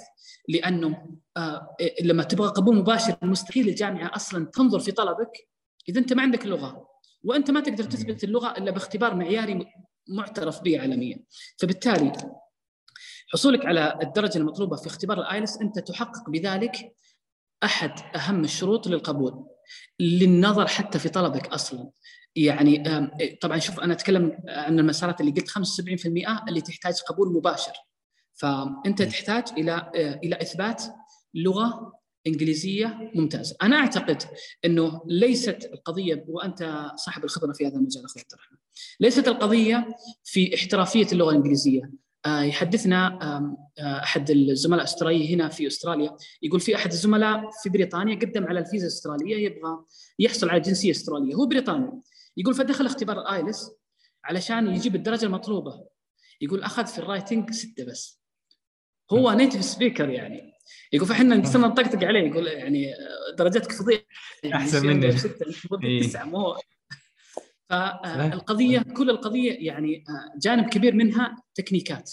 لأنه 0.49 1.07
لما 2.01 2.23
تبغى 2.23 2.47
قبول 2.47 2.75
مباشر 2.75 3.17
مستحيل 3.21 3.69
الجامعة 3.69 4.15
أصلا 4.15 4.45
تنظر 4.45 4.79
في 4.79 4.91
طلبك 4.91 5.47
إذا 5.89 5.99
أنت 5.99 6.13
ما 6.13 6.21
عندك 6.21 6.45
لغة. 6.45 6.87
وأنت 7.23 7.51
ما 7.51 7.59
تقدر 7.59 7.83
تثبت 7.83 8.23
اللغة 8.23 8.51
إلا 8.57 8.71
باختبار 8.71 9.15
معياري 9.15 9.65
معترف 10.07 10.61
به 10.61 10.81
عالميا. 10.81 11.19
فبالتالي 11.57 12.11
حصولك 13.33 13.65
على 13.65 13.99
الدرجة 14.03 14.37
المطلوبة 14.37 14.75
في 14.75 14.87
اختبار 14.87 15.19
ال 15.19 15.25
IELTS 15.25 15.57
أنت 15.61 15.79
تحقق 15.79 16.29
بذلك 16.29 16.95
أحد 17.63 17.91
أهم 18.15 18.43
الشروط 18.43 18.87
للقبول 18.87 19.45
للنظر 19.99 20.67
حتى 20.67 20.99
في 20.99 21.09
طلبك 21.09 21.47
أصلا. 21.47 21.89
يعني 22.35 22.83
طبعا 23.41 23.59
شوف 23.59 23.79
أنا 23.79 23.93
أتكلم 23.93 24.39
عن 24.47 24.79
المسارات 24.79 25.21
اللي 25.21 25.31
قلت 25.31 25.49
75% 25.49 26.47
اللي 26.47 26.61
تحتاج 26.61 26.93
قبول 27.09 27.33
مباشر. 27.33 27.73
فأنت 28.37 29.01
تحتاج 29.01 29.43
إلى 29.57 29.71
آه، 29.95 30.19
إلى 30.23 30.41
إثبات 30.41 30.83
لغة 31.33 31.93
إنجليزية 32.27 33.11
ممتازة، 33.15 33.55
أنا 33.61 33.75
أعتقد 33.75 34.23
إنه 34.65 35.01
ليست 35.05 35.69
القضية 35.73 36.25
وأنت 36.27 36.91
صاحب 36.95 37.23
الخبرة 37.23 37.53
في 37.53 37.67
هذا 37.67 37.75
المجال 37.75 38.05
أخوي 38.05 38.21
عبد 38.21 38.33
الرحمن، 38.33 38.57
ليست 38.99 39.27
القضية 39.27 39.87
في 40.23 40.55
احترافية 40.55 41.07
اللغة 41.11 41.29
الإنجليزية، 41.29 41.91
يحدثنا 42.27 43.19
آه، 43.79 44.03
أحد 44.03 44.29
الزملاء 44.29 44.79
الاستراليين 44.79 45.39
هنا 45.39 45.49
في 45.49 45.67
أستراليا. 45.67 46.17
يقول 46.41 46.59
في 46.59 46.75
أحد 46.75 46.91
الزملاء 46.91 47.49
في 47.63 47.69
بريطانيا 47.69 48.15
قدم 48.15 48.45
على 48.45 48.59
الفيزا 48.59 48.87
الأسترالية 48.87 49.45
يبغى 49.45 49.85
يحصل 50.19 50.49
على 50.49 50.59
جنسية 50.59 50.91
أسترالية. 50.91 51.35
هو 51.35 51.45
بريطاني. 51.45 52.01
يقول 52.37 52.53
فدخل 52.53 52.85
اختبار 52.85 53.21
ال 53.21 53.29
IELTS 53.29 53.71
علشان 54.23 54.67
يجيب 54.67 54.95
الدرجة 54.95 55.25
المطلوبة. 55.25 55.85
يقول 56.41 56.63
أخذ 56.63 56.85
في 56.85 56.99
ال 56.99 57.06
writing 57.06 57.51
ستة 57.51 57.85
بس. 57.85 58.21
هو 59.11 59.31
native 59.31 59.63
speaker 59.63 60.09
يعني. 60.09 60.53
يقول 60.93 61.07
فإحنا 61.07 61.45
صرنا 61.45 61.67
نطقطق 61.67 62.03
عليه. 62.03 62.29
يقول 62.29 62.47
يعني 62.47 62.93
درجتك 63.37 63.71
فظيعه 63.71 64.01
يعني 64.43 64.55
أحسن 64.55 64.87
مني. 64.87 65.11
تسعة 65.99 66.25
مو 66.25 66.55
فالقضية 67.69 68.79
كل 68.79 69.09
القضية 69.09 69.67
يعني 69.67 70.03
آه، 70.09 70.39
جانب 70.39 70.69
كبير 70.69 70.95
منها 70.95 71.35
تكنيكات. 71.55 72.11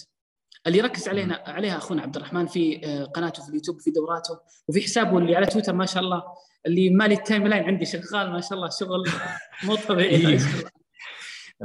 اللي 0.67 0.79
يركز 0.79 1.09
علينا 1.09 1.43
عليها 1.47 1.77
أخونا 1.77 2.03
عبد 2.03 2.17
الرحمن 2.17 2.47
في 2.47 2.81
آه، 2.85 3.05
قناته 3.05 3.43
في 3.43 3.49
اليوتيوب 3.49 3.81
في 3.81 3.91
دوراته 3.91 4.41
وفي 4.69 4.81
حسابه 4.81 5.19
اللي 5.19 5.37
على 5.37 5.47
تويتر 5.47 5.75
ما 5.75 5.87
شاء 5.87 6.03
الله 6.03 6.23
اللي 6.67 6.91
مالي 6.91 7.15
ال 7.15 7.47
timeline 7.47 7.65
عندي 7.65 7.85
شغال 7.85 8.33
ما 8.33 8.41
شاء 8.41 8.53
الله 8.53 8.69
شغل 8.69 9.05
مو 9.65 9.75
طبيعي. 9.77 10.39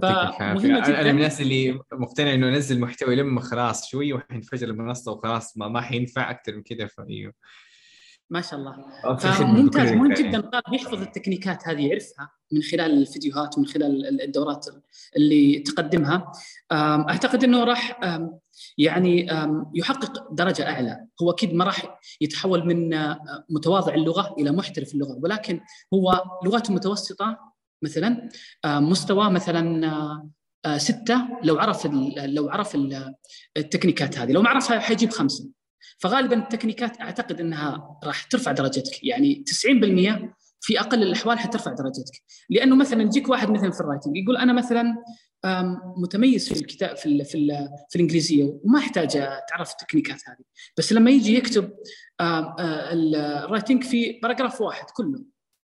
إيه. 0.03 0.37
أنا 0.37 1.03
من 1.03 1.09
الناس 1.09 1.41
اللي 1.41 1.79
مقتنع 1.93 2.33
إنه 2.33 2.47
انزل 2.47 2.79
محتوى 2.79 3.15
لما 3.15 3.41
خلاص 3.41 3.89
شوي 3.89 4.13
وحينفجر 4.13 4.67
المنصة 4.67 5.11
وخلاص 5.11 5.57
ما, 5.57 5.67
ما 5.67 5.81
حينفع 5.81 6.29
أكثر 6.29 6.55
من 6.55 6.63
كذا 6.63 6.87
فايوه 6.87 7.33
ما 8.29 8.41
شاء 8.41 8.59
الله. 8.59 8.75
فممتاز 9.17 9.91
مهم 9.91 10.13
جدا. 10.13 10.37
الطالب 10.37 10.73
يحفظ 10.73 11.01
التكنيكات 11.01 11.67
هذه 11.67 11.87
يعرفها 11.87 12.29
من 12.51 12.61
خلال 12.61 13.01
الفيديوهات 13.01 13.57
ومن 13.57 13.65
خلال 13.65 14.21
الدورات 14.21 14.65
اللي 15.15 15.59
تقدمها. 15.59 16.31
أعتقد 16.71 17.43
إنه 17.43 17.63
راح 17.63 17.99
يعني 18.77 19.27
يحقق 19.75 20.33
درجة 20.33 20.69
أعلى. 20.69 21.05
هو 21.21 21.31
أكيد 21.31 21.53
ما 21.53 21.65
راح 21.65 21.99
يتحول 22.21 22.65
من 22.65 22.89
متواضع 23.49 23.93
اللغة 23.93 24.35
إلى 24.39 24.51
محترف 24.51 24.93
اللغة. 24.93 25.19
ولكن 25.23 25.61
هو 25.93 26.23
لغته 26.45 26.73
متوسطة 26.73 27.53
مثلا 27.83 28.29
مستوى 28.65 29.29
مثلا 29.29 30.29
ستة 30.77 31.27
لو 31.43 31.59
عرف 31.59 31.85
لو 32.17 32.49
عرف 32.49 32.77
التكنيكات 33.57 34.17
هذه. 34.17 34.31
لو 34.31 34.41
ما 34.41 34.49
عرفها 34.49 34.79
حيجيب 34.79 35.09
خمسة. 35.09 35.49
فغالبا 35.97 36.35
التكنيكات 36.35 37.01
أعتقد 37.01 37.39
إنها 37.39 37.99
راح 38.03 38.23
ترفع 38.23 38.51
درجتك. 38.51 39.03
يعني 39.03 39.43
90% 39.47 40.33
في 40.61 40.79
أقل 40.79 41.03
الأحوال 41.03 41.39
حترفع 41.39 41.71
درجتك. 41.71 42.23
لأنه 42.49 42.75
مثلا 42.75 43.01
يجيك 43.01 43.29
واحد 43.29 43.49
مثلا 43.49 43.71
في 43.71 43.81
ال 43.81 43.86
writing 43.86 44.17
يقول 44.17 44.37
أنا 44.37 44.53
مثلا 44.53 45.03
متميز 45.97 46.53
في 46.53 46.59
الكتاب 46.59 46.97
في 46.97 47.05
ال 47.05 47.25
في, 47.25 47.37
ال 47.37 47.69
في 47.89 47.95
الإنجليزية 47.95 48.59
وما 48.63 48.79
أحتاج 48.79 49.17
اتعرف 49.17 49.71
التكنيكات 49.71 50.21
هذه. 50.27 50.45
بس 50.77 50.93
لما 50.93 51.11
يجي 51.11 51.37
يكتب 51.37 51.71
ال 52.21 52.41
writing 52.41 53.83
في 53.83 54.19
paragraph 54.23 54.61
واحد 54.61 54.85
كله 54.89 55.23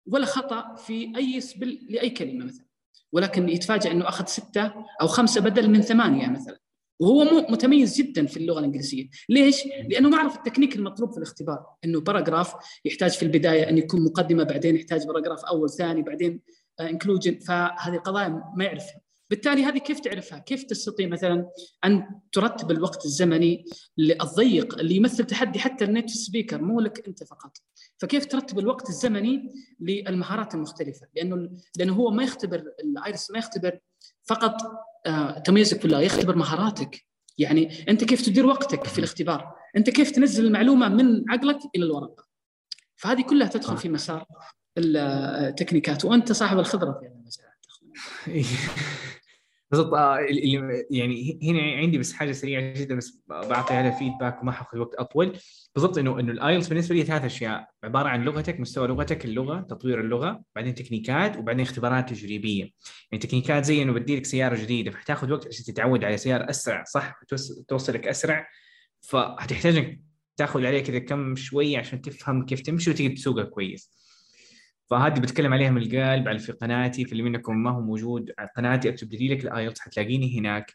ولا 0.06 0.26
خطأ 0.26 0.74
في 0.74 1.12
أي 1.16 1.40
spelling 1.40 1.86
لأي 1.90 2.10
كلمة 2.10 2.44
مثلا. 2.44 2.66
ولكن 3.12 3.48
يتفاجئ 3.48 3.90
إنه 3.90 4.08
أخذ 4.08 4.26
ستة 4.26 4.72
أو 5.00 5.06
خمسة 5.06 5.40
بدل 5.40 5.70
من 5.70 5.82
ثمانية 5.82 6.26
مثلا. 6.26 6.58
وهو 7.00 7.24
متميز 7.24 7.96
جدا 7.96 8.26
في 8.26 8.36
اللغة 8.36 8.58
الإنجليزية، 8.58 9.08
ليش؟ 9.28 9.66
لأنه 9.88 10.08
ما 10.08 10.18
عرف 10.18 10.36
التكنيك 10.36 10.76
المطلوب 10.76 11.10
في 11.12 11.18
الاختبار، 11.18 11.66
إنه 11.84 12.00
paragraph 12.00 12.54
يحتاج 12.84 13.10
في 13.10 13.22
البداية 13.22 13.68
إن 13.68 13.78
يكون 13.78 14.04
مقدمة 14.04 14.42
بعدين 14.42 14.76
يحتاج 14.76 15.06
paragraph 15.06 15.44
أول 15.44 15.70
ثاني 15.70 16.02
بعدين 16.02 16.40
conclusion 16.80 17.38
فهذه 17.38 17.94
القضايا 17.94 18.28
ما 18.56 18.64
يعرفها، 18.64 19.00
بالتالي 19.30 19.64
هذه 19.64 19.78
كيف 19.78 20.00
تعرفها؟ 20.00 20.38
كيف 20.38 20.62
تستطيع 20.62 21.08
مثلا 21.08 21.50
أن 21.84 22.20
ترتب 22.32 22.70
الوقت 22.70 23.04
الزمني 23.04 23.64
الضيق 23.98 24.78
اللي 24.78 24.96
يمثل 24.96 25.24
تحدي 25.24 25.58
حتى 25.58 25.84
ال 25.84 25.88
native 25.88 26.10
speaker 26.10 26.62
مو 26.62 26.80
لك 26.80 27.08
أنت 27.08 27.24
فقط. 27.24 27.56
فكيف 27.98 28.26
ترتب 28.26 28.58
الوقت 28.58 28.88
الزمني 28.88 29.52
للمهارات 29.80 30.54
المختلفة؟ 30.54 31.06
لأنه 31.16 31.50
لأنه 31.78 31.94
هو 31.94 32.10
ما 32.10 32.22
يختبر 32.22 32.64
الايلتس 32.84 33.30
ما 33.30 33.38
يختبر 33.38 33.78
فقط 34.24 34.62
آه، 34.62 34.85
تميزك 35.44 35.78
في 35.78 35.84
اللغة 35.84 36.00
يختبر 36.00 36.36
مهاراتك. 36.36 37.06
يعني 37.38 37.88
أنت 37.88 38.04
كيف 38.04 38.22
تدير 38.22 38.46
وقتك 38.46 38.84
في 38.84 38.98
الاختبار؟ 38.98 39.54
أنت 39.76 39.90
كيف 39.90 40.10
تنزل 40.10 40.46
المعلومة 40.46 40.88
من 40.88 41.30
عقلك 41.30 41.58
إلى 41.76 41.84
الورقة؟ 41.84 42.26
فهذه 42.96 43.22
كلها 43.22 43.48
تدخل 43.48 43.76
في 43.76 43.88
مسار 43.88 44.26
التكنيكات. 44.78 46.04
وأنت 46.04 46.32
صاحب 46.32 46.58
الخبرة 46.58 46.92
في 46.92 47.06
هذا 47.06 47.14
المجال. 47.14 47.46
بالضبط 49.70 49.94
آه، 49.94 50.18
يعني 50.90 51.38
هنا 51.42 51.60
عندي 51.62 51.98
بس 51.98 52.12
حاجة 52.12 52.32
سريعة 52.32 52.72
جدا 52.72 52.94
بس 52.94 53.22
بعطي 53.28 53.74
عليها 53.74 53.90
feedback 53.90 54.42
وما 54.42 54.52
حاخذ 54.52 54.78
وقت 54.78 54.94
أطول. 54.94 55.32
بالضبط 55.74 55.98
إنه 55.98 56.20
إنه 56.20 56.32
الايلتس 56.32 56.68
بالنسبة 56.68 56.94
لي 56.94 57.02
ثلاث 57.04 57.24
أشياء 57.24 57.68
عبارة 57.84 58.08
عن 58.08 58.24
لغتك 58.24 58.60
مستوى 58.60 58.88
لغتك 58.88 59.24
اللغة 59.24 59.60
تطوير 59.60 60.00
اللغة 60.00 60.42
بعدين 60.56 60.74
تكنيكات 60.74 61.36
وبعدين 61.36 61.60
اختبارات 61.60 62.08
تجريبية. 62.08 62.70
يعني 63.12 63.22
تكنيكات 63.22 63.64
زي 63.64 63.82
إنه 63.82 63.92
بدي 63.92 64.16
لك 64.16 64.24
سيارة 64.24 64.56
جديدة 64.56 64.90
فحتاخذ 64.90 65.32
وقت 65.32 65.46
عشان 65.46 65.64
تتعود 65.64 66.04
على 66.04 66.16
سيارة 66.16 66.50
أسرع 66.50 66.84
صح؟ 66.84 67.20
توصلك 67.68 68.08
أسرع. 68.08 68.48
فحتحتاج 69.00 69.76
انك 69.76 70.00
تاخذ 70.36 70.66
عليها 70.66 70.80
كذا 70.82 70.98
كم 70.98 71.36
شوية 71.36 71.78
عشان 71.78 72.00
تفهم 72.02 72.46
كيف 72.46 72.60
تمشي 72.60 72.90
وتقدر 72.90 73.14
تسوقها 73.14 73.44
كويس. 73.44 74.05
فهذه 74.90 75.20
بتكلم 75.20 75.52
عليها 75.52 75.70
من 75.70 75.82
القلب 75.82 76.28
على 76.28 76.38
في 76.38 76.52
قناتي 76.52 77.04
في 77.04 77.12
اللي 77.12 77.22
منكم 77.22 77.56
ما 77.56 77.70
هو 77.70 77.80
موجود. 77.80 78.32
على 78.38 78.48
قناتي 78.56 78.88
أكتب 78.88 79.12
لي 79.12 79.28
لك 79.28 79.44
الايلتس 79.44 79.80
حتلاقيني 79.80 80.38
هناك. 80.38 80.74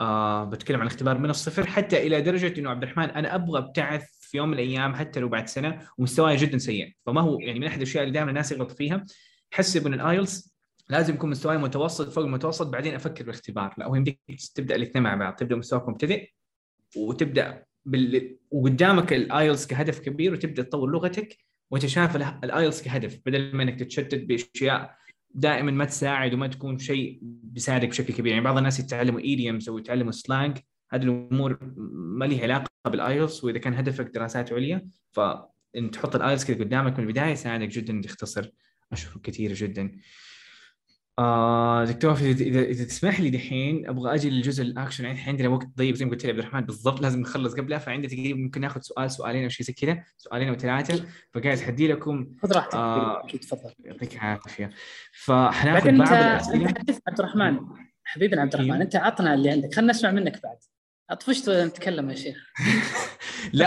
آه 0.00 0.44
بتكلم 0.44 0.80
عن 0.80 0.86
اختبار 0.86 1.18
من 1.18 1.30
الصفر 1.30 1.66
حتى 1.66 2.06
إلى 2.06 2.20
درجة 2.20 2.60
إنه 2.60 2.70
عبد 2.70 2.82
الرحمن 2.82 3.10
أنا 3.10 3.34
أبغى 3.34 3.58
أبتعث 3.58 4.04
في 4.20 4.36
يوم 4.36 4.48
من 4.48 4.54
الأيام 4.54 4.94
حتى 4.94 5.20
لو 5.20 5.28
بعد 5.28 5.48
سنة 5.48 5.88
ومستواي 5.98 6.36
جدا 6.36 6.58
سيء. 6.58 6.92
فما 7.06 7.20
هو 7.20 7.40
يعني 7.40 7.58
من 7.60 7.66
أحد 7.66 7.76
الأشياء 7.76 8.04
اللي 8.04 8.14
دائما 8.14 8.30
الناس 8.30 8.52
يغلط 8.52 8.70
فيها. 8.72 9.04
حسب 9.52 9.86
ان 9.86 9.94
الايلتس 9.94 10.54
لازم 10.88 11.14
يكون 11.14 11.30
مستواي 11.30 11.58
متوسط 11.58 12.08
فوق 12.08 12.24
المتوسط 12.24 12.66
بعدين 12.66 12.94
أفكر 12.94 13.24
بالاختبار 13.24 13.74
لا 13.78 13.86
هو 13.86 13.94
يمديك 13.94 14.20
تبدأ 14.54 14.76
الاثنين 14.76 15.04
مع 15.04 15.14
بعض 15.14 15.34
تبدأ 15.34 15.56
مستواك 15.56 15.88
مبتدئ 15.88 16.30
وتبدأ 16.96 17.64
بال... 17.84 18.36
وقدامك 18.50 19.12
الايلتس 19.12 19.66
كهدف 19.66 19.98
كبير 19.98 20.32
وتبدأ 20.32 20.62
تطور 20.62 20.90
لغتك. 20.90 21.43
وانت 21.70 21.86
شايف 21.86 22.16
الايلتس 22.16 22.82
كهدف 22.82 23.20
بدل 23.26 23.56
ما 23.56 23.62
انك 23.62 23.80
تتشتت 23.80 24.24
بأشياء 24.24 24.96
دائما 25.34 25.70
ما 25.70 25.84
تساعد 25.84 26.34
وما 26.34 26.46
تكون 26.46 26.78
شيء 26.78 27.18
بيساعدك 27.22 27.88
بشكل 27.88 28.14
كبير. 28.14 28.32
يعني 28.32 28.44
بعض 28.44 28.56
الناس 28.56 28.80
يتعلموا 28.80 29.20
idioms 29.20 29.68
أو 29.68 29.78
يتعلموا 29.78 30.12
slang 30.12 30.58
هذه 30.92 31.02
الأمور 31.02 31.58
ما 32.18 32.24
لها 32.24 32.42
علاقة 32.42 32.70
بالايلتس 32.86 33.44
وإذا 33.44 33.58
كان 33.58 33.74
هدفك 33.74 34.06
دراسات 34.06 34.52
عليا 34.52 34.88
فإن 35.12 35.90
تحط 35.92 36.16
الايلتس 36.16 36.44
كذا 36.44 36.64
قدامك 36.64 36.98
من 36.98 37.04
البداية 37.04 37.32
يساعدك 37.32 37.68
جدا 37.68 38.00
تختصر 38.04 38.50
أشهر 38.92 39.18
كثيرة 39.22 39.54
جدا. 39.56 39.96
آه 41.18 41.84
دكتور 41.84 42.12
إذا 42.12 42.62
إذا 42.62 42.84
تسمح 42.84 43.20
لي 43.20 43.30
دحين 43.30 43.88
أبغى 43.88 44.14
أجي 44.14 44.30
للجزء 44.30 44.62
الأكشن 44.62 45.06
عندنا 45.06 45.48
وقت 45.48 45.66
ضيق 45.76 45.94
زي 45.94 46.04
ما 46.04 46.10
قلت 46.10 46.24
لي 46.24 46.30
عبد 46.30 46.38
الرحمن 46.38 46.60
بالضبط 46.60 47.00
لازم 47.00 47.20
نخلص 47.20 47.54
قبلها 47.54 47.78
فعندي 47.78 48.08
تقريبا 48.08 48.38
ممكن 48.38 48.60
ناخذ 48.60 48.80
سؤال 48.80 49.10
سؤالين 49.10 49.42
أو 49.42 49.48
شيء 49.48 49.66
زي 49.66 49.72
كذا. 49.72 50.04
سؤالين 50.16 50.48
أو 50.48 50.54
ثلاثة. 50.54 51.04
فقاعد 51.34 51.60
حدي 51.60 51.88
لكم. 51.88 52.26
خذ 52.42 52.52
راحتك 52.52 52.74
آه 52.74 53.24
أكيد 53.24 53.40
تفضل. 53.40 53.72
يعطيك 53.84 54.14
العافية. 54.14 54.70
فحناخذ 55.24 55.98
بعض 55.98 56.12
الأسئلة. 56.12 56.68
انت 56.68 57.00
عبد 57.08 57.18
الرحمن. 57.20 57.58
حبيبنا 58.04 58.42
عبد 58.42 58.54
الرحمن 58.54 58.72
أيوه. 58.72 58.84
أنت 58.84 58.96
عطنا 58.96 59.34
اللي 59.34 59.50
عندك. 59.50 59.74
خلينا 59.74 59.92
نسمع 59.92 60.10
منك 60.10 60.42
بعد. 60.42 60.56
اطفشت 61.10 61.50
نتكلم 61.50 62.10
يا 62.10 62.14
شيخ. 62.14 62.52
لا 63.52 63.66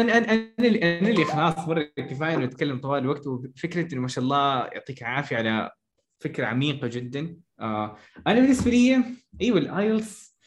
أنا 0.00 0.32
أنا 0.32 0.50
اللي 0.58 0.98
أنا 0.98 1.08
اللي 1.08 1.24
خلاص 1.24 1.68
مرة 1.68 1.82
كفاية 1.96 2.36
نتكلم 2.36 2.80
طوال 2.80 3.02
الوقت. 3.02 3.26
وفكرة 3.26 3.94
إنه 3.94 4.00
ما 4.00 4.08
شاء 4.08 4.24
الله 4.24 4.66
يعطيك 4.66 5.02
العافية 5.02 5.36
على 5.36 5.70
فكرة 6.20 6.46
عميقة 6.46 6.88
جدا. 6.88 7.36
آه 7.60 7.96
أنا 8.26 8.40
بالنسبة 8.40 8.70
لي 8.70 9.04
أيوه 9.40 9.58
الآيلتس 9.58 10.38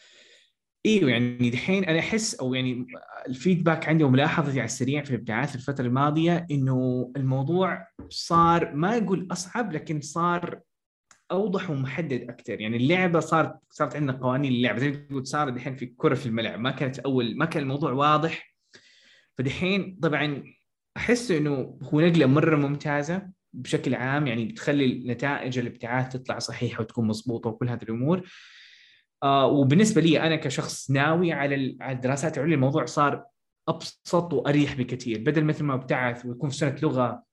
أيوه 0.86 1.10
يعني 1.12 1.50
دحين 1.50 1.86
أنا 1.86 2.00
أحس 2.00 2.36
أو 2.36 2.54
يعني 2.54 2.88
الفيدباك 3.28 3.90
عندي 3.90 4.04
وملاحظتي 4.04 4.60
على 4.60 4.66
السريع 4.66 5.04
في 5.04 5.10
الابداعات 5.10 5.56
الفترة 5.56 5.86
الماضية 5.86 6.48
إنه 6.52 7.12
الموضوع 7.18 7.88
صار 8.10 8.76
ما 8.76 8.98
أقول 8.98 9.28
أصعب 9.32 9.72
لكن 9.74 10.02
صار 10.02 10.60
أوضح 11.32 11.70
ومحدد 11.70 12.30
أكثر 12.30 12.62
يعني 12.62 12.78
اللعبة 12.78 13.20
صارت 13.20 13.60
صارت 13.70 13.96
عندنا 13.96 14.14
قوانين 14.14 14.52
اللعبة. 14.52 14.80
زي 14.80 14.92
ما 14.92 15.16
قلت 15.16 15.28
صار 15.28 15.50
دحين 15.50 15.76
في 15.76 15.86
كرة 15.86 16.16
في 16.16 16.26
الملعب. 16.26 16.60
ما 16.60 16.72
كانت 16.72 17.00
أول 17.00 17.38
ما 17.38 17.46
كان 17.46 17.64
الموضوع 17.64 17.92
واضح. 17.92 18.56
فدحين 19.38 20.00
طبعا 20.02 20.44
أحس 20.98 21.32
إنه 21.32 21.80
هو 21.84 22.02
نقلة 22.02 22.26
مرة 22.26 22.56
ممتازة. 22.56 23.30
بشكل 23.54 23.96
عام 23.96 24.28
يعني 24.28 24.46
بتخلي 24.46 25.04
نتائج 25.08 25.60
الابتعاث 25.60 26.14
تطلع 26.14 26.40
صحيحة 26.40 26.82
وتكون 26.82 27.08
مضبوطة 27.08 27.50
وكل 27.50 27.70
هذه 27.70 27.84
الأمور. 27.84 28.30
آه 29.24 29.48
وبالنسبة 29.48 30.02
لي 30.02 30.22
أنا 30.22 30.36
كشخص 30.36 30.92
ناوي 30.92 31.34
على 31.34 31.78
الدراسات 31.90 32.38
العليا 32.38 32.56
الموضوع 32.56 32.86
صار 32.86 33.26
أبسط 33.68 34.34
وأريح 34.34 34.74
بكثير. 34.74 35.20
بدل 35.20 35.44
مثل 35.44 35.64
ما 35.64 35.74
ابتعث 35.74 36.26
ويكون 36.26 36.50
في 36.50 36.56
سنة 36.58 36.76
لغة 36.84 37.24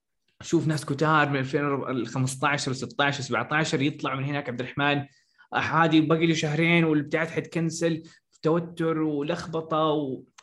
أشوف 0.41 0.67
ناس 0.67 0.85
كتار 0.85 1.29
من 1.29 1.39
2015 1.39 2.73
16 2.73 3.23
17 3.23 3.81
يطلع 3.81 4.15
من 4.15 4.23
هناك 4.23 4.49
عبد 4.49 4.59
الرحمن. 4.59 5.05
هذه 5.53 6.01
باقي 6.01 6.25
لي 6.25 6.35
شهرين 6.35 6.83
والابتعاث 6.83 7.31
حتكنسل 7.31 8.03
توتر 8.41 8.99
ولخبطة 9.01 9.83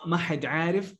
وما 0.04 0.16
حد 0.16 0.46
عارف. 0.46 0.94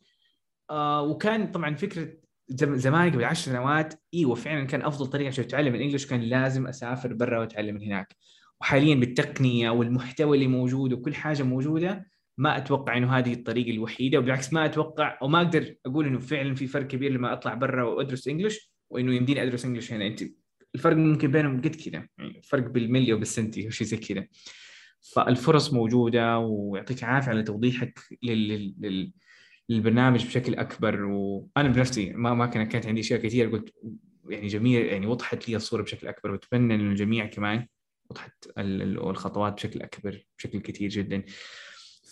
آه 0.71 1.03
وكان 1.03 1.51
طبعا 1.51 1.75
فكرة 1.75 2.26
زمان 2.49 3.11
قبل 3.11 3.25
10 3.25 3.53
سنوات 3.53 3.95
إيوه 4.15 4.35
فعلا 4.35 4.65
كان 4.65 4.83
أفضل 4.83 5.07
طريقة 5.07 5.29
عشان 5.29 5.45
اتعلم 5.45 5.75
الإنجليش 5.75 6.07
كان 6.07 6.21
لازم 6.21 6.67
أسافر 6.67 7.13
برا 7.13 7.39
وأتعلم 7.39 7.75
من 7.75 7.83
هناك. 7.83 8.17
وحاليا 8.61 8.95
بالتقنية 8.95 9.71
والمحتوى 9.71 10.37
اللي 10.37 10.47
موجود 10.49 10.93
وكل 10.93 11.15
حاجة 11.15 11.43
موجودة 11.43 12.07
ما 12.39 12.57
أتوقع 12.57 12.97
إنه 12.97 13.19
هذه 13.19 13.33
الطريقة 13.33 13.71
الوحيدة 13.71 14.19
وبالعكس 14.19 14.53
ما 14.53 14.65
أتوقع 14.65 15.19
أو 15.23 15.29
ما 15.29 15.39
أقدر 15.39 15.75
أقول 15.87 16.07
إنه 16.07 16.19
فعلا 16.19 16.55
في 16.55 16.67
فرق 16.67 16.87
كبير 16.87 17.13
لما 17.13 17.33
أطلع 17.33 17.55
برا 17.55 17.83
وأدرس 17.83 18.29
انجلش 18.29 18.73
وإنه 18.91 19.15
يمديني 19.15 19.43
أدرس 19.43 19.65
انجلش 19.65 19.93
هنا. 19.93 20.07
أنت 20.07 20.23
الفرق 20.75 20.97
ممكن 20.97 21.31
بينهم 21.31 21.61
قد 21.61 21.77
كذا 21.77 22.09
يعني 22.19 22.43
فرق 22.43 22.69
بالملي 22.71 23.13
وبالسنتي 23.13 23.71
شيء 23.71 23.87
زي 23.87 23.97
كذا 23.97 24.27
فالفرص 25.15 25.73
موجودة 25.73 26.39
ويعطيك 26.39 27.05
عافيه 27.05 27.31
على 27.31 27.43
توضيحك 27.43 27.99
لل, 28.23 28.75
لل... 28.81 29.13
للبرنامج 29.69 30.27
بشكل 30.27 30.55
أكبر 30.55 31.05
وأنا 31.05 31.69
بنفسي 31.69 32.13
ما 32.13 32.35
ما 32.35 32.47
كان 32.47 32.65
كانت 32.69 32.87
عندي 32.87 33.01
أشياء 33.01 33.21
كثير 33.21 33.51
قلت 33.51 33.75
يعني 34.29 34.47
جميل 34.47 34.87
يعني 34.87 35.07
وضحت 35.07 35.49
لي 35.49 35.57
الصورة 35.57 35.83
بشكل 35.83 36.09
أكبر 36.09 36.31
وأتمنى 36.31 36.75
إن 36.75 36.91
الجميع 36.91 37.27
كمان 37.27 37.67
وضحت 38.11 38.49
الخطوات 38.59 39.53
بشكل 39.53 39.83
أكبر 39.83 40.25
بشكل 40.39 40.61
كثير 40.61 40.89
جدا. 40.91 41.23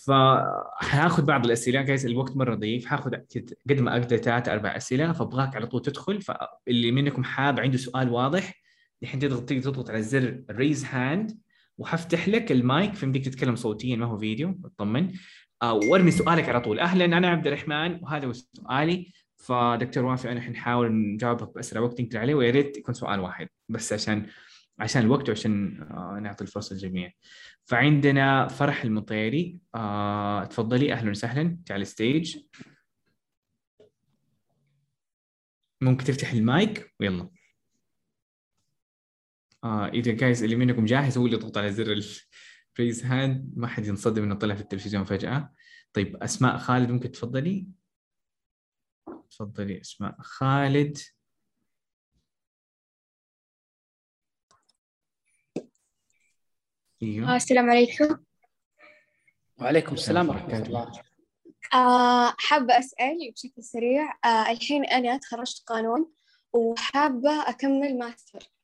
فحاخذ 0.05 1.25
بعض 1.25 1.45
الأسئلة 1.45 1.81
جايز 1.81 2.05
الوقت 2.05 2.37
مرة 2.37 2.55
ضيق 2.55 2.85
حاخذ 2.85 3.11
قد 3.69 3.79
ما 3.79 3.93
أقدر 3.97 4.17
ثلاث 4.17 4.49
أربع 4.49 4.77
أسئلة 4.77 5.11
فأبغاك 5.11 5.55
على 5.55 5.67
طول 5.67 5.81
تدخل 5.81 6.21
فاللي 6.21 6.91
منكم 6.91 7.23
حاب 7.23 7.59
عنده 7.59 7.77
سؤال 7.77 8.09
واضح 8.09 8.61
الحين 9.03 9.19
تضغط 9.19 9.49
تضغط 9.49 9.89
على 9.89 10.01
زر 10.01 10.43
raise 10.51 10.85
hand 10.85 11.39
وحفتح 11.77 12.27
لك 12.29 12.51
المايك 12.51 12.93
فيمديك 12.93 13.25
تتكلم 13.25 13.55
صوتيا 13.55 13.95
ما 13.95 14.05
هو 14.05 14.17
فيديو 14.17 14.61
اطمن. 14.65 15.11
وارمي 15.73 16.11
سؤالك 16.11 16.49
على 16.49 16.61
طول. 16.61 16.79
أهلا 16.79 17.05
أنا 17.05 17.27
عبد 17.29 17.47
الرحمن 17.47 18.03
وهذا 18.03 18.27
هو 18.27 18.33
سؤالي. 18.33 19.13
فدكتور 19.37 20.05
وافي 20.05 20.31
أنا 20.31 20.41
حنحاول 20.41 20.91
نجاوبك 20.91 21.55
بأسرع 21.55 21.81
وقت 21.81 22.01
نقدر 22.01 22.19
عليه 22.19 22.35
ويا 22.35 22.51
ريت 22.51 22.77
يكون 22.77 22.93
سؤال 22.93 23.19
واحد 23.19 23.47
بس 23.69 23.93
عشان 23.93 24.27
عشان 24.79 25.01
الوقت 25.01 25.29
وعشان 25.29 25.81
آه، 25.91 26.19
نعطي 26.23 26.43
الفرصة 26.43 26.73
للجميع. 26.73 27.11
فعندنا 27.65 28.47
فرح 28.47 28.83
المطيري. 28.83 29.59
آه، 29.75 30.45
تفضلي. 30.45 30.93
أهلا 30.93 31.11
وسهلا. 31.11 31.57
تعال 31.65 31.81
ال 31.81 31.89
stage. 31.89 32.37
ممكن 35.81 36.05
تفتح 36.05 36.31
المايك. 36.31 36.93
ويلا 36.99 37.29
آه 39.63 39.87
إذا 39.87 40.11
جايز 40.11 40.43
اللي 40.43 40.55
منكم 40.55 40.85
جاهز 40.85 41.17
هو 41.17 41.25
اللي 41.25 41.37
يضغط 41.37 41.57
على 41.57 41.71
زر 41.71 41.93
raise 42.75 43.05
hand 43.05 43.53
ما 43.57 43.67
حد 43.67 43.85
ينصدم 43.85 44.23
إنه 44.23 44.35
طلع 44.35 44.55
في 44.55 44.61
التلفزيون 44.61 45.03
فجأة. 45.03 45.53
طيب 45.93 46.23
أسماء 46.23 46.57
خالد 46.57 46.91
ممكن 46.91 47.11
تفضلي؟ 47.11 47.67
تفضلي 49.31 49.81
أسماء 49.81 50.15
خالد. 50.21 50.97
أيوه. 57.03 57.35
السلام 57.35 57.69
عليكم. 57.69 58.17
وعليكم 59.57 59.93
السلام 59.93 60.29
ورحمة 60.29 60.57
الله. 60.57 61.01
آه 61.73 62.35
حابة 62.37 62.79
أسأل 62.79 63.31
بشكل 63.31 63.63
سريع 63.63 64.19
آه 64.25 64.51
الحين 64.51 64.85
أنا 64.85 65.17
تخرجت 65.17 65.63
قانون 65.67 66.11
وحابة 66.53 67.49
أكمل 67.49 67.97
ماستر. 67.97 68.54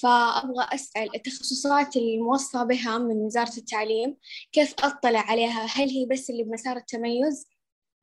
فأبغى 0.00 0.66
أسأل 0.74 1.16
التخصصات 1.16 1.96
الموصى 1.96 2.64
بها 2.64 2.98
من 2.98 3.16
وزارة 3.16 3.56
التعليم 3.56 4.16
كيف 4.52 4.74
أطلع 4.84 5.20
عليها 5.20 5.66
هل 5.66 5.88
هي 5.88 6.06
بس 6.06 6.30
اللي 6.30 6.42
بمسار 6.42 6.76
التميز 6.76 7.48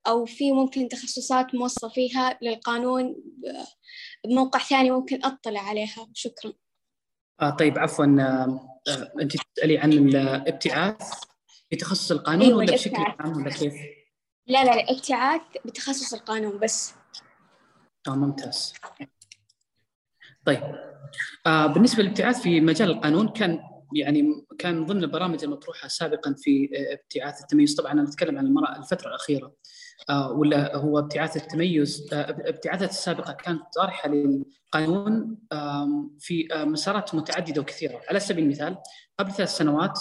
أو 0.08 0.26
في 0.26 0.52
ممكن 0.52 0.88
تخصصات 0.88 1.56
موصى 1.56 1.90
فيها 1.90 2.40
للقانون 2.42 3.16
بموقع 4.26 4.60
ثاني 4.60 4.92
ممكن 4.92 5.26
أطلع 5.26 5.62
عليها 5.62 6.08
شكرا 6.14 6.54
آه 7.42 7.50
طيب 7.50 7.80
عفوا 7.80 8.06
آه 8.06 8.70
آه، 8.88 9.12
أنت 9.22 9.38
تسألي 9.38 9.78
عن 9.78 9.94
الابتعاث 9.94 11.12
في 11.70 11.76
تخصص 11.76 12.12
القانون 12.12 12.46
أيوة، 12.46 12.58
ولا 12.58 12.74
بشكل 12.74 12.96
الابتعاث. 12.96 13.22
عام 13.22 13.38
ولا 13.38 13.50
كيف؟ 13.50 13.74
لا 14.48 14.64
لا 14.64 14.76
لا 14.76 14.92
ابتعاث 14.92 15.42
بتخصص 15.66 16.14
القانون 16.14 16.60
بس 16.60 16.94
آه 18.08 18.16
ممتاز. 18.16 18.74
طيب. 20.46 20.62
آه 21.46 21.68
بالنسبة 21.68 22.04
للابتعاث 22.04 22.42
في 22.42 22.62
مجال 22.62 22.90
القانون 22.92 23.28
كان 23.30 23.60
يعني 23.96 24.46
كان 24.60 24.86
ضمن 24.86 25.04
البرامج 25.04 25.44
المطروحة 25.44 25.88
سابقا 25.88 26.36
في 26.38 26.70
آه، 26.76 26.94
ابتعاث 26.94 27.42
التميز. 27.42 27.76
طبعا 27.76 27.92
أنا 27.92 28.04
أتكلم 28.04 28.38
عن 28.38 28.46
المرأة 28.46 28.78
الفترة 28.78 29.08
الأخيرة. 29.10 29.54
آه 30.10 30.32
ولا 30.32 30.76
هو 30.78 31.00
ابتعاث 31.00 31.38
التميز 31.38 32.10
آه 32.14 32.36
ابتعاثات 32.50 32.90
السابقة 32.90 33.34
كانت 33.34 33.62
طارحة 33.76 34.10
للقانون 34.10 35.38
آم، 35.54 36.18
في 36.20 36.48
آه، 36.54 36.64
مسارات 36.66 37.16
متعددة 37.16 37.62
وكثيرة. 37.62 38.02
على 38.10 38.20
سبيل 38.20 38.44
المثال 38.44 38.78
قبل 39.20 39.32
ثلاث 39.32 39.50
سنوات 39.50 40.00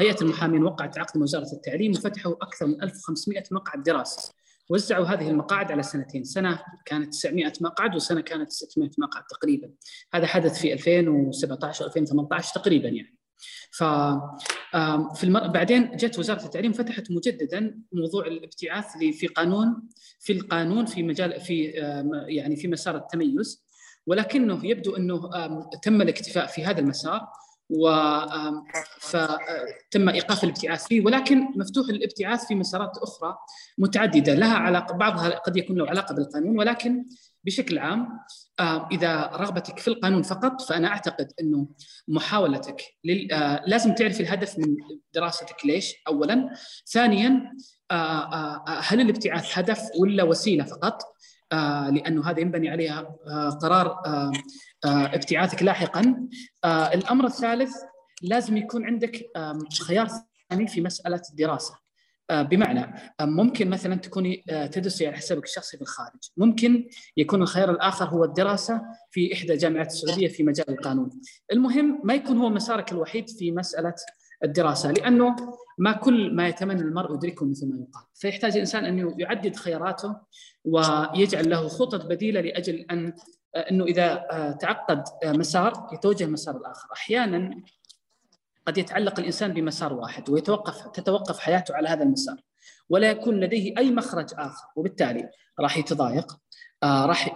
هيئة 0.00 0.22
المحامين 0.22 0.62
وقعت 0.64 0.98
عقد 0.98 1.22
وزارة 1.22 1.52
التعليم 1.52 1.92
وفتحوا 1.92 2.34
أكثر 2.42 2.66
من 2.66 2.82
1500 2.82 3.42
مقعد 3.50 3.82
دراسي 3.82 4.32
وزعوا 4.72 5.06
هذه 5.06 5.30
المقاعد 5.30 5.72
على 5.72 5.82
سنتين. 5.82 6.24
سنة 6.24 6.62
كانت 6.84 7.12
900 7.12 7.52
مقعد 7.60 7.94
وسنة 7.94 8.20
كانت 8.20 8.50
600 8.50 8.90
مقعد 8.98 9.24
تقريبا. 9.26 9.70
هذا 10.14 10.26
حدث 10.26 10.60
في 10.60 10.72
2017 10.72 11.86
2018 11.86 12.54
تقريبا 12.54 12.88
يعني. 12.88 13.18
ف 13.70 13.84
في 15.14 15.24
المر... 15.24 15.46
بعدين 15.46 15.96
جت 15.96 16.18
وزارة 16.18 16.44
التعليم 16.44 16.72
فتحت 16.72 17.10
مجددا 17.10 17.78
موضوع 17.92 18.26
الابتعاث 18.26 18.86
في 19.12 19.26
قانون 19.26 19.88
في 20.20 20.32
القانون 20.32 20.86
في 20.86 21.02
مجال 21.02 21.40
في 21.40 21.64
يعني 22.28 22.56
في 22.56 22.68
مسار 22.68 22.96
التميز. 22.96 23.64
ولكنه 24.06 24.66
يبدو 24.66 24.96
أنه 24.96 25.30
تم 25.82 26.02
الاكتفاء 26.02 26.46
في 26.46 26.64
هذا 26.64 26.80
المسار. 26.80 27.28
و 27.72 27.88
آم، 27.88 28.64
فتم 29.00 30.08
إيقاف 30.08 30.44
الابتعاث 30.44 30.86
فيه 30.86 31.04
ولكن 31.04 31.48
مفتوح 31.56 31.88
الابتعاث 31.88 32.46
في 32.46 32.54
مسارات 32.54 32.98
أخرى 32.98 33.36
متعددة. 33.78 34.34
لها 34.34 34.54
علاقه 34.54 34.94
بعضها 34.94 35.28
قد 35.38 35.56
يكون 35.56 35.76
له 35.78 35.88
علاقة 35.88 36.14
بالقانون 36.14 36.58
ولكن 36.58 37.04
بشكل 37.44 37.78
عام 37.78 38.08
آه، 38.60 38.88
إذا 38.92 39.22
رغبتك 39.34 39.78
في 39.78 39.88
القانون 39.88 40.22
فقط 40.22 40.62
فأنا 40.62 40.88
أعتقد 40.88 41.32
إنه 41.40 41.68
محاولتك 42.08 42.82
لل... 43.04 43.32
آه، 43.32 43.62
لازم 43.66 43.94
تعرف 43.94 44.20
الهدف 44.20 44.58
من 44.58 44.76
دراستك. 45.14 45.56
ليش؟ 45.66 45.94
اولا. 46.08 46.50
ثانيا 46.92 47.52
آه، 47.90 47.94
آه، 47.94 48.64
آه، 48.68 48.80
هل 48.84 49.00
الابتعاث 49.00 49.58
هدف 49.58 49.80
ولا 50.00 50.22
وسيلة 50.22 50.64
فقط؟ 50.64 51.02
آه، 51.52 51.90
لأنه 51.90 52.30
هذا 52.30 52.40
ينبني 52.40 52.70
عليها 52.70 53.16
آه، 53.28 53.48
قرار 53.50 53.86
آه، 53.86 54.06
آه، 54.06 54.32
ابتعاثك 54.84 55.62
لاحقا. 55.62 56.28
آه، 56.64 56.94
الأمر 56.94 57.26
الثالث 57.26 57.72
لازم 58.22 58.56
يكون 58.56 58.86
عندك 58.86 59.30
خيار 59.86 60.08
ثاني 60.50 60.66
في 60.66 60.80
مسألة 60.80 61.22
الدراسة. 61.30 61.82
آه، 62.32 62.42
بمعنى 62.42 62.94
آه، 63.20 63.24
ممكن 63.24 63.70
مثلا 63.70 63.94
تكوني 63.94 64.44
آه، 64.50 64.66
تدرسي 64.66 65.06
على 65.06 65.16
حسابك 65.16 65.44
الشخصي 65.44 65.76
في 65.76 65.82
الخارج. 65.82 66.30
ممكن 66.36 66.88
يكون 67.16 67.42
الخيار 67.42 67.70
الآخر 67.70 68.04
هو 68.04 68.24
الدراسة 68.24 68.82
في 69.10 69.34
إحدى 69.34 69.52
الجامعات 69.52 69.86
السعودية 69.86 70.28
في 70.28 70.42
مجال 70.42 70.70
القانون. 70.70 71.10
المهم 71.52 72.00
ما 72.04 72.14
يكون 72.14 72.38
هو 72.38 72.48
مسارك 72.48 72.92
الوحيد 72.92 73.30
في 73.30 73.52
مسألة 73.52 73.94
الدراسة 74.44 74.90
لأنه 74.90 75.36
ما 75.78 75.92
كل 75.92 76.34
ما 76.34 76.48
يتمنى 76.48 76.80
المرء 76.80 77.14
يدركه 77.14 77.46
مثل 77.46 77.68
ما 77.68 77.74
يقال. 77.74 78.04
فيحتاج 78.14 78.52
الإنسان 78.52 78.84
أن 78.84 79.14
يعدد 79.18 79.56
خياراته 79.56 80.16
ويجعل 80.64 81.50
له 81.50 81.68
خطط 81.68 82.06
بديلة 82.06 82.40
لأجل 82.40 82.86
أن 82.90 83.06
آه، 83.06 83.14
إنه 83.56 83.84
إذا 83.84 84.26
آه، 84.30 84.52
تعقد 84.52 85.04
آه، 85.24 85.32
مسار 85.32 85.88
يتوجه 85.92 86.24
المسار 86.24 86.56
الآخر. 86.56 86.88
أحيانا 86.92 87.62
قد 88.66 88.78
يتعلق 88.78 89.18
الإنسان 89.20 89.52
بمسار 89.52 89.92
واحد 89.92 90.30
ويتوقف 90.30 90.86
تتوقف 90.86 91.38
حياته 91.38 91.74
على 91.74 91.88
هذا 91.88 92.02
المسار 92.02 92.36
ولا 92.88 93.10
يكون 93.10 93.40
لديه 93.40 93.78
أي 93.78 93.90
مخرج 93.90 94.34
آخر. 94.34 94.66
وبالتالي 94.76 95.30
راح 95.60 95.76
يتضايق 95.76 96.38
آه 96.82 97.06
راح 97.06 97.34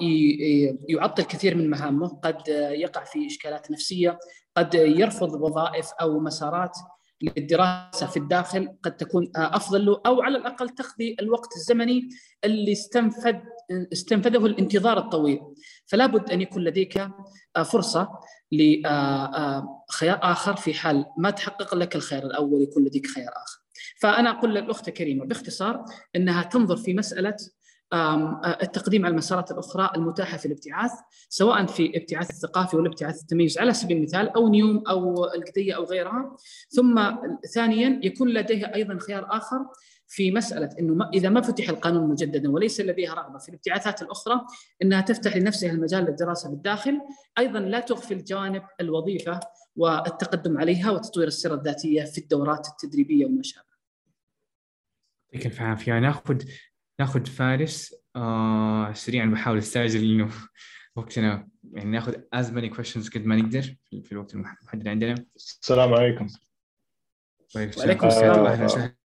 يعطل 0.89 1.23
كثير 1.23 1.55
من 1.55 1.71
مهامه 1.71 2.09
قد 2.09 2.51
آه، 2.51 2.71
يقع 2.71 3.05
في 3.05 3.27
إشكالات 3.27 3.71
نفسية 3.71 4.19
قد 4.57 4.75
يرفض 4.75 5.35
وظائف 5.35 5.91
أو 6.01 6.21
مسارات 6.21 6.79
للدراسة 7.23 8.07
في 8.07 8.17
الداخل 8.17 8.69
قد 8.83 8.97
تكون 8.97 9.31
آه، 9.37 9.57
أفضل 9.57 9.87
له 9.87 10.01
أو 10.07 10.23
على 10.23 10.39
الأقل 10.39 10.69
تقضي 10.69 11.17
الوقت 11.21 11.57
الزمني 11.57 12.09
اللي 12.45 12.73
استنفد 12.73 13.43
استنفذه 13.93 14.47
الانتظار 14.47 14.99
الطويل 14.99 15.41
فلا 15.87 16.07
بد 16.07 16.31
أن 16.31 16.41
يكون 16.41 16.65
لديك 16.65 16.99
آه، 17.57 17.63
فرصة 17.63 18.09
لخيار 18.53 20.19
آخر 20.23 20.57
في 20.57 20.75
حال 20.75 21.07
ما 21.19 21.31
تحقق 21.31 21.75
لك 21.75 21.97
الخيار 21.97 22.23
الأول 22.23 22.63
يكون 22.63 22.85
لديك 22.85 23.07
خيار 23.07 23.33
آخر. 23.33 23.61
فأنا 24.01 24.31
أقول 24.31 24.55
للأخت 24.55 24.91
كريمة 24.91 25.25
باختصار 25.25 25.85
إنها 26.17 26.43
تنظر 26.43 26.77
في 26.77 26.95
مسألة 26.95 27.29
آه، 27.31 27.56
التقديم 28.63 29.05
على 29.05 29.13
المسارات 29.13 29.51
الأخرى 29.51 29.91
المتاحة 29.97 30.37
في 30.37 30.47
الابتعاث 30.47 30.93
سواء 31.29 31.67
في 31.67 31.87
الابتعاث 31.87 32.31
الثقافي 32.31 32.77
ولا 32.77 32.89
ابتعاث 32.89 33.21
التميز 33.23 33.59
على 33.59 33.73
سبيل 33.73 33.97
المثال 33.97 34.29
أو 34.29 34.49
نيوم 34.49 34.85
أو 34.89 35.25
القضية 35.25 35.77
أو 35.77 35.85
غيرها. 35.85 36.37
ثم 36.69 37.17
ثانيا 37.55 38.01
يكون 38.05 38.29
لديها 38.29 38.75
أيضا 38.75 38.99
خيار 38.99 39.27
آخر 39.31 39.67
في 40.09 40.31
مسألة 40.31 40.71
إنه 40.81 40.95
ما 40.95 41.11
إذا 41.15 41.29
ما 41.29 41.41
فتح 41.41 41.69
القانون 41.69 42.11
مجددا 42.11 42.51
وليس 42.51 42.81
لديها 42.81 43.15
رغبة 43.15 43.39
في 43.39 43.49
الابتعاثات 43.49 44.03
الأخرى 44.03 44.41
إنها 44.83 45.01
تفتح 45.01 45.37
لنفسها 45.37 45.71
المجال 45.71 46.05
للدراسة 46.05 46.51
بالداخل. 46.51 47.01
أيضا 47.39 47.59
لا 47.59 47.81
تغفل 47.81 48.25
جانب 48.25 48.63
الوظيفة 48.81 49.41
والتقدم 49.77 50.59
عليها 50.59 50.91
وتطوير 50.91 51.27
السيرة 51.27 51.55
الذاتية 51.55 52.05
في 52.05 52.19
الدورات 52.19 52.69
التدريبية 52.69 53.27
وما 53.27 53.43
شابه. 53.43 53.67
يعطيك 55.33 55.47
الف 55.47 55.61
عافية. 55.61 55.99
ناخذ 55.99 56.39
ناخذ 57.01 57.27
فارس 57.27 57.95
آه 58.17 58.93
سريعا 58.93 59.27
بحاول 59.27 59.59
أستعجل 59.59 60.11
إنه 60.11 60.29
وقتنا 60.97 61.49
يعني 61.73 61.91
ناخذ 61.91 62.13
as 62.15 62.47
many 62.47 62.77
questions 62.77 63.15
قد 63.15 63.27
ما 63.27 63.37
نقدر 63.37 63.63
في 63.85 64.03
في 64.03 64.13
الوقت 64.13 64.35
المحدد 64.35 64.89
عندنا. 64.89 65.15
السلام 65.37 65.95
عليكم. 65.95 66.27
وعليكم 67.57 68.07
السلام. 68.07 68.47
أهلا 68.47 68.65
وسهلا. 68.65 68.97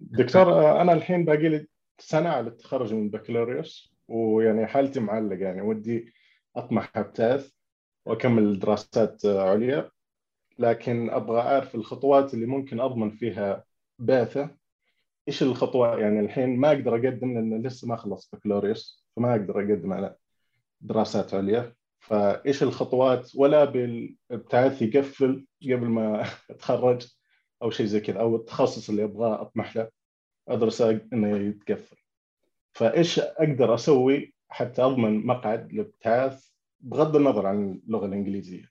دكتور 0.00 0.42
آه، 0.52 0.82
أنا 0.82 0.92
الحين 0.92 1.24
باقي 1.24 1.48
لي 1.48 1.66
سنة 1.98 2.28
على 2.28 2.48
التخرج 2.48 2.94
من 2.94 3.02
البكالوريوس 3.02 3.94
ويعني 4.08 4.66
حالتي 4.66 5.00
معلقة 5.00 5.40
يعني 5.40 5.60
ودي 5.60 6.12
أطمح 6.56 6.96
أبتعث 6.96 7.50
وأكمل 8.06 8.58
دراسات 8.58 9.24
آه، 9.24 9.50
عليا 9.50 9.90
لكن 10.58 11.10
أبغى 11.10 11.40
أعرف 11.40 11.74
الخطوات 11.74 12.34
اللي 12.34 12.46
ممكن 12.46 12.80
أضمن 12.80 13.10
فيها 13.10 13.64
بعثة. 13.98 14.59
إيش 15.28 15.42
الخطوات 15.42 15.98
يعني 15.98 16.20
الحين 16.20 16.56
ما 16.56 16.68
أقدر 16.68 16.94
أقدم 16.94 17.34
لأن 17.34 17.66
لسه 17.66 17.88
ما 17.88 17.96
خلصت 17.96 18.34
بكالوريوس 18.34 19.06
فما 19.16 19.30
أقدر 19.30 19.60
أقدم 19.60 19.92
على 19.92 20.16
دراسات 20.80 21.34
عليا. 21.34 21.74
فإيش 21.98 22.62
الخطوات؟ 22.62 23.30
ولا 23.34 23.64
بالابتعاث 23.64 24.82
يقفل 24.82 25.46
قبل 25.62 25.86
ما 25.86 26.26
أتخرج 26.50 27.06
أو 27.62 27.70
شيء 27.70 27.86
زي 27.86 28.00
كذا 28.00 28.20
أو 28.20 28.36
التخصص 28.36 28.90
اللي 28.90 29.04
أبغاه 29.04 29.42
أطمح 29.42 29.76
له 29.76 29.88
ادرس 30.48 30.80
إنه 30.80 31.38
يتقفل. 31.38 31.96
فإيش 32.72 33.18
أقدر 33.18 33.74
أسوي 33.74 34.34
حتى 34.48 34.82
أضمن 34.82 35.26
مقعد 35.26 35.70
الابتعاث 35.70 36.48
بغض 36.80 37.16
النظر 37.16 37.46
عن 37.46 37.80
اللغة 37.86 38.06
الإنجليزية؟ 38.06 38.70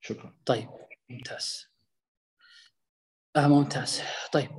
شكرا. 0.00 0.34
طيب 0.46 0.68
ممتاز. 1.08 1.69
آه 3.36 3.48
ممتاز. 3.48 4.00
طيب 4.32 4.50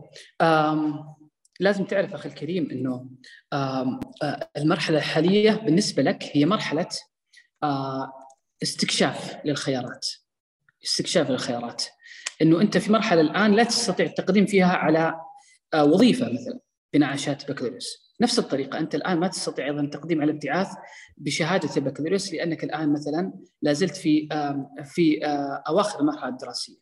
آم 0.41 1.03
لازم 1.59 1.85
تعرف 1.85 2.13
أخي 2.13 2.29
الكريم 2.29 2.71
إنه 2.71 3.09
آه 3.53 3.99
المرحلة 4.57 4.97
الحالية 4.97 5.51
بالنسبة 5.51 6.03
لك 6.03 6.29
هي 6.33 6.45
مرحلة 6.45 6.87
آه 7.63 8.11
استكشاف 8.63 9.37
للخيارات 9.45 10.07
استكشاف 10.83 11.29
للخيارات. 11.29 11.83
إنه 12.41 12.61
أنت 12.61 12.77
في 12.77 12.91
مرحلة 12.91 13.21
الآن 13.21 13.51
لا 13.51 13.63
تستطيع 13.63 14.05
التقديم 14.05 14.45
فيها 14.45 14.73
على 14.73 15.15
آه 15.73 15.83
وظيفة 15.83 16.25
مثلا 16.25 16.59
بنعاشات 16.93 17.51
بكالوريوس. 17.51 18.11
نفس 18.21 18.39
الطريقة 18.39 18.79
أنت 18.79 18.95
الآن 18.95 19.19
ما 19.19 19.27
تستطيع 19.27 19.65
أيضا 19.65 19.81
التقديم 19.81 20.21
على 20.21 20.31
الابتعاث 20.31 20.67
بشهادة 21.17 21.69
البكالوريوس 21.77 22.33
لأنك 22.33 22.63
الآن 22.63 22.93
مثلا 22.93 23.33
لا 23.61 23.73
زلت 23.73 23.95
في 23.95 24.27
في 24.83 25.19
أواخر 25.67 25.99
المرحلة 25.99 26.29
الدراسية. 26.29 26.80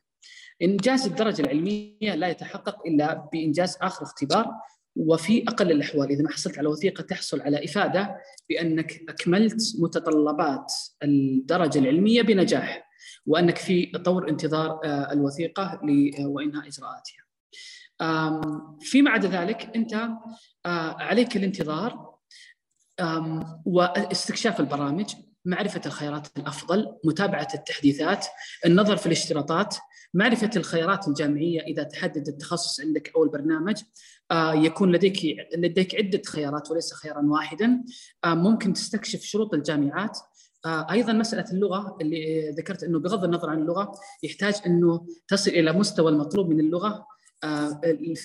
إنجاز 0.62 1.06
الدرجة 1.08 1.42
العلمية 1.42 2.16
لا 2.16 2.28
يتحقق 2.28 2.88
إلا 2.88 3.30
بإنجاز 3.34 3.78
آخر 3.82 4.04
اختبار 4.06 4.52
وفي 4.96 5.44
أقل 5.48 5.72
الأحوال 5.72 6.10
إذا 6.10 6.24
ما 6.24 6.30
حصلت 6.30 6.58
على 6.58 6.68
وثيقة 6.68 7.02
تحصل 7.02 7.42
على 7.42 7.66
إفادة 7.66 8.18
بأنك 8.50 9.02
أكملت 9.10 9.62
متطلبات 9.80 10.74
الدرجة 11.04 11.80
العلمية 11.80 12.22
بنجاح 12.22 12.90
وأنك 13.26 13.58
في 13.58 13.86
طور 13.86 14.30
انتظار 14.30 14.80
آه، 14.84 15.14
الوثيقة 15.14 15.80
وإنهاء 16.20 16.68
إجراءاتها. 16.68 17.30
فيما 18.80 19.12
عدا 19.12 19.28
ذلك 19.28 19.72
أنت 19.76 19.94
آه، 20.66 20.96
عليك 21.00 21.38
الانتظار 21.38 22.10
واستكشاف 23.66 24.60
البرامج 24.60 25.14
معرفة 25.46 25.82
الخيارات 25.86 26.28
الأفضل 26.38 26.96
متابعة 27.04 27.48
التحديثات 27.54 28.26
النظر 28.66 28.98
في 28.98 29.06
الاشتراطات 29.06 29.76
معرفة 30.14 30.50
الخيارات 30.56 31.08
الجامعية 31.08 31.62
إذا 31.62 31.84
تحدد 31.84 32.28
التخصص 32.28 32.82
عندك 32.82 33.12
أو 33.16 33.24
البرنامج. 33.24 33.82
آه، 34.32 34.54
يكون 34.54 34.92
لديك 34.92 35.38
لديك 35.58 35.96
عدة 35.96 36.22
خيارات 36.26 36.72
وليس 36.72 36.94
خيارا 36.94 37.22
واحدا. 37.22 37.84
آه، 38.24 38.34
ممكن 38.34 38.74
تستكشف 38.74 39.22
شروط 39.22 39.54
الجامعات. 39.54 40.18
آه، 40.66 40.92
أيضا 40.92 41.14
مسألة 41.14 41.52
اللغة 41.52 41.98
اللي 42.02 42.50
ذكرت 42.50 42.84
إنه 42.84 43.00
بغض 43.00 43.24
النظر 43.24 43.50
عن 43.50 43.62
اللغة 43.62 43.92
يحتاج 44.24 44.56
إنه 44.66 45.08
تصل 45.28 45.52
إلى 45.52 45.74
مستوى 45.74 46.12
المطلوب 46.12 46.50
من 46.50 46.60
اللغة 46.60 47.06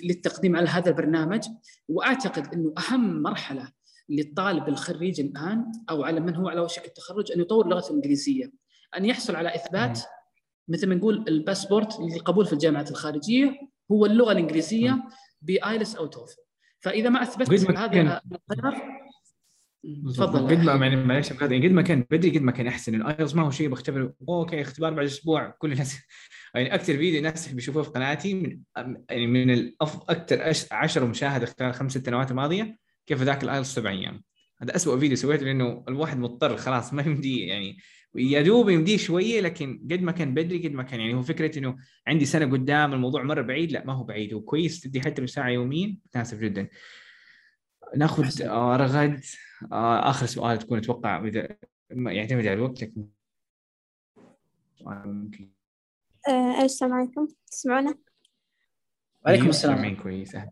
للتقديم 0.02 0.56
على 0.56 0.68
هذا 0.68 0.88
البرنامج. 0.88 1.44
وأعتقد 1.88 2.54
إنه 2.54 2.72
أهم 2.78 3.22
مرحلة 3.22 3.68
للطالب 4.08 4.68
الخريج 4.68 5.20
الآن 5.20 5.72
أو 5.90 6.04
على 6.04 6.20
من 6.20 6.36
هو 6.36 6.48
على 6.48 6.60
وشك 6.60 6.86
التخرج 6.86 7.32
أن 7.32 7.40
يطور 7.40 7.68
لغته 7.68 7.90
الإنجليزية. 7.90 8.52
أن 8.96 9.04
يحصل 9.04 9.36
على 9.36 9.54
إثبات 9.54 10.00
مثل 10.68 10.88
ما 10.88 10.94
نقول 10.94 11.24
الباسبورت 11.28 12.00
للقبول 12.00 12.46
في 12.46 12.52
الجامعات 12.52 12.90
الخارجية 12.90 13.56
هو 13.92 14.06
اللغة 14.06 14.32
الإنجليزية 14.32 15.04
بايلتس 15.42 15.96
أو 15.96 16.06
توفل 16.06 16.36
فإذا 16.80 17.08
ما 17.08 17.22
أثبتت 17.22 17.70
هذا 17.70 18.20
القدر 18.32 18.74
تفضل. 20.14 20.48
قد 20.50 20.58
ما 20.58 20.86
يعني 20.86 20.96
معلش 20.96 21.32
قد 21.32 21.52
ما 21.52 21.82
كان 21.82 22.04
بدري 22.10 22.38
قد 22.38 22.42
ما 22.42 22.52
كان 22.52 22.66
أحسن. 22.66 22.94
الايلتس 22.94 23.34
ما 23.34 23.42
هو 23.42 23.50
شيء 23.50 23.68
بختبره. 23.68 24.14
okay 24.28 24.60
اختبار 24.60 24.94
بعد 24.94 25.04
أسبوع. 25.04 25.50
كل 25.50 25.72
الناس 25.72 25.96
يعني 26.54 26.74
أكثر 26.74 26.96
فيديو 26.96 27.18
الناس 27.18 27.48
بيشوفوه 27.48 27.82
في 27.82 27.90
قناتي 27.90 28.34
من 28.34 28.60
يعني 29.10 29.26
من. 29.26 29.72
أكثر 29.82 30.52
10 30.72 31.06
مشاهدة 31.06 31.46
خلال 31.46 31.74
خمس 31.74 31.92
سنوات 31.92 32.30
الماضية. 32.30 32.78
كيف 33.06 33.22
ذاك 33.22 33.44
الايلتس 33.44 33.74
سبع 33.74 33.90
أيام. 33.90 34.22
هذا 34.62 34.76
اسوء 34.76 34.98
فيديو 34.98 35.16
سويته 35.16 35.44
لأنه 35.44 35.84
الواحد 35.88 36.18
مضطر 36.18 36.56
خلاص 36.56 36.94
ما 36.94 37.02
يمدي 37.02 37.46
يعني. 37.46 37.76
يا 38.14 38.42
دوب 38.42 38.68
يمديه 38.68 38.96
شوية 38.96 39.40
لكن 39.40 39.88
قد 39.90 40.02
ما 40.02 40.12
كان 40.12 40.34
بدري 40.34 40.68
قد 40.68 40.74
ما 40.74 40.82
كان 40.82 41.00
يعني. 41.00 41.14
هو 41.14 41.22
فكرة 41.22 41.58
إنه 41.58 41.76
عندي 42.06 42.24
سنة 42.24 42.52
قدام 42.52 42.92
الموضوع 42.92 43.22
مرة 43.22 43.42
بعيد. 43.42 43.72
لا 43.72 43.84
ما 43.84 43.92
هو 43.92 44.04
بعيد. 44.04 44.34
هو 44.34 44.40
كويس 44.40 44.80
تدي 44.80 45.00
حتى 45.00 45.26
ساعة 45.26 45.48
يوميا. 45.48 45.96
متناسب 46.06 46.40
جدا. 46.40 46.68
ناخذ 47.96 48.42
آه 48.42 48.76
رغد. 48.76 49.20
آه 49.72 50.10
آخر 50.10 50.26
سؤال 50.26 50.58
تكون 50.58 50.78
أتوقع 50.78 51.24
إذا 51.24 51.56
يعتمد 51.90 52.46
على 52.46 52.52
الوقت 52.52 52.82
لكن 52.82 53.06
آه، 56.28 56.64
السلام 56.64 56.92
عليكم. 56.92 57.28
تسمعونا؟ 57.46 57.94
وعليكم 59.24 59.48
السلام. 59.48 59.96
كويس. 59.96 60.34
آه، 60.34 60.50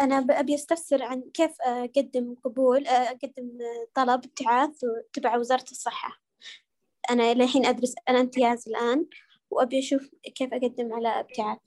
أنا 0.00 0.16
أبي 0.30 0.54
أستفسر 0.54 1.02
عن 1.02 1.22
كيف 1.34 1.60
أقدم 1.60 2.34
قبول 2.44 2.86
أقدم 2.86 3.58
طلب 3.94 4.24
ابتعاث 4.24 4.80
تبع 5.12 5.36
وزارة 5.36 5.64
الصحة. 5.70 6.20
أنا 7.10 7.34
للحين 7.34 7.66
أدرس 7.66 7.94
أنا 8.08 8.20
امتياز 8.20 8.68
الآن 8.68 9.06
وأبي 9.50 9.78
أشوف 9.78 10.10
كيف 10.34 10.54
أقدم 10.54 10.92
على 10.92 11.08
ابتعاث 11.08 11.58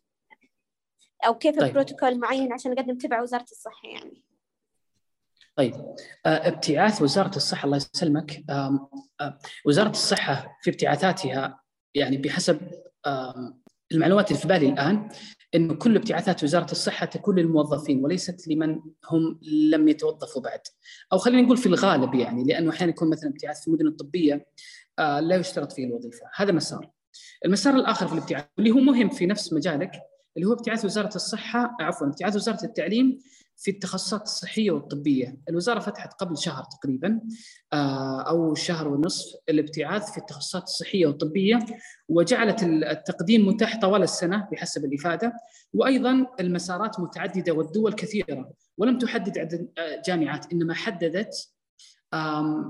أو 1.26 1.38
كيف 1.38 1.56
طيب. 1.56 1.64
البروتوكول 1.64 2.20
معين 2.20 2.54
عشان 2.54 2.72
أقدم 2.72 2.98
تبع 2.98 3.22
وزارة 3.22 3.46
الصحة 3.52 3.90
يعني. 3.90 4.24
طيب. 5.56 5.96
ابتعاث 6.26 7.02
وزارة 7.02 7.36
الصحة 7.36 7.66
الله 7.66 7.78
يسلمك. 7.78 8.44
وزارة 9.66 9.90
الصحة 9.90 10.58
في 10.62 10.70
ابتعاثاتها 10.70 11.64
يعني 11.96 12.18
بحسب 12.18 12.60
المعلومات 13.92 14.28
اللي 14.32 14.42
في 14.42 14.48
بالي 14.48 14.70
الآن 14.70 15.10
إنه 15.56 15.74
كل 15.74 15.96
ابتعاثات 15.96 16.44
وزارة 16.44 16.72
الصحة 16.72 17.06
تكون 17.06 17.40
للموظفين 17.40 18.04
وليست 18.04 18.48
لمن 18.48 18.80
هم 19.10 19.40
لم 19.72 19.88
يتوظفوا 19.88 20.42
بعد. 20.42 20.60
أو 21.14 21.18
خلينا 21.18 21.42
نقول 21.42 21.58
في 21.58 21.66
الغالب 21.66 22.14
يعني 22.14 22.44
لأنه 22.44 22.70
أحيانا 22.70 22.92
يكون 22.92 23.10
مثلا 23.10 23.30
ابتعاث 23.30 23.62
في 23.62 23.68
المدن 23.68 23.88
الطبية 23.88 24.46
آه، 25.00 25.20
لا 25.20 25.36
يشترط 25.36 25.72
فيه 25.72 25.86
الوظيفة. 25.86 26.26
هذا 26.36 26.52
مسار. 26.52 26.92
المسار 27.46 27.76
الآخر 27.76 28.08
في 28.08 28.14
الابتعاث 28.14 28.46
اللي 28.60 28.72
هو 28.72 28.80
مهم 28.80 29.10
في 29.10 29.26
نفس 29.26 29.54
مجالك 29.54 29.92
اللي 30.38 30.48
هو 30.48 30.54
ابتعاث 30.54 30.86
وزارة 30.86 31.16
الصحة 31.16 31.76
عفوا 31.80 32.08
ابتعاث 32.08 32.36
وزارة 32.36 32.64
التعليم 32.64 33.20
في 33.60 33.72
التخصصات 33.72 34.22
الصحية 34.22 34.72
والطبية، 34.72 35.38
الوزارة 35.50 35.80
فتحت 35.80 36.14
قبل 36.14 36.38
شهر 36.38 36.64
تقريبا 36.64 37.22
آه، 37.74 38.22
أو 38.22 38.56
شهر 38.56 38.88
ونصف 38.88 39.36
الابتعاث 39.50 40.12
في 40.12 40.18
التخصصات 40.18 40.64
الصحية 40.64 41.08
والطبية 41.08 41.60
وجعلت 42.10 42.64
التقديم 42.64 43.48
متاح 43.48 43.80
طوال 43.80 44.04
السنة 44.04 44.48
بحسب 44.52 44.86
الإفادة 44.86 45.34
وأيضا 45.74 46.26
المسارات 46.40 47.00
متعددة 47.00 47.54
والدول 47.54 47.94
كثيرة. 47.94 48.52
ولم 48.78 48.98
تحدد 48.98 49.38
عدد 49.38 49.72
آه، 49.78 50.02
جامعات 50.06 50.54
إنما 50.54 50.74
حددت 50.74 51.50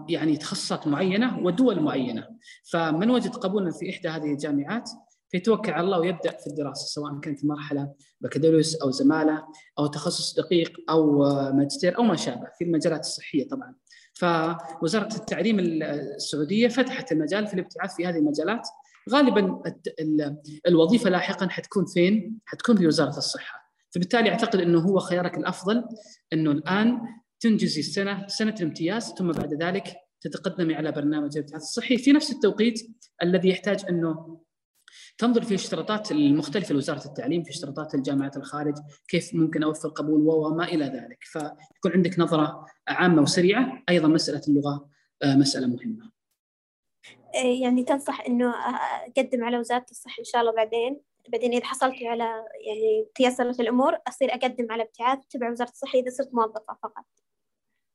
يعني 0.09 0.37
تخصصات 0.37 0.87
معينة 0.87 1.39
ودول 1.39 1.79
معينة. 1.79 2.27
فمن 2.71 3.09
وجد 3.09 3.35
قبولا 3.35 3.71
في 3.71 3.89
إحدى 3.89 4.07
هذه 4.07 4.31
الجامعات 4.31 4.89
فيتوكل 5.29 5.71
على 5.71 5.85
الله 5.85 5.99
ويبدأ 5.99 6.37
في 6.37 6.47
الدراسة 6.47 6.85
سواء 6.85 7.19
كانت 7.19 7.45
مرحلة 7.45 7.93
بكالوريوس 8.21 8.75
أو 8.75 8.91
زمالة 8.91 9.43
أو 9.79 9.87
تخصص 9.87 10.39
دقيق 10.39 10.77
أو 10.89 11.17
ماجستير 11.51 11.97
أو 11.97 12.03
ما 12.03 12.15
شابه 12.15 12.47
في 12.57 12.63
المجالات 12.63 12.99
الصحية 12.99 13.47
طبعا. 13.47 13.75
فوزارة 14.13 15.15
التعليم 15.15 15.59
السعودية 15.59 16.67
فتحت 16.67 17.11
المجال 17.11 17.47
في 17.47 17.53
الابتعاث 17.53 17.95
في 17.95 18.05
هذه 18.05 18.17
المجالات 18.17 18.67
غالبا 19.09 19.61
الوظيفة 20.67 21.09
لاحقا 21.09 21.47
حتكون 21.47 21.85
فين؟ 21.85 22.39
حتكون 22.45 22.77
في 22.77 22.87
وزارة 22.87 23.17
الصحة. 23.17 23.59
فبالتالي 23.91 24.29
أعتقد 24.29 24.59
إنه 24.59 24.79
هو 24.79 24.99
خيارك 24.99 25.37
الأفضل 25.37 25.83
إنه 26.33 26.51
الآن 26.51 26.99
تنجزي 27.39 27.79
السنة 27.79 28.27
سنة 28.27 28.55
الامتياز 28.59 29.13
ثم 29.17 29.31
بعد 29.31 29.63
ذلك 29.63 29.95
تتقدمي 30.21 30.75
على 30.75 30.91
برنامج 30.91 31.37
الابتعاث 31.37 31.61
الصحي 31.61 31.97
في 31.97 32.11
نفس 32.11 32.31
التوقيت 32.31 32.81
الذي 33.23 33.49
يحتاج 33.49 33.85
إنه 33.89 34.39
تنظر 35.17 35.41
في 35.41 35.51
الاشتراطات 35.51 36.11
المختلفة 36.11 36.73
لوزارة 36.73 37.05
التعليم 37.05 37.43
في 37.43 37.49
اشتراطات 37.49 37.95
الجامعات 37.95 38.37
الخارج 38.37 38.73
كيف 39.07 39.35
ممكن 39.35 39.63
أوفر 39.63 39.89
قبول 39.89 40.21
وما 40.21 40.63
إلى 40.63 40.85
ذلك. 40.85 41.17
فيكون 41.21 41.91
عندك 41.91 42.19
نظرة 42.19 42.65
عامة 42.87 43.21
وسريعة 43.21 43.83
أيضا 43.89 44.07
مسألة 44.07 44.41
اللغة 44.47 44.89
آه، 45.23 45.35
مسألة 45.35 45.67
مهمة. 45.67 46.11
إيه، 47.35 47.61
يعني 47.61 47.83
تنصح 47.83 48.21
إنه 48.21 48.53
أقدم 49.17 49.43
على 49.43 49.59
وزارة 49.59 49.85
الصحة 49.91 50.19
إن 50.19 50.23
شاء 50.23 50.41
الله 50.41 50.53
بعدين. 50.53 51.01
بعدين 51.29 51.53
إذا 51.53 51.65
حصلت 51.65 52.03
على 52.03 52.23
يعني 52.67 53.07
تيسرت 53.15 53.59
الأمور 53.59 53.97
أصير 54.07 54.33
أقدم 54.33 54.71
على 54.71 54.83
ابتعاث 54.83 55.19
تبع 55.29 55.51
وزارة 55.51 55.69
الصحة 55.69 55.99
إذا 55.99 56.09
صرت 56.09 56.33
موظفة 56.33 56.77
فقط. 56.83 57.05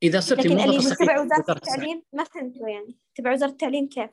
إذا 0.02 0.20
صرت 0.20 0.46
موظفة 0.46 0.94
تبع 0.94 1.20
وزارة 1.20 1.56
التعليم 1.56 2.02
ما 2.12 2.24
فهمته 2.24 2.68
يعني. 2.68 2.98
تبع 3.14 3.32
وزارة 3.32 3.50
التعليم 3.50 3.88
كيف؟ 3.88 4.10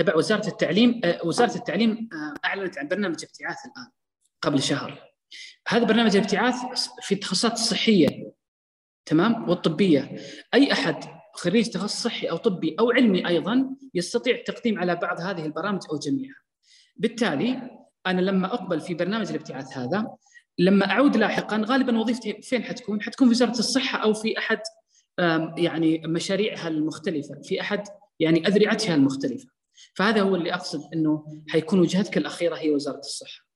تبع 0.00 0.16
وزارة 0.16 0.48
التعليم 0.48 1.00
آه، 1.04 1.20
وزارة 1.24 1.54
التعليم 1.54 2.08
آه، 2.12 2.34
أعلنت 2.44 2.78
عن 2.78 2.88
برنامج 2.88 3.24
ابتعاث 3.24 3.56
الآن 3.66 3.90
قبل 4.42 4.62
شهر 4.62 5.10
هذا 5.68 5.84
برنامج 5.84 6.16
الابتعاث 6.16 6.54
في 7.02 7.14
التخصصات 7.14 7.52
الصحية 7.52 8.32
تمام 9.06 9.48
والطبية 9.48 10.16
أي 10.54 10.72
أحد 10.72 11.04
خريج 11.34 11.68
تخصص 11.68 12.02
صحي 12.02 12.26
أو 12.26 12.36
طبي 12.36 12.76
أو 12.80 12.90
علمي 12.90 13.28
أيضا 13.28 13.76
يستطيع 13.94 14.36
التقديم 14.36 14.78
على 14.78 14.96
بعض 14.96 15.20
هذه 15.20 15.46
البرامج 15.46 15.80
أو 15.90 15.98
جميعها 15.98 16.42
بالتالي 16.96 17.70
أنا 18.06 18.20
لما 18.20 18.54
أقبل 18.54 18.80
في 18.80 18.94
برنامج 18.94 19.28
الابتعاث 19.28 19.78
هذا 19.78 20.06
لما 20.58 20.90
أعود 20.90 21.16
لاحقا 21.16 21.64
غالبا 21.66 21.98
وظيفتي 21.98 22.42
فين 22.42 22.64
حتكون؟ 22.64 23.02
حتكون 23.02 23.28
في 23.28 23.32
وزارة 23.32 23.58
الصحة 23.58 23.98
أو 23.98 24.14
في 24.14 24.38
أحد 24.38 24.60
يعني 25.58 26.02
مشاريعها 26.06 26.68
المختلفة، 26.68 27.40
في 27.42 27.60
أحد 27.60 27.82
يعني 28.20 28.46
اذرعتها 28.46 28.94
المختلفة. 28.94 29.59
فهذا 29.94 30.22
هو 30.22 30.36
اللي 30.36 30.54
أقصد 30.54 30.94
إنه 30.94 31.42
حيكون 31.48 31.80
وجهتك 31.80 32.16
الأخيرة 32.16 32.56
هي 32.56 32.70
وزارة 32.70 32.98
الصحة. 32.98 33.46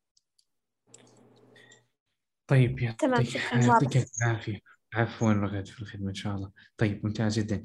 طيب 2.46 2.78
يا 2.78 2.96
تمام 2.98 3.24
يعطيك 3.52 4.04
العافية. 4.22 4.60
عفوا 4.94 5.32
رغد 5.32 5.66
في 5.66 5.80
الخدمة 5.80 6.08
إن 6.08 6.14
شاء 6.14 6.34
الله. 6.34 6.50
طيب 6.76 7.06
ممتاز 7.06 7.38
جدا. 7.38 7.62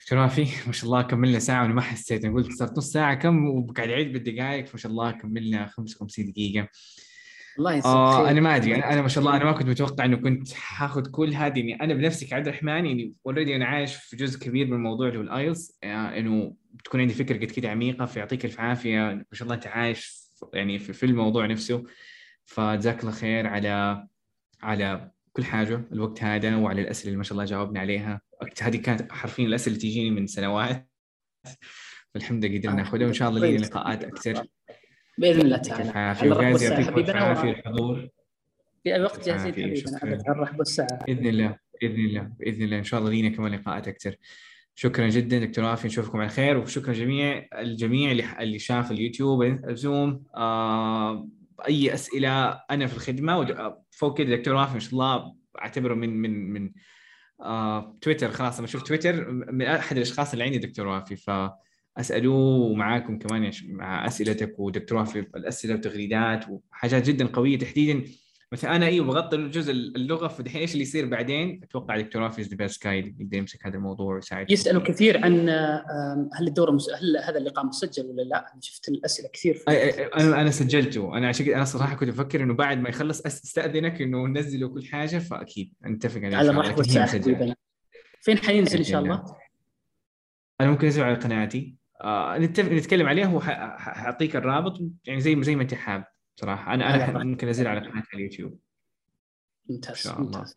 دكتور 0.00 0.18
وافي. 0.18 0.46
ما 0.66 0.72
شاء 0.72 0.84
الله 0.84 1.02
كملنا 1.02 1.38
ساعة 1.38 1.62
وأنا 1.62 1.74
ما 1.74 1.80
حسيت. 1.80 2.24
أنا 2.24 2.34
قلت 2.34 2.52
صارت 2.52 2.78
نص 2.78 2.92
ساعة 2.92 3.14
كم 3.14 3.48
وقاعد 3.48 3.88
أعيد 3.90 4.12
بالدقائق. 4.12 4.70
ما 4.72 4.76
شاء 4.76 4.92
الله 4.92 5.10
كملنا 5.10 5.66
55 5.66 6.32
دقيقة. 6.32 6.68
الله 7.58 7.74
يسعدك 7.74 7.96
آه 7.96 8.30
أنا 8.30 8.40
ما 8.40 8.56
أدري 8.56 8.74
أنا, 8.74 9.02
ما 9.02 9.08
شاء 9.08 9.24
الله 9.24 9.36
أنا 9.36 9.44
ما 9.44 9.52
كنت 9.52 9.68
متوقع 9.68 10.04
انه 10.04 10.16
كنت 10.16 10.52
حاخذ 10.52 11.10
كل 11.10 11.34
هذه 11.34 11.58
يعني 11.58 11.82
أنا 11.82 11.94
بنفسي 11.94 12.26
كعبد 12.26 12.48
الرحمن 12.48 12.86
يعني 12.86 13.14
already 13.26 13.56
أنا 13.56 13.66
عايش 13.66 13.94
في 13.94 14.16
جزء 14.16 14.38
كبير 14.38 14.66
من 14.66 14.72
الموضوع 14.72 15.08
اللي 15.08 15.18
هو 15.18 15.22
الايلتس 15.22 15.78
يعني 15.82 16.18
إنه 16.18 16.54
بتكون 16.74 17.00
عندي 17.00 17.14
فكرة 17.14 17.36
قد 17.36 17.50
كده 17.50 17.70
عميقة 17.70 18.06
فيعطيك 18.06 18.44
الف 18.44 18.60
عافية 18.60 18.98
ما 18.98 19.24
شاء 19.32 19.42
الله 19.42 19.54
أنت 19.54 19.66
عايش 19.66 20.22
يعني 20.54 20.78
في, 20.78 20.92
في 20.92 21.06
الموضوع 21.06 21.46
نفسه. 21.46 21.84
فجزاك 22.44 23.00
الله 23.00 23.12
خير 23.12 23.46
على 23.46 24.06
على 24.62 25.10
كل 25.32 25.44
حاجة 25.44 25.84
الوقت 25.92 26.22
هذا 26.22 26.56
وعلى 26.56 26.82
الأسئلة 26.82 27.06
اللي 27.06 27.16
ما 27.16 27.24
شاء 27.24 27.32
الله 27.32 27.44
جاوبنا 27.44 27.80
عليها. 27.80 28.20
هذه 28.62 28.76
كانت 28.76 29.12
حرفيا 29.12 29.46
الأسئلة 29.46 29.76
اللي 29.76 29.88
تجيني 29.88 30.10
من 30.10 30.26
سنوات 30.26 30.88
فالحمد 32.14 32.44
لله 32.44 32.58
قدرنا 32.58 32.76
ناخذها 32.76 33.04
وإن 33.04 33.12
شاء 33.12 33.28
الله 33.28 33.48
لنا 33.48 33.58
لقاءات 33.58 34.04
أكثر. 34.04 34.46
بإذن 35.18 35.40
الله 35.40 35.56
تعالى. 35.56 35.90
العافية. 35.90 35.98
على 36.00 36.12
الرحب 36.12 36.30
وغازي 36.30 36.52
والسعة 36.52 36.70
يعطيك 36.80 36.88
الف 36.88 37.10
حبيبنا 37.10 37.20
عافية 37.24 37.48
و- 37.48 37.52
الحضور 37.52 38.08
في 38.84 38.94
أي 38.94 39.02
وقت 39.02 39.26
جاهزين 39.26 39.48
عافية، 39.48 39.64
حبيبنا 39.98 40.56
بإذن 41.06 41.26
الله 41.26 41.56
بإذن 41.80 42.04
الله 42.04 42.30
بإذن 42.40 42.62
الله. 42.62 42.78
إن 42.78 42.84
شاء 42.84 43.00
الله 43.00 43.10
لينا 43.10 43.28
كمان 43.36 43.52
لقاءات 43.54 43.88
أكثر. 43.88 44.16
شكرا 44.74 45.08
جدا. 45.08 45.38
دكتور 45.38 45.64
وافي 45.64 45.86
نشوفكم 45.86 46.20
على 46.20 46.28
خير. 46.28 46.58
وشكرا 46.58 46.92
جميع 46.92 47.46
الجميع 47.58 48.10
اللي 48.10 48.24
اللي 48.40 48.58
شاف 48.58 48.90
اليوتيوب 48.90 49.42
الزوم 49.42 50.24
آه 50.36 51.28
أي 51.68 51.94
أسئلة. 51.94 52.48
أنا 52.70 52.86
في 52.86 52.94
الخدمة 52.96 53.38
ود- 53.38 53.74
فوق 53.90 54.18
كده 54.18 54.36
دكتور 54.36 54.54
وافي 54.54 54.72
ما 54.74 54.80
شاء 54.80 54.92
الله 54.92 55.34
أعتبره 55.58 55.94
من 55.94 56.16
من 56.22 56.50
من 56.52 56.72
آه 57.40 57.98
تويتر. 58.00 58.30
خلاص 58.30 58.58
لما 58.58 58.66
شفت 58.66 58.86
تويتر 58.86 59.30
من 59.30 59.62
أحد 59.62 59.96
الأشخاص 59.96 60.32
اللي 60.32 60.44
عندي 60.44 60.58
دكتور 60.58 60.86
وافي 60.86 61.16
فاسالوه 61.96 62.74
معاكم 62.74 63.18
كمان 63.18 63.50
مع 63.64 64.06
أسئلتك 64.06 64.54
ودكتور 64.58 64.98
وافي 64.98 65.18
الأسئلة 65.18 65.74
وتغريدات 65.74 66.44
وحاجات 66.48 67.06
جدا 67.06 67.26
قوية 67.26 67.58
تحديدا 67.58 68.04
مثلا 68.52 68.76
أنا 68.76 68.86
أيوه 68.86 69.06
بغطي 69.06 69.48
جزء 69.48 69.72
اللغة 69.72 70.28
فدحين 70.28 70.60
إيش 70.60 70.72
اللي 70.72 70.82
يصير 70.82 71.06
بعدين؟ 71.06 71.60
أتوقع 71.62 72.00
دكتور 72.00 72.22
وافي 72.22 72.42
the 72.42 72.56
best 72.56 72.84
guide 72.84 73.20
يقدر 73.20 73.36
يمسك 73.36 73.66
هذا 73.66 73.76
الموضوع 73.76 74.14
ويساعد 74.14 74.50
يسألوا 74.50 74.82
كثير 74.82 75.24
عن 75.24 75.48
هل 76.34 76.48
الدوره 76.48 76.70
مس... 76.70 76.90
هل 76.90 77.16
هذا 77.16 77.38
اللقاء 77.38 77.66
مسجل 77.66 78.06
ولا 78.06 78.22
لا؟ 78.22 78.52
أنا 78.52 78.60
شفت 78.60 78.88
الأسئلة 78.88 79.28
كثير 79.32 79.54
في- 79.54 79.64
أي- 79.64 79.94
أي- 79.96 80.20
أنا 80.20 80.40
أنا 80.40 80.50
سجلته 80.50 81.18
أنا 81.18 81.28
عشان 81.28 81.46
كده 81.46 81.56
أنا 81.56 81.64
صراحة 81.64 81.96
كنت 81.96 82.08
أفكر 82.08 82.42
إنه 82.42 82.54
بعد 82.54 82.78
ما 82.78 82.88
يخلص 82.88 83.20
أستأذنك 83.26 84.02
إنه 84.02 84.26
ننزله 84.26 84.68
كل 84.68 84.84
حاجة 84.86 85.18
فأكيد 85.18 85.72
نتفق 85.86 86.20
على. 86.24 86.36
حبيبنا 87.22 87.56
فين 88.20 88.38
حينزل 88.38 88.78
إن 88.78 88.84
شاء 88.84 89.00
الله؟ 89.02 89.24
أنا 90.60 90.70
ممكن 90.70 90.84
انزله 90.86 91.04
على 91.04 91.14
قناتي 91.14 91.81
آه 92.02 92.38
نتفق 92.38 92.72
نتكلم 92.72 93.06
عليها 93.06 93.28
وحاعطيك 93.28 94.36
الرابط 94.36 94.80
يعني 95.04 95.20
زي 95.20 95.42
زي 95.42 95.56
ما 95.56 95.62
انت 95.62 95.74
حاب 95.74 96.04
صراحة. 96.40 96.74
أنا 96.74 97.10
أنا. 97.10 97.24
ممكن 97.24 97.46
انزله 97.46 97.70
على 97.70 97.80
قناتي 97.80 97.98
على 97.98 98.06
اليوتيوب. 98.14 98.58
ممتاز 99.70 99.90
إن 99.90 99.96
شاء 99.96 100.20
الله. 100.20 100.38
ممتاز 100.38 100.56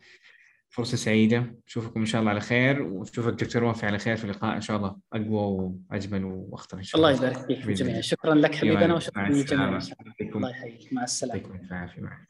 فرصة 0.70 0.98
سعيدة. 0.98 1.56
أشوفكم 1.68 2.00
إن 2.00 2.06
شاء 2.06 2.22
الله 2.22 2.32
على 2.32 2.40
خير 2.40 2.82
ونشوفك 2.82 3.34
دكتور 3.34 3.64
وافي 3.64 3.86
على 3.86 3.98
خير 4.00 4.16
في 4.16 4.24
اللقاء. 4.24 4.56
إن 4.56 4.62
شاء 4.62 4.78
الله 4.78 4.98
أقوى 5.14 5.74
وأجمل 5.92 6.26
وأخطر 6.26 6.78
إن 6.78 6.84
شاء 6.84 7.02
الله 7.02 7.16
الله. 7.16 7.30
يبارك 7.30 7.48
بإذن 7.48 7.74
جميعا. 7.74 8.02
شكرا 8.02 8.36
لك 8.36 8.56
حبيبنا 8.56 8.88
مع 8.88 8.96
وشكرا 8.96 9.28
للجميع 9.30 9.78
السلامة. 9.78 10.36
الله 10.36 10.50
يحييك. 10.50 10.94
مع 10.94 11.04
السلامة. 11.04 11.42
يعطيكم 11.72 12.04
معك 12.04 12.28